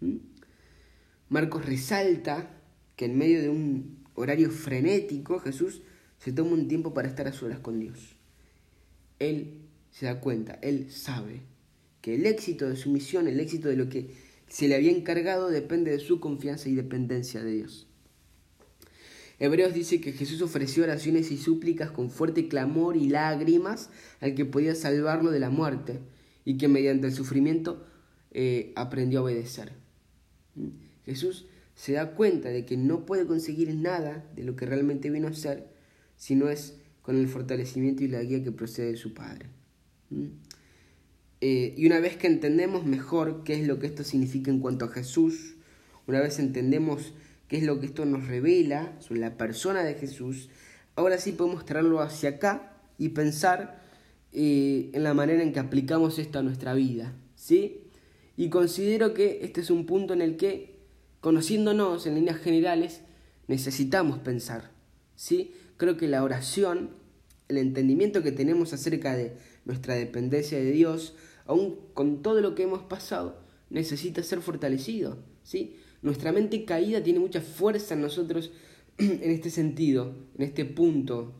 ¿Mm? 0.00 0.16
Marcos 1.28 1.64
resalta 1.66 2.60
que 2.96 3.04
en 3.04 3.18
medio 3.18 3.40
de 3.40 3.50
un 3.50 4.04
horario 4.14 4.50
frenético, 4.50 5.38
Jesús 5.38 5.82
se 6.18 6.32
toma 6.32 6.52
un 6.52 6.66
tiempo 6.66 6.94
para 6.94 7.08
estar 7.08 7.28
a 7.28 7.32
solas 7.32 7.58
con 7.58 7.78
Dios. 7.78 8.16
Él 9.18 9.60
se 9.90 10.06
da 10.06 10.20
cuenta, 10.20 10.58
él 10.62 10.90
sabe 10.90 11.42
que 12.00 12.14
el 12.14 12.26
éxito 12.26 12.68
de 12.68 12.76
su 12.76 12.90
misión, 12.90 13.28
el 13.28 13.40
éxito 13.40 13.68
de 13.68 13.76
lo 13.76 13.88
que 13.88 14.10
se 14.48 14.68
le 14.68 14.74
había 14.74 14.90
encargado, 14.90 15.50
depende 15.50 15.90
de 15.90 15.98
su 15.98 16.18
confianza 16.18 16.68
y 16.68 16.74
dependencia 16.74 17.42
de 17.42 17.52
Dios. 17.52 17.86
Hebreos 19.38 19.74
dice 19.74 20.00
que 20.00 20.12
Jesús 20.12 20.42
ofreció 20.42 20.84
oraciones 20.84 21.30
y 21.30 21.38
súplicas 21.38 21.90
con 21.90 22.10
fuerte 22.10 22.48
clamor 22.48 22.96
y 22.96 23.08
lágrimas 23.08 23.90
al 24.20 24.34
que 24.34 24.44
podía 24.44 24.74
salvarlo 24.74 25.30
de 25.30 25.40
la 25.40 25.50
muerte 25.50 25.98
y 26.44 26.56
que 26.56 26.68
mediante 26.68 27.06
el 27.06 27.12
sufrimiento 27.12 27.84
eh, 28.30 28.72
aprendió 28.76 29.20
a 29.20 29.22
obedecer. 29.22 29.72
¿Mm? 30.54 30.68
Jesús 31.04 31.46
se 31.74 31.92
da 31.94 32.14
cuenta 32.14 32.50
de 32.50 32.64
que 32.64 32.76
no 32.76 33.04
puede 33.04 33.26
conseguir 33.26 33.74
nada 33.74 34.24
de 34.36 34.44
lo 34.44 34.54
que 34.56 34.66
realmente 34.66 35.10
vino 35.10 35.28
a 35.28 35.32
ser 35.32 35.68
si 36.16 36.36
no 36.36 36.48
es 36.48 36.76
con 37.02 37.16
el 37.16 37.28
fortalecimiento 37.28 38.04
y 38.04 38.08
la 38.08 38.22
guía 38.22 38.42
que 38.42 38.52
procede 38.52 38.92
de 38.92 38.96
su 38.96 39.14
Padre. 39.14 39.48
¿Mm? 40.10 40.26
Eh, 41.40 41.74
y 41.76 41.86
una 41.86 42.00
vez 42.00 42.16
que 42.16 42.26
entendemos 42.26 42.86
mejor 42.86 43.42
qué 43.44 43.60
es 43.60 43.66
lo 43.66 43.78
que 43.78 43.86
esto 43.86 44.04
significa 44.04 44.50
en 44.50 44.60
cuanto 44.60 44.86
a 44.86 44.88
Jesús, 44.88 45.56
una 46.06 46.20
vez 46.20 46.38
entendemos 46.38 47.12
qué 47.48 47.58
es 47.58 47.64
lo 47.64 47.80
que 47.80 47.86
esto 47.86 48.04
nos 48.04 48.26
revela 48.26 48.94
sobre 49.00 49.20
la 49.20 49.36
persona 49.36 49.82
de 49.84 49.94
Jesús, 49.94 50.48
ahora 50.96 51.18
sí 51.18 51.32
podemos 51.32 51.64
traerlo 51.64 52.00
hacia 52.00 52.30
acá 52.30 52.76
y 52.98 53.10
pensar 53.10 53.82
eh, 54.32 54.90
en 54.92 55.02
la 55.02 55.14
manera 55.14 55.42
en 55.42 55.52
que 55.52 55.60
aplicamos 55.60 56.18
esto 56.18 56.38
a 56.38 56.42
nuestra 56.42 56.74
vida. 56.74 57.14
¿sí? 57.36 57.82
Y 58.36 58.48
considero 58.48 59.14
que 59.14 59.40
este 59.42 59.60
es 59.60 59.70
un 59.70 59.86
punto 59.86 60.14
en 60.14 60.22
el 60.22 60.36
que, 60.36 60.80
conociéndonos 61.20 62.06
en 62.06 62.16
líneas 62.16 62.38
generales, 62.38 63.02
necesitamos 63.46 64.18
pensar. 64.18 64.70
¿sí? 65.14 65.54
Creo 65.76 65.96
que 65.96 66.08
la 66.08 66.24
oración, 66.24 66.90
el 67.48 67.58
entendimiento 67.58 68.22
que 68.22 68.32
tenemos 68.32 68.72
acerca 68.72 69.14
de 69.14 69.36
nuestra 69.64 69.94
dependencia 69.94 70.58
de 70.58 70.70
Dios, 70.70 71.14
aún 71.46 71.78
con 71.94 72.22
todo 72.22 72.40
lo 72.40 72.54
que 72.54 72.64
hemos 72.64 72.82
pasado, 72.82 73.40
necesita 73.70 74.22
ser 74.22 74.40
fortalecido. 74.40 75.18
¿sí? 75.42 75.76
Nuestra 76.04 76.32
mente 76.32 76.66
caída 76.66 77.02
tiene 77.02 77.18
mucha 77.18 77.40
fuerza 77.40 77.94
en 77.94 78.02
nosotros 78.02 78.52
en 78.98 79.30
este 79.30 79.48
sentido, 79.48 80.14
en 80.36 80.44
este 80.44 80.66
punto, 80.66 81.32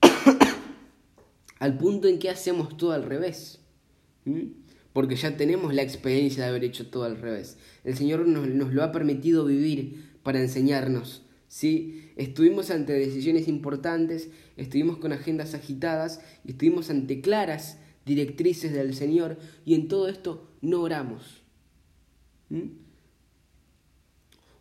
al 1.60 1.78
punto 1.78 2.08
en 2.08 2.18
que 2.18 2.28
hacemos 2.28 2.76
todo 2.76 2.90
al 2.90 3.04
revés. 3.04 3.60
Porque 4.92 5.14
ya 5.14 5.36
tenemos 5.36 5.72
la 5.72 5.82
experiencia 5.82 6.42
de 6.42 6.48
haber 6.48 6.64
hecho 6.64 6.90
todo 6.90 7.04
al 7.04 7.20
revés. 7.20 7.56
El 7.84 7.96
Señor 7.96 8.26
nos, 8.26 8.74
lo 8.74 8.82
ha 8.82 8.90
permitido 8.90 9.44
vivir 9.44 10.18
para 10.24 10.40
enseñarnos. 10.40 11.22
¿sí? 11.46 12.10
Estuvimos 12.16 12.72
ante 12.72 12.94
decisiones 12.94 13.46
importantes, 13.46 14.30
estuvimos 14.56 14.98
con 14.98 15.12
agendas 15.12 15.54
agitadas 15.54 16.20
estuvimos 16.44 16.90
ante 16.90 17.20
claras 17.20 17.78
directrices 18.04 18.72
del 18.72 18.92
Señor 18.92 19.38
y 19.64 19.74
en 19.74 19.86
todo 19.86 20.08
esto 20.08 20.50
no 20.62 20.80
oramos. 20.80 21.44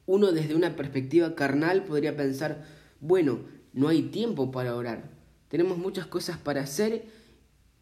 Uno 0.10 0.32
desde 0.32 0.56
una 0.56 0.76
perspectiva 0.76 1.36
carnal 1.36 1.84
podría 1.84 2.18
pensar, 2.18 2.64
bueno, 3.00 3.42
no 3.74 3.90
hay 3.90 4.02
tiempo 4.02 4.50
para 4.50 4.76
orar, 4.76 5.12
tenemos 5.50 5.78
muchas 5.78 6.08
cosas 6.08 6.40
para 6.40 6.64
hacer 6.64 7.06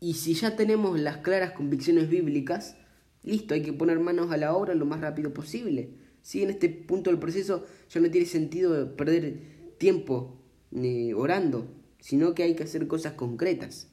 y 0.02 0.16
si 0.16 0.34
ya 0.34 0.58
tenemos 0.58 1.00
las 1.00 1.20
claras 1.20 1.54
convicciones 1.54 2.10
bíblicas, 2.10 2.76
listo, 3.24 3.54
hay 3.54 3.62
que 3.62 3.72
poner 3.72 4.02
manos 4.02 4.30
a 4.30 4.36
la 4.36 4.54
obra 4.54 4.76
lo 4.76 4.86
más 4.86 5.00
rápido 5.00 5.34
posible. 5.34 5.92
Si 6.22 6.44
en 6.44 6.50
este 6.50 6.68
punto 6.68 7.10
del 7.10 7.18
proceso 7.18 7.66
ya 7.90 8.02
no 8.02 8.12
tiene 8.12 8.28
sentido 8.28 8.98
perder 8.98 9.76
tiempo 9.78 10.44
ni 10.70 11.14
orando, 11.14 11.74
sino 12.02 12.34
que 12.36 12.44
hay 12.44 12.58
que 12.58 12.64
hacer 12.64 12.88
cosas 12.88 13.14
concretas. 13.14 13.88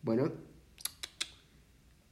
Bueno, 0.00 0.32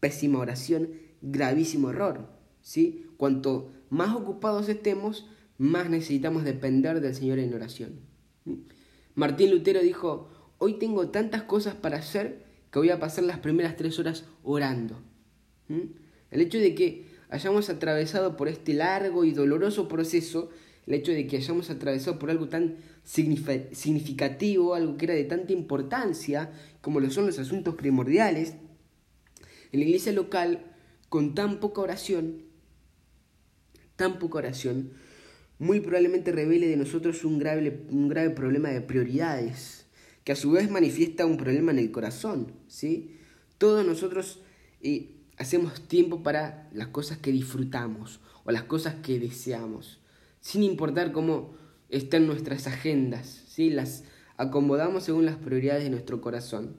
pésima 0.01 0.39
oración, 0.39 0.91
gravísimo 1.23 1.89
error. 1.89 2.29
¿sí? 2.61 3.07
Cuanto 3.17 3.73
más 3.89 4.15
ocupados 4.15 4.69
estemos, 4.69 5.31
más 5.59 5.89
necesitamos 5.91 6.45
depender 6.45 7.01
del 7.01 7.15
Señor 7.15 7.39
en 7.39 7.55
oración. 7.55 8.01
Martín 9.15 9.51
Lutero 9.51 9.81
dijo, 9.81 10.29
hoy 10.59 10.75
tengo 10.75 11.09
tantas 11.09 11.43
cosas 11.43 11.75
para 11.75 11.99
hacer 11.99 12.45
que 12.71 12.79
voy 12.79 12.91
a 12.91 13.01
pasar 13.01 13.25
las 13.25 13.39
primeras 13.39 13.77
tres 13.77 13.99
horas 13.99 14.25
orando. 14.43 15.01
El 15.69 16.41
hecho 16.41 16.59
de 16.59 16.75
que 16.75 17.07
hayamos 17.31 17.69
atravesado 17.71 18.37
por 18.37 18.49
este 18.49 18.75
largo 18.75 19.25
y 19.25 19.33
doloroso 19.33 19.89
proceso, 19.89 20.51
el 20.87 20.95
hecho 20.95 21.13
de 21.13 21.27
que 21.27 21.39
hayamos 21.39 21.71
atravesado 21.71 22.19
por 22.19 22.31
algo 22.31 22.49
tan 22.49 22.77
significativo, 23.05 24.75
algo 24.75 24.97
que 24.97 25.07
era 25.07 25.15
de 25.15 25.25
tanta 25.25 25.53
importancia, 25.53 26.53
como 26.81 27.01
lo 27.01 27.11
son 27.11 27.27
los 27.27 27.39
asuntos 27.39 27.75
primordiales, 27.75 28.55
en 29.73 29.81
la 29.81 29.87
iglesia 29.87 30.13
local, 30.13 30.73
con 31.09 31.35
tan 31.35 31.61
poca 31.61 31.81
oración, 31.81 32.43
tan 33.97 34.19
poca 34.19 34.39
oración, 34.39 34.93
muy 35.59 35.81
probablemente 35.81 36.33
revele 36.33 36.69
de 36.69 36.77
nosotros 36.77 37.25
un 37.25 37.39
grave, 37.39 37.87
un 37.91 38.09
grave 38.09 38.31
problema 38.31 38.69
de 38.69 38.81
prioridades, 38.81 39.87
que 40.25 40.33
a 40.33 40.37
su 40.37 40.51
vez 40.51 40.71
manifiesta 40.71 41.25
un 41.25 41.37
problema 41.37 41.71
en 41.73 41.79
el 41.79 41.91
corazón, 41.91 42.53
¿sí? 42.67 43.17
Todos 43.59 43.87
nosotros, 43.87 44.43
hacemos 45.39 45.89
tiempo 45.89 46.23
para 46.23 46.69
las 46.73 46.89
cosas 46.89 47.19
que 47.19 47.33
disfrutamos 47.33 48.21
o 48.45 48.51
las 48.51 48.65
cosas 48.65 48.97
que 48.97 49.19
deseamos, 49.19 50.01
sin 50.41 50.63
importar 50.63 51.13
cómo 51.13 51.55
están 51.89 52.27
nuestras 52.27 52.67
agendas, 52.67 53.45
¿sí? 53.49 53.71
las 53.71 54.05
acomodamos 54.37 55.05
según 55.05 55.25
las 55.25 55.37
prioridades 55.37 55.85
de 55.85 55.91
nuestro 55.91 56.21
corazón. 56.21 56.77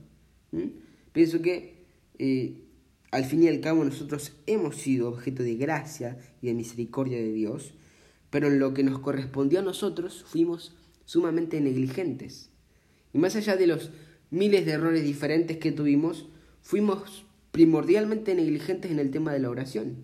Pienso 1.11 1.41
que 1.41 1.85
eh, 2.19 2.63
al 3.11 3.25
fin 3.25 3.43
y 3.43 3.47
al 3.47 3.59
cabo 3.59 3.83
nosotros 3.83 4.33
hemos 4.45 4.75
sido 4.77 5.09
objeto 5.09 5.43
de 5.43 5.55
gracia 5.55 6.17
y 6.41 6.47
de 6.47 6.53
misericordia 6.53 7.17
de 7.17 7.31
Dios, 7.31 7.73
pero 8.29 8.47
en 8.47 8.59
lo 8.59 8.73
que 8.73 8.83
nos 8.83 8.99
correspondió 8.99 9.59
a 9.59 9.63
nosotros 9.63 10.23
fuimos 10.27 10.75
sumamente 11.05 11.61
negligentes. 11.61 12.49
Y 13.13 13.19
más 13.19 13.35
allá 13.35 13.55
de 13.55 13.67
los 13.67 13.91
miles 14.29 14.65
de 14.65 14.73
errores 14.73 15.03
diferentes 15.03 15.57
que 15.57 15.71
tuvimos, 15.71 16.27
fuimos 16.61 17.25
primordialmente 17.51 18.35
negligentes 18.35 18.91
en 18.91 18.99
el 18.99 19.11
tema 19.11 19.33
de 19.33 19.39
la 19.39 19.49
oración. 19.49 19.95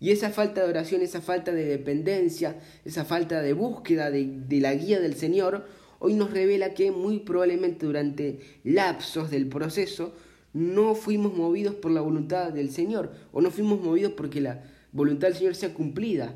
Y 0.00 0.10
esa 0.10 0.30
falta 0.30 0.62
de 0.62 0.68
oración, 0.68 1.00
esa 1.02 1.22
falta 1.22 1.52
de 1.52 1.64
dependencia, 1.64 2.60
esa 2.84 3.04
falta 3.04 3.40
de 3.40 3.52
búsqueda 3.52 4.10
de, 4.10 4.26
de, 4.26 4.60
la 4.60 4.74
guía 4.74 5.00
del 5.00 5.14
Señor, 5.14 5.66
hoy 6.00 6.14
nos 6.14 6.32
revela 6.32 6.74
que 6.74 6.90
muy 6.90 7.20
probablemente 7.20 7.86
durante 7.86 8.40
lapsos 8.64 9.30
del 9.30 9.48
proceso 9.48 10.14
no 10.52 10.94
fuimos 10.94 11.34
movidos 11.34 11.74
por 11.76 11.92
la 11.92 12.00
voluntad 12.00 12.52
del 12.52 12.70
Señor, 12.70 13.12
o 13.32 13.40
no 13.40 13.50
fuimos 13.50 13.80
movidos 13.80 14.12
porque 14.12 14.40
la 14.40 14.64
voluntad 14.92 15.28
del 15.28 15.36
Señor 15.36 15.54
sea 15.54 15.72
cumplida, 15.72 16.34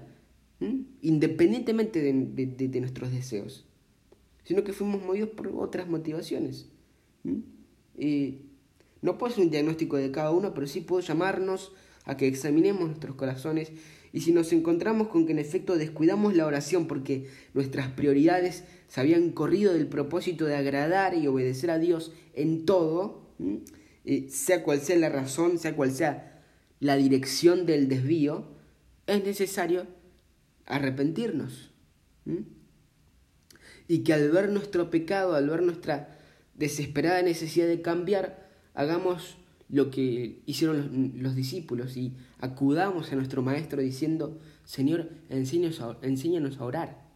independientemente 1.00 2.02
de, 2.02 2.80
nuestros 2.80 3.12
deseos, 3.12 3.66
sino 4.44 4.62
que 4.64 4.72
fuimos 4.72 5.02
movidos 5.02 5.30
por 5.30 5.48
otras 5.48 5.88
motivaciones. 5.88 6.68
no 7.96 9.18
puedo 9.18 9.32
hacer 9.32 9.44
un 9.44 9.50
diagnóstico 9.50 9.96
de 9.96 10.10
cada 10.10 10.30
uno, 10.30 10.52
pero 10.54 10.66
sí 10.66 10.80
puedo 10.80 11.00
llamarnos 11.00 11.72
a 12.04 12.16
que 12.16 12.26
examinemos 12.26 12.86
nuestros 12.88 13.16
corazones 13.16 13.72
y 14.12 14.20
si 14.22 14.32
nos 14.32 14.52
encontramos 14.52 15.08
con 15.08 15.26
que 15.26 15.32
en 15.32 15.38
efecto 15.38 15.76
descuidamos 15.76 16.34
la 16.34 16.46
oración 16.46 16.86
porque 16.86 17.28
nuestras 17.54 17.88
prioridades 17.92 18.64
se 18.88 19.00
habían 19.00 19.30
corrido 19.30 19.72
del 19.72 19.86
propósito 19.86 20.46
de 20.46 20.56
agradar 20.56 21.14
y 21.14 21.26
obedecer 21.28 21.70
a 21.70 21.78
Dios 21.78 22.12
en 22.34 22.64
todo, 22.64 23.28
sea 24.28 24.64
cual 24.64 24.80
sea 24.80 24.96
la 24.96 25.08
razón, 25.08 25.58
sea 25.58 25.76
cual 25.76 25.92
sea 25.92 26.42
la 26.80 26.96
dirección 26.96 27.66
del 27.66 27.88
desvío, 27.88 28.48
es 29.06 29.22
necesario 29.24 29.86
arrepentirnos. 30.70 31.70
Y 33.88 33.98
que 33.98 34.12
al 34.12 34.30
ver 34.30 34.50
nuestro 34.50 34.90
pecado, 34.90 35.34
al 35.34 35.48
ver 35.48 35.62
nuestra 35.62 36.16
desesperada 36.54 37.22
necesidad 37.22 37.66
de 37.66 37.82
cambiar, 37.82 38.50
hagamos 38.74 39.36
lo 39.68 39.90
que 39.90 40.42
hicieron 40.46 41.12
los, 41.16 41.34
discípulos 41.34 41.96
y 41.96 42.14
acudamos 42.38 43.12
a 43.12 43.16
nuestro 43.16 43.42
Maestro 43.42 43.80
diciendo, 43.80 44.38
Señor, 44.64 45.10
enséñanos 45.28 45.80
a, 45.80 46.64
orar. 46.64 47.08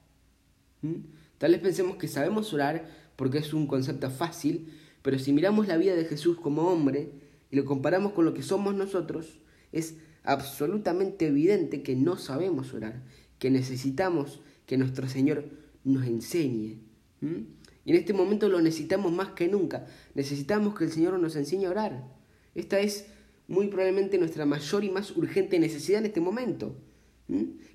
Tal 1.39 1.53
vez 1.53 1.61
pensemos 1.61 1.97
que 1.97 2.09
sabemos 2.09 2.53
orar 2.53 2.89
porque 3.17 3.39
es 3.39 3.53
un 3.53 3.67
concepto 3.67 4.11
fácil, 4.11 4.73
pero 5.03 5.19
si 5.19 5.33
miramos 5.33 5.67
la 5.67 5.77
vida 5.77 5.95
de 5.95 6.05
Jesús 6.05 6.39
como 6.39 6.63
hombre 6.63 7.13
y 7.51 7.57
lo 7.57 7.65
comparamos 7.65 8.13
con 8.13 8.25
lo 8.25 8.35
que 8.35 8.43
somos 8.43 8.75
nosotros, 8.75 9.39
es 9.73 9.97
absolutamente 10.23 11.27
evidente 11.27 11.83
que 11.83 11.97
no 11.97 12.17
sabemos 12.17 12.73
orar, 12.73 13.03
que 13.45 13.51
necesitamos 13.51 14.41
que 14.65 14.79
nuestro 14.79 15.07
Señor 15.07 15.45
nos 15.85 16.07
enseñe. 16.07 16.79
Y 17.21 17.91
en 17.91 17.97
este 17.97 18.15
momento 18.15 18.49
lo 18.49 18.63
necesitamos 18.63 19.13
más 19.13 19.33
que 19.33 19.49
nunca. 19.49 19.87
Necesitamos 20.15 20.75
que 20.75 20.85
el 20.85 20.91
Señor 20.91 21.19
nos 21.19 21.37
enseñe 21.37 21.67
a 21.67 21.71
orar. 21.71 22.09
Esta 22.55 22.81
es 22.81 23.05
muy 23.47 23.67
probablemente 23.67 24.17
nuestra 24.17 24.47
mayor 24.47 24.83
y 24.83 24.89
más 24.89 25.15
urgente 25.15 25.59
necesidad 25.59 25.99
en 25.99 26.07
este 26.07 26.23
momento. 26.23 26.75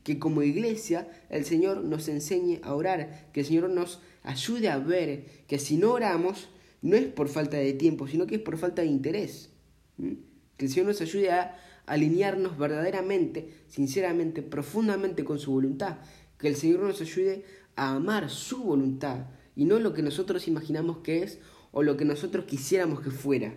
Que 0.03 0.17
como 0.17 0.41
iglesia 0.41 1.07
el 1.29 1.45
Señor 1.45 1.83
nos 1.83 2.07
enseñe 2.07 2.61
a 2.63 2.73
orar, 2.73 3.29
que 3.31 3.41
el 3.41 3.45
Señor 3.45 3.69
nos 3.69 4.01
ayude 4.23 4.69
a 4.69 4.79
ver 4.79 5.25
que 5.45 5.59
si 5.59 5.77
no 5.77 5.91
oramos, 5.91 6.49
no 6.81 6.95
es 6.95 7.05
por 7.05 7.29
falta 7.29 7.57
de 7.57 7.73
tiempo, 7.73 8.07
sino 8.07 8.25
que 8.25 8.37
es 8.37 8.41
por 8.41 8.57
falta 8.57 8.81
de 8.81 8.87
interés. 8.87 9.51
Que 9.97 10.65
el 10.65 10.71
Señor 10.71 10.87
nos 10.87 10.99
ayude 11.01 11.29
a 11.29 11.55
alinearnos 11.89 12.57
verdaderamente, 12.57 13.49
sinceramente, 13.67 14.43
profundamente 14.43 15.23
con 15.23 15.39
su 15.39 15.51
voluntad. 15.51 15.97
Que 16.37 16.47
el 16.47 16.55
Señor 16.55 16.81
nos 16.81 17.01
ayude 17.01 17.43
a 17.75 17.95
amar 17.95 18.29
su 18.29 18.63
voluntad 18.63 19.25
y 19.55 19.65
no 19.65 19.79
lo 19.79 19.93
que 19.93 20.03
nosotros 20.03 20.47
imaginamos 20.47 20.99
que 20.99 21.23
es 21.23 21.39
o 21.71 21.83
lo 21.83 21.97
que 21.97 22.05
nosotros 22.05 22.45
quisiéramos 22.45 23.01
que 23.01 23.09
fuera. 23.09 23.55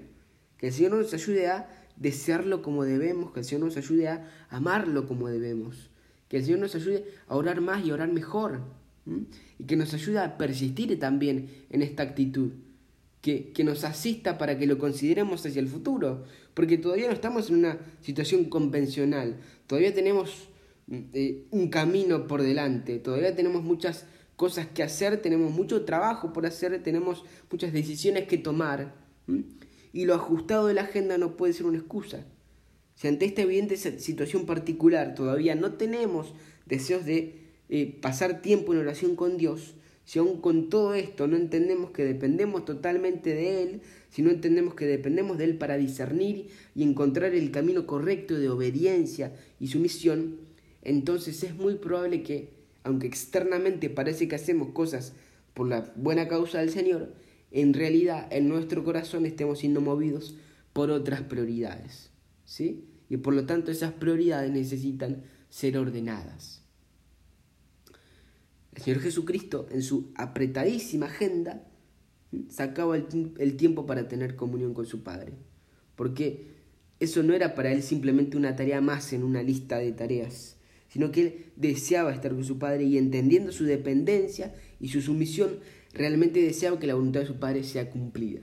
Que 0.57 0.69
el 0.69 0.73
Señor 0.73 0.95
nos 0.95 1.13
ayude 1.13 1.49
a 1.49 1.69
desearlo 1.97 2.63
como 2.63 2.85
debemos, 2.85 3.33
que 3.33 3.41
el 3.41 3.45
Señor 3.45 3.67
nos 3.67 3.77
ayude 3.77 4.09
a 4.09 4.27
amarlo 4.49 5.07
como 5.07 5.29
debemos. 5.29 5.91
Que 6.29 6.39
el 6.39 6.45
Señor 6.45 6.61
nos 6.61 6.75
ayude 6.75 7.05
a 7.29 7.37
orar 7.37 7.61
más 7.61 7.85
y 7.85 7.91
a 7.91 7.95
orar 7.95 8.11
mejor. 8.11 8.63
Y 9.59 9.65
que 9.65 9.77
nos 9.77 9.93
ayude 9.93 10.21
a 10.21 10.39
persistir 10.39 10.99
también 10.99 11.67
en 11.69 11.83
esta 11.83 12.03
actitud 12.03 12.53
que, 13.23 13.55
nos 13.65 13.85
asista 13.85 14.37
para 14.37 14.59
que 14.59 14.67
lo 14.67 14.79
consideremos 14.79 15.47
hacia 15.47 15.61
el 15.61 15.69
futuro, 15.69 16.25
porque 16.55 16.77
todavía 16.77 17.07
no 17.07 17.15
estamos 17.15 17.49
en 17.49 17.57
una 17.57 17.79
situación 18.01 18.47
convencional, 18.47 19.39
todavía 19.69 19.95
tenemos 19.95 20.49
mm, 20.89 20.99
eh, 21.15 21.45
un 21.53 21.69
camino 21.69 22.27
por 22.27 22.43
delante, 22.43 22.99
todavía 22.99 23.35
tenemos 23.35 23.63
muchas 23.63 24.07
cosas 24.35 24.67
que 24.67 24.83
hacer, 24.83 25.23
tenemos 25.23 25.53
mucho 25.53 25.85
trabajo 25.85 26.33
por 26.33 26.47
hacer, 26.47 26.83
tenemos 26.83 27.25
muchas 27.51 27.73
decisiones 27.73 28.27
que 28.27 28.39
tomar, 28.39 28.95
y 29.93 30.05
lo 30.05 30.15
ajustado 30.15 30.67
de 30.67 30.75
la 30.75 30.83
agenda 30.83 31.17
no 31.17 31.37
puede 31.37 31.53
ser 31.53 31.67
una 31.67 31.79
excusa. 31.79 32.27
Si 32.97 33.07
ante 33.07 33.25
esta 33.25 33.43
evidente 33.43 33.77
situación 33.77 34.47
particular 34.47 35.15
todavía 35.15 35.55
no 35.55 35.75
tenemos 35.75 36.35
deseos 36.67 37.05
de 37.05 37.41
eh, 37.69 37.99
pasar 38.03 38.43
tiempo 38.43 38.73
en 38.73 38.81
oración 38.81 39.15
con 39.15 39.37
Dios, 39.39 39.75
si 40.05 40.19
aún 40.19 40.41
con 40.41 40.69
todo 40.69 40.95
esto 40.95 41.27
no 41.27 41.37
entendemos 41.37 41.91
que 41.91 42.05
dependemos 42.05 42.65
totalmente 42.65 43.35
de 43.35 43.63
Él, 43.63 43.81
si 44.11 44.23
no 44.23 44.31
entendemos 44.31 44.75
que 44.75 44.87
dependemos 44.87 45.39
de 45.39 45.45
Él 45.45 45.59
para 45.59 45.77
discernir 45.77 46.49
y 46.75 46.83
encontrar 46.83 47.35
el 47.35 47.51
camino 47.51 47.87
correcto 47.87 48.39
de 48.39 48.51
obediencia 48.51 49.33
y 49.61 49.69
sumisión, 49.69 50.37
entonces 50.83 51.43
es 51.45 51.55
muy 51.55 51.77
probable 51.77 52.23
que, 52.23 52.51
aunque 52.83 53.07
externamente 53.07 53.91
parece 53.91 54.29
que 54.29 54.35
hacemos 54.35 54.71
cosas 54.71 55.13
por 55.55 55.69
la 55.69 55.93
buena 55.97 56.29
causa 56.29 56.59
del 56.59 56.71
Señor, 56.71 57.15
en 57.53 57.75
realidad 57.75 58.27
en 58.33 58.49
nuestro 58.49 58.83
corazón 58.83 59.27
estemos 59.27 59.61
siendo 59.61 59.81
movidos 59.81 60.35
por 60.73 60.91
otras 60.91 61.23
prioridades. 61.23 62.11
¿Sí? 62.45 62.85
Y 63.09 63.19
por 63.19 63.35
lo 63.35 63.47
tanto 63.47 63.71
esas 63.71 63.93
prioridades 63.93 64.51
necesitan 64.51 65.23
ser 65.49 65.77
ordenadas. 65.79 66.62
El 68.75 68.83
Señor 68.83 69.01
Jesucristo, 69.01 69.67
en 69.71 69.83
su 69.83 70.13
apretadísima 70.15 71.07
agenda, 71.07 71.67
sacaba 72.49 72.97
el, 72.97 73.57
tiempo 73.57 73.87
para 73.87 74.09
tener 74.09 74.37
comunión 74.37 74.73
con 74.73 74.87
su 74.87 75.03
Padre. 75.03 75.33
Porque 75.95 76.47
eso 77.01 77.23
no 77.23 77.35
era 77.35 77.55
para 77.55 77.73
él 77.73 77.83
simplemente 77.83 78.37
una 78.37 78.57
tarea 78.57 78.81
más 78.81 79.13
en 79.13 79.25
una 79.25 79.43
lista 79.43 79.79
de 79.79 79.93
tareas, 79.93 80.57
sino 80.89 81.11
que 81.11 81.21
él 81.21 81.45
deseaba 81.57 82.13
estar 82.13 82.33
con 82.33 82.45
su 82.45 82.59
Padre 82.59 82.85
y 82.85 82.97
entendiendo 82.97 83.53
su 83.53 83.65
dependencia 83.65 84.55
y 84.81 84.89
su 84.89 85.03
sumisión, 85.03 85.59
realmente 85.93 86.41
deseaba 86.41 86.79
que 86.79 86.87
la 86.87 86.95
voluntad 86.95 87.21
de 87.21 87.27
su 87.27 87.39
Padre 87.39 87.65
sea 87.65 87.91
cumplida. 87.91 88.41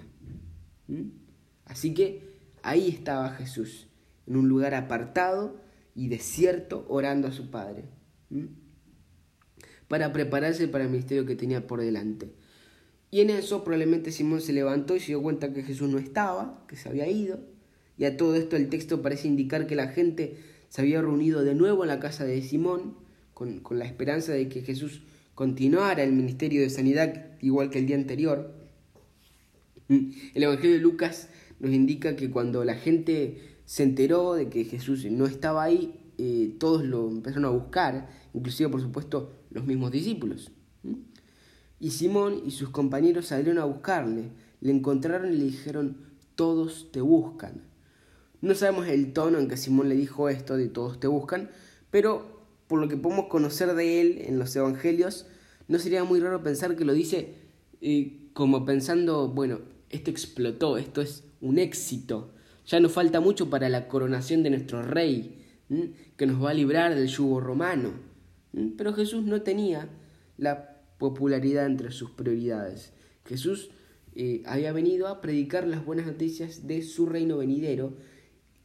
¿Mm? 0.87 1.09
Así 1.65 1.93
que 1.93 2.29
ahí 2.61 2.89
estaba 2.89 3.31
Jesús, 3.31 3.87
en 4.27 4.37
un 4.37 4.47
lugar 4.47 4.75
apartado 4.75 5.61
y 5.95 6.07
desierto, 6.07 6.85
orando 6.87 7.27
a 7.27 7.31
su 7.31 7.49
Padre. 7.49 7.85
¿Mm? 8.29 8.68
Para 9.89 10.13
prepararse 10.13 10.69
para 10.69 10.85
el 10.85 10.89
ministerio 10.89 11.25
que 11.25 11.35
tenía 11.35 11.67
por 11.67 11.81
delante. 11.81 12.31
Y 13.11 13.21
en 13.21 13.31
eso 13.31 13.63
probablemente 13.63 14.11
Simón 14.11 14.39
se 14.39 14.53
levantó 14.53 14.95
y 14.95 14.99
se 14.99 15.07
dio 15.07 15.21
cuenta 15.21 15.51
que 15.51 15.63
Jesús 15.63 15.89
no 15.89 15.97
estaba, 15.97 16.63
que 16.67 16.77
se 16.77 16.87
había 16.87 17.09
ido. 17.09 17.39
Y 17.97 18.05
a 18.05 18.15
todo 18.15 18.35
esto 18.35 18.55
el 18.55 18.69
texto 18.69 19.01
parece 19.01 19.27
indicar 19.27 19.67
que 19.67 19.75
la 19.75 19.87
gente 19.87 20.37
se 20.69 20.81
había 20.81 21.01
reunido 21.01 21.43
de 21.43 21.55
nuevo 21.55 21.83
en 21.83 21.89
la 21.89 21.99
casa 21.99 22.23
de 22.23 22.41
Simón 22.41 22.95
con, 23.33 23.61
la 23.71 23.85
esperanza 23.85 24.31
de 24.31 24.47
que 24.47 24.61
Jesús 24.61 25.01
continuara 25.33 26.03
el 26.03 26.13
ministerio 26.13 26.61
de 26.61 26.69
sanidad 26.69 27.25
igual 27.41 27.71
que 27.71 27.79
el 27.79 27.87
día 27.87 27.95
anterior. 27.95 28.53
El 29.89 30.43
Evangelio 30.43 30.75
de 30.75 30.81
Lucas 30.81 31.29
nos 31.59 31.71
indica 31.71 32.15
que 32.15 32.29
cuando 32.29 32.63
la 32.63 32.75
gente 32.75 33.57
se 33.65 33.83
enteró 33.83 34.35
de 34.35 34.49
que 34.49 34.65
Jesús 34.65 35.03
no 35.05 35.25
estaba 35.25 35.63
ahí, 35.63 35.95
eh, 36.19 36.53
todos 36.59 36.85
lo 36.85 37.09
empezaron 37.09 37.45
a 37.45 37.49
buscar, 37.49 38.09
inclusive 38.33 38.69
por 38.69 38.81
supuesto 38.81 39.38
los 39.51 39.65
mismos 39.65 39.91
discípulos. 39.91 40.51
Y 41.79 41.91
Simón 41.91 42.41
y 42.45 42.51
sus 42.51 42.69
compañeros 42.69 43.27
salieron 43.27 43.57
a 43.57 43.65
buscarle, 43.65 44.31
le 44.61 44.71
encontraron 44.71 45.33
y 45.33 45.37
le 45.37 45.45
dijeron, 45.45 45.97
todos 46.35 46.91
te 46.91 47.01
buscan. 47.01 47.63
No 48.41 48.55
sabemos 48.55 48.87
el 48.87 49.13
tono 49.13 49.39
en 49.39 49.47
que 49.47 49.57
Simón 49.57 49.89
le 49.89 49.95
dijo 49.95 50.29
esto 50.29 50.57
de 50.57 50.67
todos 50.67 50.99
te 50.99 51.07
buscan, 51.07 51.49
pero 51.91 52.39
por 52.67 52.79
lo 52.79 52.87
que 52.87 52.97
podemos 52.97 53.27
conocer 53.27 53.73
de 53.73 54.01
él 54.01 54.21
en 54.25 54.39
los 54.39 54.55
evangelios, 54.55 55.25
no 55.67 55.79
sería 55.79 56.03
muy 56.03 56.19
raro 56.19 56.43
pensar 56.43 56.75
que 56.75 56.85
lo 56.85 56.93
dice 56.93 57.35
eh, 57.81 58.29
como 58.33 58.65
pensando, 58.65 59.27
bueno, 59.27 59.59
esto 59.89 60.11
explotó, 60.11 60.77
esto 60.77 61.01
es 61.01 61.23
un 61.41 61.59
éxito. 61.59 62.31
Ya 62.65 62.79
nos 62.79 62.91
falta 62.91 63.19
mucho 63.19 63.49
para 63.49 63.69
la 63.69 63.87
coronación 63.87 64.43
de 64.43 64.51
nuestro 64.51 64.83
rey, 64.83 65.45
que 66.17 66.25
nos 66.25 66.43
va 66.43 66.51
a 66.51 66.53
librar 66.53 66.95
del 66.95 67.07
yugo 67.07 67.39
romano. 67.39 68.08
Pero 68.77 68.93
Jesús 68.93 69.25
no 69.25 69.41
tenía 69.41 69.89
la 70.37 70.81
popularidad 70.97 71.65
entre 71.65 71.91
sus 71.91 72.11
prioridades. 72.11 72.93
Jesús 73.25 73.69
eh, 74.15 74.41
había 74.45 74.73
venido 74.73 75.07
a 75.07 75.21
predicar 75.21 75.67
las 75.67 75.85
buenas 75.85 76.05
noticias 76.05 76.67
de 76.67 76.81
su 76.81 77.05
reino 77.05 77.37
venidero, 77.37 77.95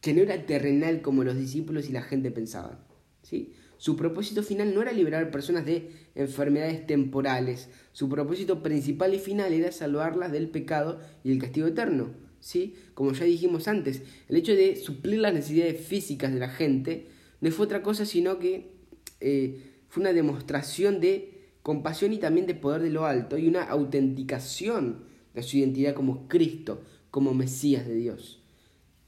que 0.01 0.15
no 0.15 0.23
era 0.23 0.47
terrenal 0.47 1.01
como 1.01 1.25
los 1.25 1.37
discípulos 1.37 1.89
y 1.89 1.93
la 1.93 2.03
gente 2.03 2.31
pensaban. 2.31 2.79
¿sí? 3.23 3.53
Su 3.77 3.97
propósito 3.97 4.43
final 4.43 4.75
no 4.75 4.83
era 4.83 4.93
liberar 4.93 5.31
personas 5.31 5.65
de 5.65 5.91
enfermedades 6.15 6.87
temporales, 6.87 7.69
su 7.93 8.09
propósito 8.09 8.63
principal 8.63 9.15
y 9.15 9.19
final 9.19 9.53
era 9.53 9.73
salvarlas 9.73 10.33
del 10.33 10.49
pecado 10.49 11.01
y 11.23 11.33
el 11.33 11.39
castigo 11.39 11.67
eterno. 11.67 12.11
¿sí? 12.41 12.75
Como 12.95 13.13
ya 13.13 13.25
dijimos 13.25 13.69
antes, 13.69 14.03
el 14.29 14.37
hecho 14.37 14.53
de 14.53 14.77
suplir 14.77 15.21
las 15.21 15.35
necesidades 15.35 15.81
físicas 15.81 16.33
de 16.33 16.41
la 16.41 16.49
gente 16.49 17.09
no 17.41 17.51
fue 17.51 17.67
otra 17.67 17.83
cosa 17.83 18.07
sino 18.07 18.39
que 18.39 18.73
eh, 19.21 19.74
fue 19.95 20.01
una 20.01 20.13
demostración 20.13 20.99
de 20.99 21.53
compasión 21.63 22.13
y 22.13 22.19
también 22.19 22.49
de 22.49 22.57
poder 22.57 22.83
de 22.83 22.91
lo 22.91 23.07
alto 23.07 23.39
y 23.39 23.47
una 23.47 23.63
autenticación 23.63 25.05
de 25.33 25.43
su 25.45 25.57
identidad 25.57 25.95
como 25.95 26.27
Cristo, 26.27 26.83
como 27.13 27.33
Mesías 27.33 27.87
de 27.87 27.95
Dios. 27.95 28.43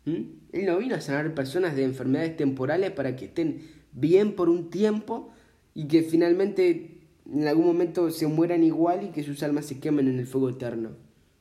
¿Mm? 0.05 0.21
Él 0.53 0.67
no 0.67 0.79
vino 0.79 0.95
a 0.95 1.01
sanar 1.01 1.35
personas 1.35 1.75
de 1.75 1.83
enfermedades 1.83 2.37
temporales 2.37 2.93
para 2.93 3.17
que 3.17 3.25
estén 3.25 3.63
bien 3.91 4.37
por 4.37 4.49
un 4.49 4.71
tiempo 4.71 5.33
y 5.75 5.89
que 5.89 6.05
finalmente 6.05 7.01
en 7.33 7.49
algún 7.49 7.67
momento 7.67 8.13
se 8.13 8.29
mueran 8.29 8.63
igual 8.63 9.03
y 9.03 9.09
que 9.09 9.25
sus 9.25 9.43
almas 9.43 9.67
se 9.67 9.81
quemen 9.81 10.07
en 10.07 10.21
el 10.21 10.27
fuego 10.29 10.51
eterno. 10.51 10.91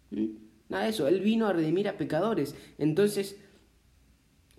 ¿Mm? 0.09 0.25
Nada 0.69 0.85
de 0.85 0.89
eso, 0.89 1.07
Él 1.07 1.19
vino 1.21 1.45
a 1.45 1.53
redimir 1.53 1.87
a 1.87 1.99
pecadores. 1.99 2.55
Entonces, 2.79 3.37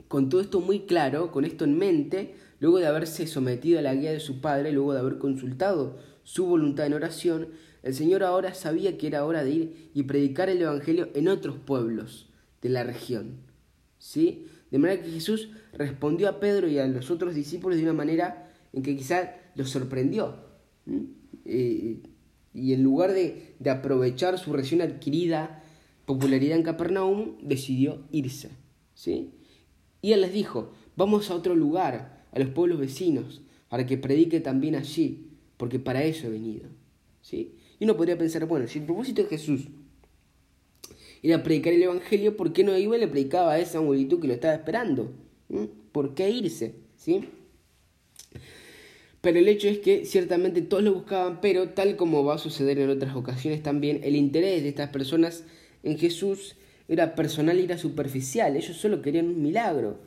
con 0.07 0.28
todo 0.28 0.41
esto 0.41 0.61
muy 0.61 0.82
claro, 0.87 1.32
con 1.32 1.45
esto 1.45 1.64
en 1.64 1.76
mente, 1.76 2.37
luego 2.61 2.79
de 2.79 2.87
haberse 2.87 3.27
sometido 3.27 3.79
a 3.79 3.83
la 3.83 3.95
guía 3.95 4.13
de 4.13 4.21
su 4.21 4.41
Padre, 4.41 4.73
luego 4.73 4.93
de 4.93 5.01
haber 5.01 5.19
consultado 5.19 5.99
su 6.23 6.47
voluntad 6.47 6.87
en 6.87 6.95
oración, 6.95 7.49
el 7.83 7.95
Señor 7.95 8.25
ahora 8.25 8.55
sabía 8.55 8.99
que 8.99 9.07
era 9.07 9.25
hora 9.25 9.45
de 9.45 9.51
ir 9.51 9.91
y 9.95 10.03
predicar 10.05 10.49
el 10.49 10.61
Evangelio 10.61 11.09
en 11.15 11.29
otros 11.29 11.57
pueblos 11.57 12.29
de 12.63 12.69
la 12.69 12.83
región. 12.83 13.37
¿Sí? 13.99 14.47
De 14.71 14.79
manera 14.79 15.03
que 15.03 15.11
Jesús 15.11 15.51
respondió 15.73 16.29
a 16.29 16.41
Pedro 16.41 16.69
y 16.69 16.79
a 16.79 16.87
los 16.89 17.11
otros 17.11 17.35
discípulos 17.35 17.79
de 17.79 17.85
una 17.85 17.93
manera 17.93 18.53
en 18.73 18.83
que 18.83 18.97
quizá 18.97 19.35
los 19.55 19.71
sorprendió. 19.71 20.35
Eh, 21.45 22.03
y 22.53 22.73
en 22.73 22.83
lugar 22.83 23.13
de, 23.13 23.55
de, 23.59 23.71
aprovechar 23.71 24.39
su 24.39 24.53
recién 24.53 24.83
adquirida 24.83 25.63
popularidad 26.07 26.57
en 26.57 26.65
Capernaum, 26.65 27.37
decidió 27.43 28.03
irse. 28.11 28.51
¿sí? 28.95 29.33
Y 30.03 30.13
él 30.13 30.23
les 30.23 30.33
dijo, 30.33 30.73
vamos 30.97 31.31
a 31.31 31.35
otro 31.35 31.55
lugar, 31.55 32.16
a 32.37 32.39
los 32.39 32.51
pueblos 32.51 32.78
vecinos, 32.78 33.41
para 33.68 33.87
que 33.87 33.99
predique 33.99 34.41
también 34.41 34.76
allí 34.76 35.26
porque 35.57 35.78
para 35.78 36.05
eso 36.05 36.26
he 36.26 36.30
venido. 36.30 36.66
¿sí? 37.22 37.55
Y 37.78 37.84
uno 37.84 37.97
podría 37.97 38.18
pensar, 38.18 38.47
bueno, 38.47 38.66
si 38.68 38.78
el 38.78 38.84
propósito 38.84 39.22
de 39.22 39.28
Jesús 39.28 39.68
era 41.22 41.43
predicar 41.43 41.72
el 41.72 41.82
Evangelio, 41.82 42.37
¿por 42.37 42.53
qué 42.53 42.62
no 42.62 42.76
iba 42.76 42.97
y 42.97 43.01
le 43.01 43.09
predicaba 43.09 43.53
a 43.53 43.59
esa 43.59 43.80
multitud 43.80 44.20
que 44.20 44.28
lo 44.28 44.34
estaba 44.34 44.55
esperando? 44.55 45.12
¿Por 45.93 46.14
qué 46.14 46.30
irse? 46.30 46.74
¿Sí? 46.97 47.28
Pero 49.20 49.39
el 49.39 49.49
hecho 49.49 49.68
es 49.68 49.78
que 49.78 50.05
ciertamente 50.05 50.62
todos 50.62 50.84
lo 50.84 50.95
buscaban, 50.95 51.41
pero 51.41 51.70
tal 51.70 51.97
como 51.97 52.24
va 52.24 52.34
a 52.34 52.39
suceder 52.39 52.78
en 52.78 52.91
otras 52.91 53.16
ocasiones 53.16 53.62
también, 53.62 54.01
el 54.05 54.14
interés 54.14 54.62
de 54.62 54.68
estas 54.68 54.91
personas 54.91 55.45
en 55.82 55.99
Jesús 55.99 56.57
era 56.87 57.16
personal 57.16 57.59
y 57.59 57.64
era 57.64 57.78
superficial. 57.78 58.57
Ellos 58.57 58.76
solo 58.76 59.03
querían 59.03 59.26
un 59.26 59.43
milagro. 59.43 59.99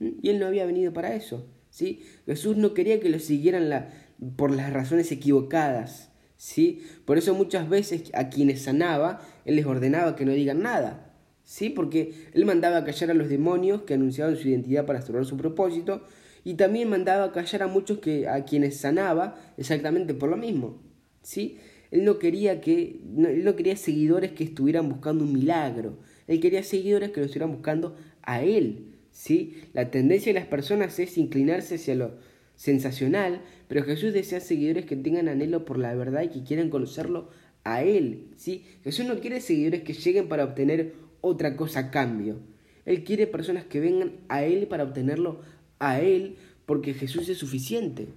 Y 0.00 0.28
él 0.28 0.40
no 0.40 0.46
había 0.46 0.66
venido 0.66 0.92
para 0.92 1.14
eso. 1.14 1.46
¿Sí? 1.74 2.04
Jesús 2.24 2.56
no 2.56 2.72
quería 2.72 3.00
que 3.00 3.08
lo 3.08 3.18
siguieran 3.18 3.88
por 4.36 4.54
las 4.54 4.72
razones 4.72 5.10
equivocadas. 5.10 6.12
¿sí? 6.36 6.86
Por 7.04 7.18
eso 7.18 7.34
muchas 7.34 7.68
veces 7.68 8.12
a 8.14 8.28
quienes 8.28 8.62
sanaba, 8.62 9.20
él 9.44 9.56
les 9.56 9.66
ordenaba 9.66 10.14
que 10.14 10.24
no 10.24 10.30
digan 10.30 10.62
nada. 10.62 11.12
¿sí? 11.42 11.70
Porque 11.70 12.28
él 12.32 12.44
mandaba 12.44 12.84
callar 12.84 13.10
a 13.10 13.14
los 13.14 13.28
demonios 13.28 13.82
que 13.82 13.94
anunciaban 13.94 14.36
su 14.36 14.46
identidad 14.46 14.86
para 14.86 15.00
estorbar 15.00 15.26
su 15.26 15.36
propósito, 15.36 16.04
y 16.44 16.54
también 16.54 16.88
mandaba 16.90 17.32
callar 17.32 17.64
a 17.64 17.66
muchos 17.66 17.98
que, 17.98 18.28
a 18.28 18.44
quienes 18.44 18.76
sanaba 18.76 19.36
exactamente 19.56 20.14
por 20.14 20.28
lo 20.28 20.36
mismo. 20.36 20.80
¿sí? 21.22 21.58
Él 21.90 22.04
no 22.04 22.20
quería 22.20 22.60
que 22.60 23.00
él 23.16 23.42
no 23.42 23.56
quería 23.56 23.76
seguidores 23.76 24.30
que 24.30 24.44
estuvieran 24.44 24.88
buscando 24.88 25.24
un 25.24 25.32
milagro. 25.32 25.98
Él 26.28 26.38
quería 26.38 26.62
seguidores 26.62 27.10
que 27.10 27.18
lo 27.18 27.26
estuvieran 27.26 27.50
buscando 27.50 27.96
a 28.22 28.42
él. 28.44 28.93
¿Sí? 29.14 29.62
La 29.72 29.90
tendencia 29.90 30.34
de 30.34 30.40
las 30.40 30.48
personas 30.48 30.98
es 30.98 31.16
inclinarse 31.16 31.76
hacia 31.76 31.94
lo 31.94 32.12
sensacional, 32.56 33.40
pero 33.68 33.84
Jesús 33.84 34.12
desea 34.12 34.40
seguidores 34.40 34.84
que 34.84 34.96
tengan 34.96 35.28
anhelo 35.28 35.64
por 35.64 35.78
la 35.78 35.94
verdad 35.94 36.22
y 36.22 36.28
que 36.28 36.44
quieran 36.44 36.68
conocerlo 36.68 37.30
a 37.62 37.82
Él. 37.82 38.26
¿sí? 38.36 38.66
Jesús 38.82 39.06
no 39.06 39.18
quiere 39.20 39.40
seguidores 39.40 39.82
que 39.82 39.94
lleguen 39.94 40.28
para 40.28 40.44
obtener 40.44 40.94
otra 41.22 41.56
cosa 41.56 41.80
a 41.80 41.90
cambio. 41.90 42.40
Él 42.84 43.04
quiere 43.04 43.26
personas 43.26 43.64
que 43.64 43.80
vengan 43.80 44.12
a 44.28 44.44
Él 44.44 44.66
para 44.66 44.84
obtenerlo 44.84 45.40
a 45.78 46.00
Él, 46.00 46.36
porque 46.66 46.92
Jesús 46.92 47.28
es 47.28 47.38
suficiente. 47.38 48.08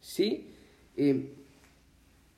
¿sí? 0.00 0.46
Eh, 0.96 1.32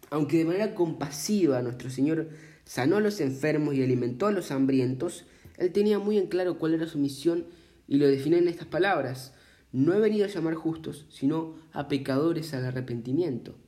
aunque 0.09 0.39
de 0.39 0.47
manera 0.47 0.75
compasiva 0.75 1.63
nuestro 1.63 1.91
Señor 1.91 2.31
sanó 2.65 2.97
a 2.97 3.01
los 3.01 3.21
enfermos 3.21 3.75
y 3.75 3.83
alimentó 3.83 4.27
a 4.27 4.33
los 4.33 4.51
hambrientos, 4.51 5.27
Él 5.59 5.71
tenía 5.71 5.99
muy 5.99 6.17
en 6.17 6.27
claro 6.29 6.59
cuál 6.59 6.75
era 6.75 6.87
su 6.87 6.99
misión 6.99 7.45
y 7.91 7.99
lo 7.99 8.07
define 8.07 8.39
en 8.39 8.49
estas 8.49 8.69
palabras. 8.69 9.35
No 9.73 9.93
he 9.93 10.01
venido 10.01 10.25
a 10.25 10.29
llamar 10.29 10.55
justos, 10.55 11.07
sino 11.11 11.57
a 11.73 11.89
pecadores 11.89 12.55
al 12.55 12.65
arrepentimiento. 12.65 13.59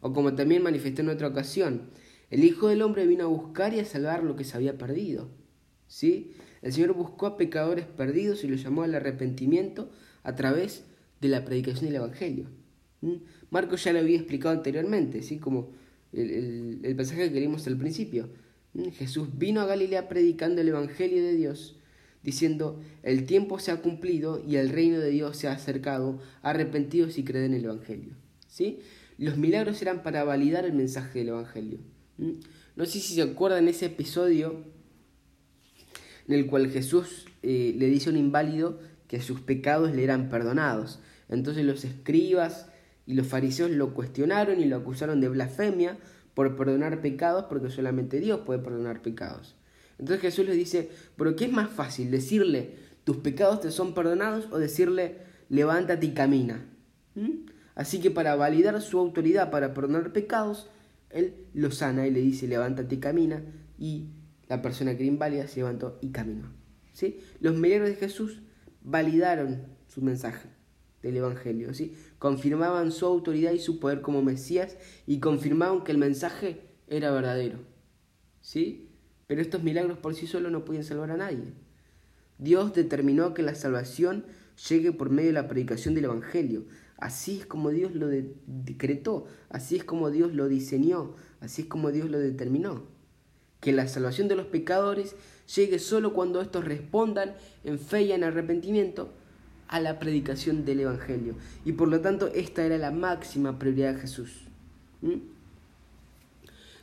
O 0.00 0.12
como 0.12 0.34
también 0.34 0.62
manifestó 0.62 1.02
en 1.02 1.08
otra 1.08 1.28
ocasión, 1.28 1.90
el 2.30 2.44
Hijo 2.44 2.68
del 2.68 2.82
Hombre 2.82 3.06
vino 3.06 3.24
a 3.24 3.28
buscar 3.28 3.72
y 3.72 3.78
a 3.78 3.84
salvar 3.84 4.24
lo 4.24 4.34
que 4.34 4.42
se 4.42 4.56
había 4.56 4.76
perdido. 4.76 5.30
¿Sí? 5.86 6.32
El 6.62 6.72
Señor 6.72 6.94
buscó 6.94 7.26
a 7.26 7.36
pecadores 7.36 7.86
perdidos 7.86 8.42
y 8.42 8.48
los 8.48 8.62
llamó 8.62 8.82
al 8.82 8.94
arrepentimiento 8.94 9.88
a 10.24 10.34
través 10.34 10.84
de 11.20 11.28
la 11.28 11.44
predicación 11.44 11.86
del 11.86 11.96
Evangelio. 11.96 12.48
Marcos 13.50 13.84
ya 13.84 13.92
lo 13.92 14.00
había 14.00 14.16
explicado 14.16 14.56
anteriormente, 14.56 15.22
¿sí? 15.22 15.38
como 15.38 15.70
el, 16.12 16.80
el 16.82 16.96
pasaje 16.96 17.32
que 17.32 17.38
leímos 17.38 17.68
al 17.68 17.76
principio. 17.76 18.30
Jesús 18.94 19.28
vino 19.38 19.60
a 19.60 19.66
Galilea 19.66 20.08
predicando 20.08 20.60
el 20.60 20.68
Evangelio 20.68 21.22
de 21.22 21.36
Dios 21.36 21.77
diciendo, 22.22 22.80
el 23.02 23.26
tiempo 23.26 23.58
se 23.58 23.70
ha 23.70 23.80
cumplido 23.80 24.42
y 24.46 24.56
el 24.56 24.70
reino 24.70 24.98
de 24.98 25.10
Dios 25.10 25.36
se 25.36 25.48
ha 25.48 25.52
acercado, 25.52 26.20
arrepentidos 26.42 27.18
y 27.18 27.24
creen 27.24 27.46
en 27.46 27.54
el 27.54 27.64
Evangelio. 27.64 28.14
¿Sí? 28.46 28.80
Los 29.18 29.36
milagros 29.36 29.80
eran 29.82 30.02
para 30.02 30.24
validar 30.24 30.64
el 30.64 30.72
mensaje 30.72 31.20
del 31.20 31.28
Evangelio. 31.28 31.78
No 32.76 32.84
sé 32.86 33.00
si 33.00 33.14
se 33.14 33.22
acuerdan 33.22 33.68
ese 33.68 33.86
episodio 33.86 34.64
en 36.26 36.34
el 36.34 36.46
cual 36.46 36.70
Jesús 36.70 37.26
eh, 37.42 37.74
le 37.76 37.86
dice 37.86 38.10
a 38.10 38.12
un 38.12 38.18
inválido 38.18 38.78
que 39.08 39.20
sus 39.20 39.40
pecados 39.40 39.94
le 39.94 40.04
eran 40.04 40.28
perdonados. 40.28 41.00
Entonces 41.28 41.64
los 41.64 41.84
escribas 41.84 42.68
y 43.06 43.14
los 43.14 43.26
fariseos 43.26 43.70
lo 43.70 43.94
cuestionaron 43.94 44.60
y 44.60 44.66
lo 44.66 44.76
acusaron 44.76 45.20
de 45.20 45.28
blasfemia 45.28 45.96
por 46.34 46.56
perdonar 46.56 47.00
pecados 47.00 47.46
porque 47.48 47.70
solamente 47.70 48.20
Dios 48.20 48.40
puede 48.44 48.60
perdonar 48.60 49.02
pecados. 49.02 49.56
Entonces 49.98 50.20
Jesús 50.20 50.46
les 50.46 50.56
dice, 50.56 50.90
pero 51.16 51.34
¿qué 51.36 51.46
es 51.46 51.52
más 51.52 51.70
fácil? 51.70 52.10
¿Decirle, 52.10 52.76
tus 53.04 53.18
pecados 53.18 53.60
te 53.60 53.70
son 53.70 53.94
perdonados 53.94 54.48
o 54.50 54.58
decirle, 54.58 55.18
levántate 55.48 56.06
y 56.06 56.14
camina? 56.14 56.66
¿Mm? 57.14 57.46
Así 57.74 58.00
que 58.00 58.10
para 58.10 58.36
validar 58.36 58.80
su 58.80 58.98
autoridad 58.98 59.50
para 59.50 59.74
perdonar 59.74 60.12
pecados, 60.12 60.68
Él 61.10 61.46
lo 61.54 61.70
sana 61.70 62.06
y 62.06 62.10
le 62.10 62.20
dice, 62.20 62.46
levántate 62.46 62.96
y 62.96 62.98
camina, 62.98 63.42
y 63.78 64.08
la 64.48 64.62
persona 64.62 64.96
que 64.96 65.04
era 65.04 65.12
inválida 65.12 65.46
se 65.46 65.60
levantó 65.60 65.98
y 66.00 66.10
caminó. 66.10 66.52
¿Sí? 66.92 67.20
Los 67.40 67.56
milagros 67.56 67.90
de 67.90 67.96
Jesús 67.96 68.40
validaron 68.82 69.62
su 69.86 70.02
mensaje 70.02 70.48
del 71.02 71.16
Evangelio, 71.16 71.72
¿sí? 71.74 71.94
confirmaban 72.18 72.90
su 72.90 73.06
autoridad 73.06 73.52
y 73.52 73.60
su 73.60 73.78
poder 73.78 74.00
como 74.00 74.22
Mesías 74.22 74.76
y 75.06 75.20
confirmaban 75.20 75.84
que 75.84 75.92
el 75.92 75.98
mensaje 75.98 76.62
era 76.88 77.12
verdadero. 77.12 77.60
¿Sí? 78.40 78.87
Pero 79.28 79.42
estos 79.42 79.62
milagros 79.62 79.98
por 79.98 80.14
sí 80.14 80.26
solos 80.26 80.50
no 80.50 80.64
pueden 80.64 80.82
salvar 80.82 81.12
a 81.12 81.16
nadie. 81.16 81.52
Dios 82.38 82.74
determinó 82.74 83.34
que 83.34 83.42
la 83.42 83.54
salvación 83.54 84.24
llegue 84.68 84.90
por 84.90 85.10
medio 85.10 85.28
de 85.28 85.34
la 85.34 85.48
predicación 85.48 85.94
del 85.94 86.06
Evangelio. 86.06 86.64
Así 86.96 87.38
es 87.38 87.46
como 87.46 87.70
Dios 87.70 87.94
lo 87.94 88.08
decretó, 88.46 89.26
así 89.50 89.76
es 89.76 89.84
como 89.84 90.10
Dios 90.10 90.34
lo 90.34 90.48
diseñó, 90.48 91.14
así 91.40 91.62
es 91.62 91.68
como 91.68 91.92
Dios 91.92 92.10
lo 92.10 92.18
determinó. 92.18 92.82
Que 93.60 93.72
la 93.72 93.86
salvación 93.86 94.28
de 94.28 94.36
los 94.36 94.46
pecadores 94.46 95.14
llegue 95.54 95.78
solo 95.78 96.14
cuando 96.14 96.40
estos 96.40 96.64
respondan 96.64 97.34
en 97.64 97.78
fe 97.78 98.02
y 98.02 98.12
en 98.12 98.24
arrepentimiento 98.24 99.12
a 99.68 99.78
la 99.78 99.98
predicación 99.98 100.64
del 100.64 100.80
Evangelio. 100.80 101.34
Y 101.64 101.72
por 101.72 101.88
lo 101.88 102.00
tanto 102.00 102.28
esta 102.28 102.64
era 102.64 102.78
la 102.78 102.90
máxima 102.90 103.58
prioridad 103.58 103.94
de 103.94 104.00
Jesús. 104.00 104.46
¿Mm? 105.02 105.37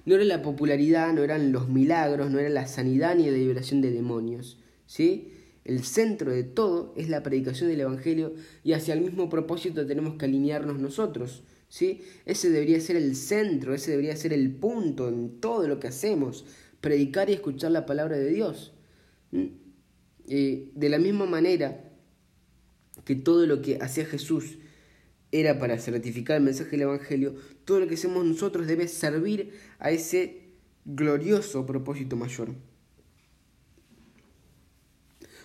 No 0.06 0.16
era 0.16 0.24
la 0.24 0.41
popularidad, 0.41 1.14
no 1.14 1.24
eran 1.24 1.51
los 1.51 1.68
milagros, 1.68 2.30
no 2.30 2.39
era 2.39 2.49
la 2.49 2.68
sanidad 2.68 3.16
ni 3.16 3.26
la 3.26 3.38
liberación 3.38 3.82
de 3.82 3.91
demonios. 3.91 4.60
¿sí? 4.86 5.32
El 5.64 5.84
centro 5.84 6.32
de 6.32 6.43
todo 6.43 6.93
es 6.95 7.10
la 7.10 7.24
predicación 7.24 7.70
del 7.70 7.82
Evangelio 7.82 8.34
y 8.64 8.74
hacia 8.74 8.93
el 8.93 9.01
mismo 9.01 9.30
propósito 9.30 9.86
tenemos 9.86 10.16
que 10.16 10.26
alinearnos 10.26 10.80
nosotros. 10.80 11.43
¿sí? 11.70 12.01
Ese 12.26 12.51
debería 12.51 12.80
ser 12.80 12.97
el 12.97 13.16
centro, 13.16 13.74
ese 13.74 13.91
debería 13.91 14.16
ser 14.16 14.32
el 14.32 14.51
punto 14.51 15.10
en 15.10 15.41
todo 15.41 15.68
lo 15.68 15.80
que 15.80 15.88
hacemos, 15.88 16.45
predicar 16.82 17.30
y 17.30 17.34
escuchar 17.34 17.72
la 17.72 17.88
palabra 17.88 18.18
de 18.18 18.30
Dios. 18.30 18.74
Eh, 20.28 20.72
de 20.74 20.89
la 20.89 20.99
misma 20.99 21.26
manera 21.26 21.91
que 23.03 23.16
todo 23.16 23.45
lo 23.45 23.62
que 23.62 23.78
hacía 23.82 24.06
Jesús 24.06 24.58
era 25.32 25.60
para 25.60 25.78
certificar 25.78 26.38
el 26.38 26.43
mensaje 26.43 26.72
del 26.72 26.84
Evangelio, 26.84 27.36
todo 27.66 27.80
lo 27.80 27.88
que 27.88 27.95
hacemos 27.95 28.24
nosotros 28.24 28.68
debe 28.68 28.88
servir 28.88 29.53
a 29.80 29.91
ese 29.91 30.45
glorioso 30.86 31.66
propósito 31.66 32.16
mayor. 32.16 32.53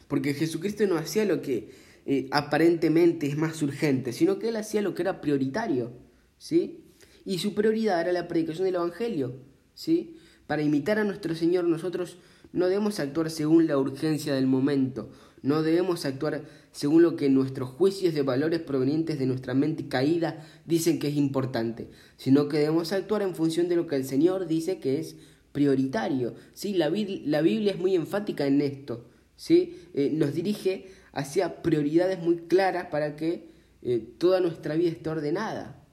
Porque 0.06 0.34
Jesucristo 0.34 0.86
no 0.86 0.96
hacía 0.96 1.24
lo 1.24 1.40
que 1.40 1.70
eh, 2.04 2.28
aparentemente 2.30 3.26
es 3.26 3.36
más 3.36 3.62
urgente, 3.62 4.12
sino 4.12 4.38
que 4.38 4.48
Él 4.48 4.56
hacía 4.56 4.82
lo 4.82 4.94
que 4.94 5.02
era 5.02 5.20
prioritario, 5.20 5.92
¿sí? 6.38 6.84
Y 7.24 7.38
su 7.38 7.54
prioridad 7.54 8.00
era 8.00 8.12
la 8.12 8.28
predicación 8.28 8.64
del 8.64 8.74
Evangelio, 8.76 9.36
¿sí? 9.74 10.16
Para 10.46 10.62
imitar 10.62 10.98
a 10.98 11.04
nuestro 11.04 11.34
Señor 11.34 11.64
nosotros 11.64 12.18
no 12.52 12.66
debemos 12.66 13.00
actuar 13.00 13.30
según 13.30 13.66
la 13.66 13.78
urgencia 13.78 14.34
del 14.34 14.46
momento, 14.46 15.10
no 15.42 15.62
debemos 15.62 16.04
actuar 16.04 16.44
según 16.72 17.02
lo 17.02 17.16
que 17.16 17.28
nuestros 17.28 17.70
juicios 17.70 18.14
de 18.14 18.22
valores 18.22 18.60
provenientes 18.60 19.18
de 19.18 19.26
nuestra 19.26 19.54
mente 19.54 19.88
caída 19.88 20.46
dicen 20.66 20.98
que 20.98 21.08
es 21.08 21.16
importante, 21.16 21.90
sino 22.16 22.48
que 22.48 22.58
debemos 22.58 22.92
actuar 22.92 23.22
en 23.22 23.34
función 23.34 23.68
de 23.68 23.76
lo 23.76 23.86
que 23.86 23.96
el 23.96 24.04
Señor 24.04 24.46
dice 24.46 24.78
que 24.78 25.00
es 25.00 25.16
prioritario. 25.52 26.34
¿sí? 26.52 26.74
La, 26.74 26.90
la 26.90 27.42
Biblia 27.42 27.72
es 27.72 27.78
muy 27.78 27.94
enfática 27.94 28.46
en 28.46 28.60
esto. 28.60 29.08
¿sí? 29.36 29.78
Eh, 29.94 30.10
nos 30.12 30.34
dirige 30.34 30.88
hacia 31.12 31.62
prioridades 31.62 32.20
muy 32.20 32.36
claras 32.36 32.86
para 32.86 33.16
que 33.16 33.50
eh, 33.82 33.98
toda 34.18 34.40
nuestra 34.40 34.74
vida 34.74 34.90
esté 34.90 35.08
ordenada. 35.08 35.84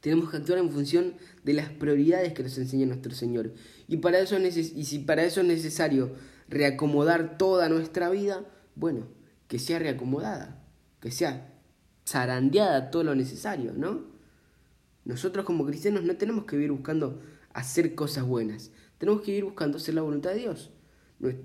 Tenemos 0.00 0.30
que 0.30 0.36
actuar 0.36 0.58
en 0.58 0.70
función 0.70 1.14
de 1.44 1.54
las 1.54 1.70
prioridades 1.70 2.32
que 2.32 2.42
nos 2.42 2.56
enseña 2.58 2.86
nuestro 2.86 3.14
Señor. 3.14 3.52
Y, 3.88 3.96
para 3.98 4.18
eso 4.18 4.38
y 4.38 4.84
si 4.84 4.98
para 5.00 5.24
eso 5.24 5.40
es 5.40 5.46
necesario 5.46 6.12
reacomodar 6.48 7.38
toda 7.38 7.68
nuestra 7.68 8.10
vida, 8.10 8.44
bueno, 8.74 9.06
que 9.48 9.58
sea 9.58 9.78
reacomodada, 9.78 10.62
que 11.00 11.10
sea 11.10 11.54
zarandeada 12.06 12.90
todo 12.90 13.04
lo 13.04 13.14
necesario, 13.14 13.72
¿no? 13.72 14.04
Nosotros 15.04 15.44
como 15.44 15.66
cristianos 15.66 16.04
no 16.04 16.16
tenemos 16.16 16.44
que 16.44 16.56
vivir 16.56 16.70
buscando 16.70 17.22
hacer 17.54 17.94
cosas 17.94 18.24
buenas, 18.24 18.70
tenemos 18.98 19.22
que 19.22 19.30
vivir 19.30 19.44
buscando 19.44 19.78
hacer 19.78 19.94
la 19.94 20.02
voluntad 20.02 20.30
de 20.30 20.40
Dios. 20.40 20.70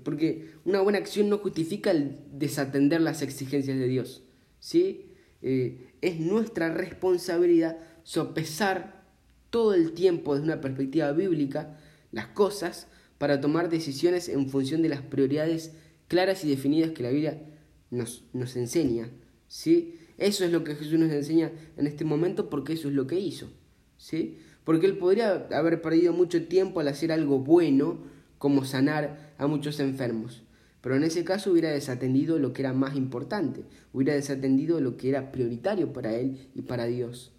Porque 0.04 0.52
una 0.64 0.80
buena 0.80 0.98
acción 0.98 1.28
no 1.28 1.38
justifica 1.38 1.90
el 1.90 2.20
desatender 2.32 3.00
las 3.00 3.22
exigencias 3.22 3.76
de 3.76 3.88
Dios. 3.88 4.22
¿sí? 4.60 5.12
Eh, 5.42 5.94
es 6.00 6.20
nuestra 6.20 6.72
responsabilidad 6.72 7.78
sopesar 8.04 9.02
todo 9.50 9.74
el 9.74 9.92
tiempo 9.92 10.34
desde 10.34 10.44
una 10.44 10.60
perspectiva 10.60 11.10
bíblica 11.12 11.76
las 12.14 12.28
cosas 12.28 12.86
para 13.18 13.40
tomar 13.40 13.68
decisiones 13.68 14.28
en 14.28 14.48
función 14.48 14.82
de 14.82 14.88
las 14.88 15.02
prioridades 15.02 15.72
claras 16.08 16.44
y 16.44 16.48
definidas 16.48 16.92
que 16.92 17.02
la 17.02 17.10
Biblia 17.10 17.42
nos, 17.90 18.24
nos 18.32 18.56
enseña. 18.56 19.10
¿sí? 19.48 19.98
Eso 20.16 20.44
es 20.44 20.52
lo 20.52 20.62
que 20.62 20.76
Jesús 20.76 20.98
nos 20.98 21.10
enseña 21.10 21.50
en 21.76 21.86
este 21.86 22.04
momento 22.04 22.48
porque 22.48 22.74
eso 22.74 22.88
es 22.88 22.94
lo 22.94 23.06
que 23.06 23.18
hizo. 23.18 23.50
¿sí? 23.98 24.38
Porque 24.62 24.86
él 24.86 24.96
podría 24.96 25.48
haber 25.52 25.82
perdido 25.82 26.12
mucho 26.12 26.46
tiempo 26.46 26.80
al 26.80 26.88
hacer 26.88 27.12
algo 27.12 27.38
bueno, 27.38 27.98
como 28.38 28.64
sanar 28.64 29.34
a 29.38 29.46
muchos 29.46 29.80
enfermos. 29.80 30.42
Pero 30.80 30.96
en 30.96 31.02
ese 31.02 31.24
caso 31.24 31.50
hubiera 31.50 31.70
desatendido 31.70 32.38
lo 32.38 32.52
que 32.52 32.62
era 32.62 32.74
más 32.74 32.94
importante, 32.94 33.64
hubiera 33.92 34.14
desatendido 34.14 34.80
lo 34.80 34.98
que 34.98 35.08
era 35.08 35.32
prioritario 35.32 35.92
para 35.92 36.14
él 36.14 36.48
y 36.54 36.62
para 36.62 36.84
Dios. 36.84 37.32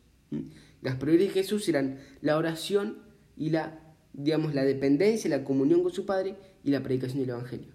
Las 0.82 0.95
prioridades 0.95 1.36
de 1.36 1.41
Jesús 1.41 1.69
eran 1.69 1.99
la 2.21 2.38
oración 2.38 2.97
y 3.38 3.51
la, 3.51 3.84
digamos, 4.18 4.53
la 4.53 4.63
dependencia, 4.63 5.30
la 5.30 5.43
comunión 5.43 5.84
con 5.84 5.91
su 5.91 6.05
Padre 6.05 6.36
y 6.63 6.72
la 6.72 6.82
predicación 6.82 7.20
del 7.20 7.32
Evangelio. 7.32 7.74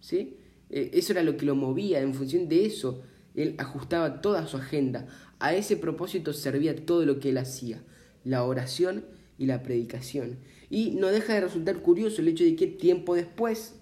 ¿Sí? 0.00 0.36
E, 0.70 0.90
eso 0.94 1.12
era 1.12 1.22
lo 1.22 1.36
que 1.36 1.46
lo 1.46 1.54
movía, 1.54 2.00
en 2.00 2.14
función 2.14 2.48
de 2.48 2.66
eso, 2.66 3.02
él 3.34 3.54
ajustaba 3.58 4.20
toda 4.20 4.46
su 4.46 4.56
agenda. 4.56 5.06
A 5.38 5.54
ese 5.54 5.76
propósito 5.76 6.32
servía 6.32 6.84
todo 6.84 7.06
lo 7.06 7.20
que 7.20 7.30
él 7.30 7.38
hacía, 7.38 7.82
la 8.24 8.44
oración 8.44 9.04
y 9.38 9.46
la 9.46 9.62
predicación. 9.62 10.38
Y 10.68 10.90
no 10.92 11.08
deja 11.08 11.34
de 11.34 11.42
resultar 11.42 11.80
curioso 11.80 12.22
el 12.22 12.28
hecho 12.28 12.44
de 12.44 12.56
que 12.56 12.66
tiempo 12.66 13.14
después, 13.14 13.74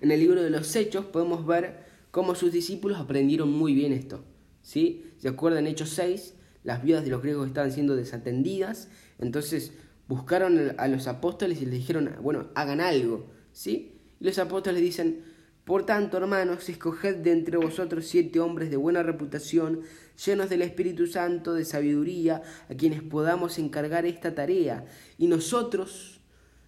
en 0.00 0.10
el 0.10 0.20
libro 0.20 0.42
de 0.42 0.50
los 0.50 0.74
Hechos, 0.76 1.06
podemos 1.06 1.46
ver 1.46 1.84
cómo 2.10 2.34
sus 2.34 2.52
discípulos 2.52 2.98
aprendieron 2.98 3.50
muy 3.50 3.74
bien 3.74 3.92
esto. 3.92 4.24
¿sí? 4.62 5.04
¿Se 5.18 5.28
acuerdan? 5.28 5.66
Hechos 5.66 5.90
6, 5.90 6.34
las 6.64 6.82
viudas 6.82 7.04
de 7.04 7.10
los 7.10 7.22
griegos 7.22 7.46
estaban 7.46 7.70
siendo 7.70 7.94
desatendidas, 7.94 8.88
entonces 9.18 9.72
buscaron 10.08 10.74
a 10.78 10.88
los 10.88 11.06
apóstoles 11.06 11.60
y 11.60 11.66
les 11.66 11.74
dijeron, 11.74 12.10
bueno, 12.20 12.48
hagan 12.54 12.80
algo. 12.80 13.30
¿sí? 13.52 13.98
Y 14.20 14.24
los 14.24 14.38
apóstoles 14.38 14.80
dicen, 14.80 15.22
por 15.64 15.84
tanto, 15.84 16.16
hermanos, 16.18 16.68
escoged 16.68 17.16
de 17.16 17.32
entre 17.32 17.56
vosotros 17.56 18.06
siete 18.06 18.38
hombres 18.38 18.70
de 18.70 18.76
buena 18.76 19.02
reputación, 19.02 19.80
llenos 20.24 20.48
del 20.48 20.62
Espíritu 20.62 21.08
Santo, 21.08 21.54
de 21.54 21.64
sabiduría, 21.64 22.42
a 22.70 22.74
quienes 22.74 23.02
podamos 23.02 23.58
encargar 23.58 24.06
esta 24.06 24.34
tarea, 24.34 24.86
y 25.18 25.26
nosotros 25.26 26.20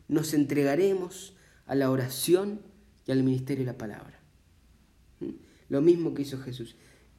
nos 0.09 0.35
entregaremos 0.35 1.37
a 1.67 1.77
la 1.77 1.91
oración 1.91 2.61
y 3.07 3.13
al 3.13 3.23
ministerio 3.23 3.65
de 3.65 3.73
la 3.73 3.79
palabra. 3.79 4.19
¿Mm? 5.21 5.31
Lo 5.69 5.81
mismo 5.81 6.13
que 6.13 6.23
hizo 6.23 6.39
Jesús. 6.39 6.75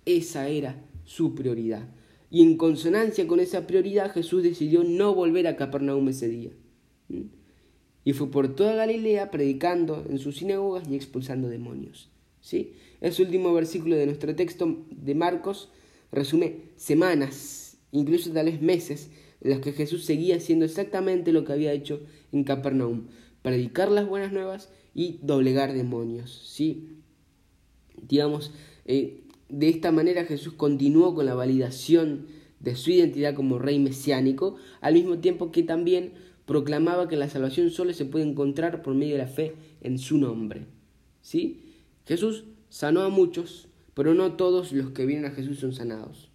Esa 0.05 0.47
era 0.47 0.75
su 1.05 1.33
prioridad. 1.33 1.87
Y 2.31 2.43
en 2.43 2.57
consonancia 2.57 3.27
con 3.27 3.39
esa 3.39 3.65
prioridad, 3.65 4.13
Jesús 4.13 4.43
decidió 4.43 4.83
no 4.83 5.15
volver 5.15 5.47
a 5.47 5.55
Capernaum 5.55 6.07
ese 6.09 6.27
día. 6.27 6.51
Y 8.05 8.13
fue 8.13 8.29
por 8.29 8.55
toda 8.55 8.75
Galilea 8.75 9.31
predicando 9.31 10.05
en 10.09 10.19
sus 10.19 10.37
sinagogas 10.37 10.87
y 10.87 10.95
expulsando 10.95 11.49
demonios. 11.49 12.09
¿Sí? 12.41 12.73
Ese 13.01 13.23
último 13.23 13.53
versículo 13.53 13.95
de 13.95 14.05
nuestro 14.05 14.35
texto 14.35 14.85
de 14.91 15.15
Marcos 15.15 15.69
resume 16.11 16.69
semanas, 16.75 17.77
incluso 17.91 18.31
tal 18.31 18.45
vez 18.45 18.61
meses, 18.61 19.09
en 19.41 19.51
las 19.51 19.59
que 19.59 19.73
Jesús 19.73 20.05
seguía 20.05 20.37
haciendo 20.37 20.65
exactamente 20.65 21.31
lo 21.31 21.45
que 21.45 21.53
había 21.53 21.73
hecho 21.73 22.01
en 22.31 22.43
Capernaum, 22.43 23.07
predicar 23.41 23.91
las 23.91 24.07
buenas 24.07 24.31
nuevas 24.31 24.69
y 24.93 25.19
doblegar 25.21 25.73
demonios. 25.73 26.31
¿sí? 26.45 26.99
Digamos, 28.07 28.53
eh, 28.85 29.23
de 29.49 29.69
esta 29.69 29.91
manera 29.91 30.25
Jesús 30.25 30.53
continuó 30.53 31.15
con 31.15 31.25
la 31.25 31.35
validación 31.35 32.27
de 32.59 32.75
su 32.75 32.91
identidad 32.91 33.35
como 33.35 33.59
rey 33.59 33.79
mesiánico, 33.79 34.55
al 34.81 34.93
mismo 34.93 35.19
tiempo 35.19 35.51
que 35.51 35.63
también 35.63 36.13
proclamaba 36.45 37.07
que 37.07 37.15
la 37.15 37.29
salvación 37.29 37.69
solo 37.69 37.93
se 37.93 38.05
puede 38.05 38.25
encontrar 38.25 38.81
por 38.81 38.95
medio 38.95 39.13
de 39.13 39.23
la 39.23 39.27
fe 39.27 39.55
en 39.81 39.97
su 39.97 40.17
nombre. 40.17 40.65
¿Sí? 41.21 41.61
Jesús 42.05 42.45
sanó 42.69 43.01
a 43.01 43.09
muchos, 43.09 43.67
pero 43.93 44.13
no 44.13 44.33
todos 44.33 44.71
los 44.71 44.91
que 44.91 45.05
vienen 45.05 45.25
a 45.25 45.31
Jesús 45.31 45.59
son 45.59 45.73
sanados. 45.73 46.31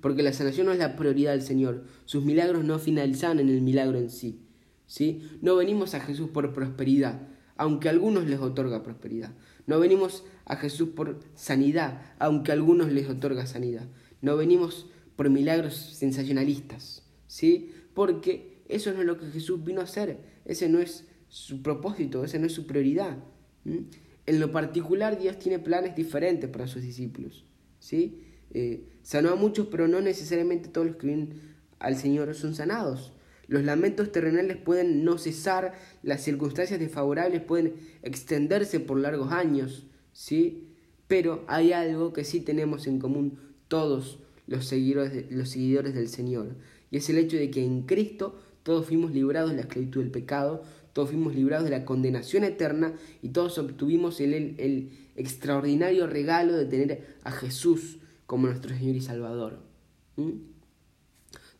Porque 0.00 0.22
la 0.22 0.32
sanación 0.32 0.66
no 0.66 0.72
es 0.72 0.78
la 0.78 0.96
prioridad 0.96 1.32
del 1.32 1.42
Señor. 1.42 1.84
Sus 2.04 2.24
milagros 2.24 2.64
no 2.64 2.78
finalizan 2.78 3.40
en 3.40 3.48
el 3.48 3.60
milagro 3.60 3.98
en 3.98 4.10
sí. 4.10 4.40
¿Sí? 4.86 5.22
No 5.42 5.56
venimos 5.56 5.94
a 5.94 6.00
Jesús 6.00 6.30
por 6.30 6.52
prosperidad, 6.52 7.28
aunque 7.56 7.88
a 7.88 7.90
algunos 7.90 8.26
les 8.26 8.40
otorga 8.40 8.82
prosperidad. 8.82 9.34
No 9.68 9.78
venimos 9.78 10.24
a 10.46 10.56
Jesús 10.56 10.88
por 10.96 11.20
sanidad, 11.34 12.00
aunque 12.18 12.50
a 12.50 12.54
algunos 12.54 12.90
les 12.90 13.08
otorga 13.08 13.46
sanidad. 13.46 13.86
No 14.22 14.36
venimos 14.36 14.86
por 15.14 15.28
milagros 15.28 15.74
sensacionalistas, 15.76 17.04
¿sí? 17.26 17.70
Porque 17.92 18.62
eso 18.66 18.92
no 18.94 19.00
es 19.00 19.06
lo 19.06 19.18
que 19.18 19.26
Jesús 19.26 19.62
vino 19.62 19.82
a 19.82 19.84
hacer. 19.84 20.20
Ese 20.46 20.70
no 20.70 20.78
es 20.78 21.06
su 21.28 21.62
propósito, 21.62 22.24
esa 22.24 22.38
no 22.38 22.46
es 22.46 22.54
su 22.54 22.66
prioridad. 22.66 23.18
En 23.64 24.40
lo 24.40 24.50
particular, 24.52 25.18
Dios 25.18 25.38
tiene 25.38 25.58
planes 25.58 25.94
diferentes 25.94 26.48
para 26.48 26.66
sus 26.66 26.80
discípulos. 26.80 27.44
¿sí? 27.78 28.22
Eh, 28.54 28.88
sanó 29.02 29.30
a 29.30 29.36
muchos, 29.36 29.66
pero 29.66 29.86
no 29.86 30.00
necesariamente 30.00 30.70
todos 30.70 30.86
los 30.86 30.96
que 30.96 31.08
vienen 31.08 31.42
al 31.78 31.96
Señor 31.96 32.34
son 32.34 32.54
sanados. 32.54 33.12
Los 33.48 33.64
lamentos 33.64 34.12
terrenales 34.12 34.58
pueden 34.58 35.04
no 35.04 35.16
cesar, 35.16 35.72
las 36.02 36.22
circunstancias 36.22 36.78
desfavorables 36.78 37.40
pueden 37.40 37.74
extenderse 38.02 38.78
por 38.78 39.00
largos 39.00 39.32
años, 39.32 39.86
¿sí? 40.12 40.68
Pero 41.06 41.44
hay 41.48 41.72
algo 41.72 42.12
que 42.12 42.24
sí 42.24 42.40
tenemos 42.40 42.86
en 42.86 42.98
común 42.98 43.38
todos 43.66 44.18
los 44.46 44.66
seguidores, 44.66 45.32
los 45.32 45.48
seguidores 45.48 45.94
del 45.94 46.08
Señor, 46.08 46.56
y 46.90 46.98
es 46.98 47.08
el 47.08 47.16
hecho 47.16 47.38
de 47.38 47.50
que 47.50 47.64
en 47.64 47.82
Cristo 47.82 48.38
todos 48.62 48.86
fuimos 48.86 49.12
librados 49.12 49.50
de 49.50 49.56
la 49.56 49.62
esclavitud 49.62 50.02
del 50.02 50.10
pecado, 50.10 50.62
todos 50.92 51.08
fuimos 51.08 51.34
librados 51.34 51.64
de 51.64 51.70
la 51.70 51.86
condenación 51.86 52.44
eterna 52.44 52.92
y 53.22 53.30
todos 53.30 53.56
obtuvimos 53.56 54.20
el, 54.20 54.34
el, 54.58 54.90
extraordinario 55.16 56.06
regalo 56.06 56.54
de 56.54 56.66
tener 56.66 57.16
a 57.24 57.32
Jesús 57.32 57.98
como 58.26 58.46
nuestro 58.46 58.76
Señor 58.76 58.94
y 58.94 59.00
Salvador. 59.00 59.58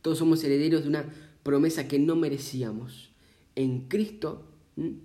Todos 0.03 0.19
somos 0.19 0.45
herederos 0.45 0.83
de 0.83 0.89
una 0.89 1.05
promesa 1.49 1.89
que 1.89 1.99
no 1.99 2.15
merecíamos. 2.15 3.11
En 3.57 3.89
Cristo 3.89 4.45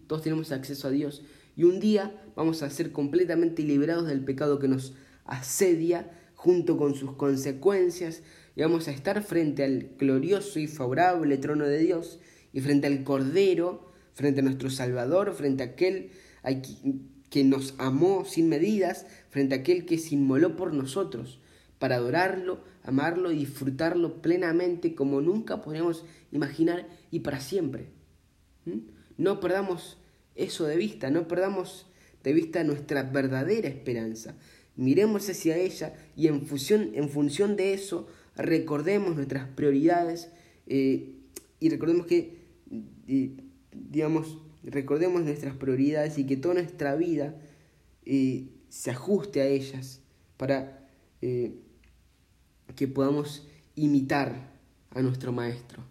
todos 0.07 0.23
tenemos 0.23 0.51
acceso 0.51 0.89
a 0.89 0.91
Dios 0.91 1.23
Y 1.55 1.63
un 1.63 1.79
día 1.79 2.21
vamos 2.35 2.63
a 2.63 2.69
ser 2.69 2.91
completamente 2.91 3.63
liberados 3.63 4.07
del 4.07 4.25
pecado 4.25 4.59
que 4.59 4.67
nos 4.67 4.93
asedia 5.23 6.11
junto 6.35 6.75
con 6.75 6.95
sus 6.95 7.13
consecuencias 7.13 8.23
y 8.57 8.61
vamos 8.61 8.89
a 8.89 8.91
estar 8.91 9.23
frente 9.23 9.63
al 9.63 9.91
glorioso 9.97 10.59
y 10.59 10.67
favorable 10.67 11.37
trono 11.37 11.65
de 11.65 11.79
Dios 11.79 12.19
y 12.51 12.59
frente 12.59 12.87
al 12.87 13.05
Cordero, 13.05 13.93
frente 14.13 14.41
a 14.41 14.43
nuestro 14.43 14.69
Salvador, 14.69 15.33
frente 15.33 15.63
a 15.63 15.67
aquel 15.67 16.11
que 17.29 17.45
nos 17.45 17.73
amó 17.77 18.25
sin 18.25 18.49
medidas, 18.49 19.05
frente 19.29 19.55
a 19.55 19.59
aquel 19.59 19.85
que 19.85 19.97
se 19.97 20.15
inmoló 20.15 20.57
por 20.57 20.73
nosotros, 20.73 21.39
para 21.79 21.95
adorarlo, 21.95 22.65
amarlo 22.83 23.31
y 23.31 23.39
disfrutarlo 23.39 24.21
plenamente 24.21 24.93
como 24.93 25.21
nunca 25.21 25.61
podríamos 25.61 26.05
imaginar 26.31 26.87
y 27.11 27.21
para 27.21 27.39
siempre. 27.39 27.87
¿Mm? 28.65 28.79
No 29.17 29.39
perdamos 29.39 29.97
eso 30.35 30.65
de 30.65 30.77
vista, 30.77 31.09
no 31.09 31.27
perdamos 31.27 31.87
de 32.23 32.33
vista 32.33 32.63
nuestra 32.63 33.03
verdadera 33.03 33.69
esperanza. 33.69 34.35
Miremos 34.75 35.29
hacia 35.29 35.57
ella 35.57 35.93
y 36.15 36.27
en 36.27 36.45
función, 36.45 36.91
en 36.93 37.09
función 37.09 37.55
de 37.55 37.73
eso 37.73 38.07
recordemos 38.35 39.15
nuestras 39.15 39.47
prioridades 39.49 40.31
eh, 40.65 41.15
y 41.59 41.69
recordemos 41.69 42.07
que, 42.07 42.37
eh, 43.07 43.37
digamos, 43.71 44.39
recordemos 44.63 45.23
nuestras 45.23 45.55
prioridades 45.55 46.17
y 46.17 46.25
que 46.25 46.37
toda 46.37 46.55
nuestra 46.55 46.95
vida 46.95 47.35
eh, 48.05 48.47
se 48.69 48.91
ajuste 48.91 49.41
a 49.41 49.45
ellas 49.45 50.01
para 50.37 50.79
que 52.75 52.87
podamos 52.87 53.47
imitar 53.75 54.51
a 54.91 55.01
nuestro 55.01 55.31
Maestro. 55.31 55.83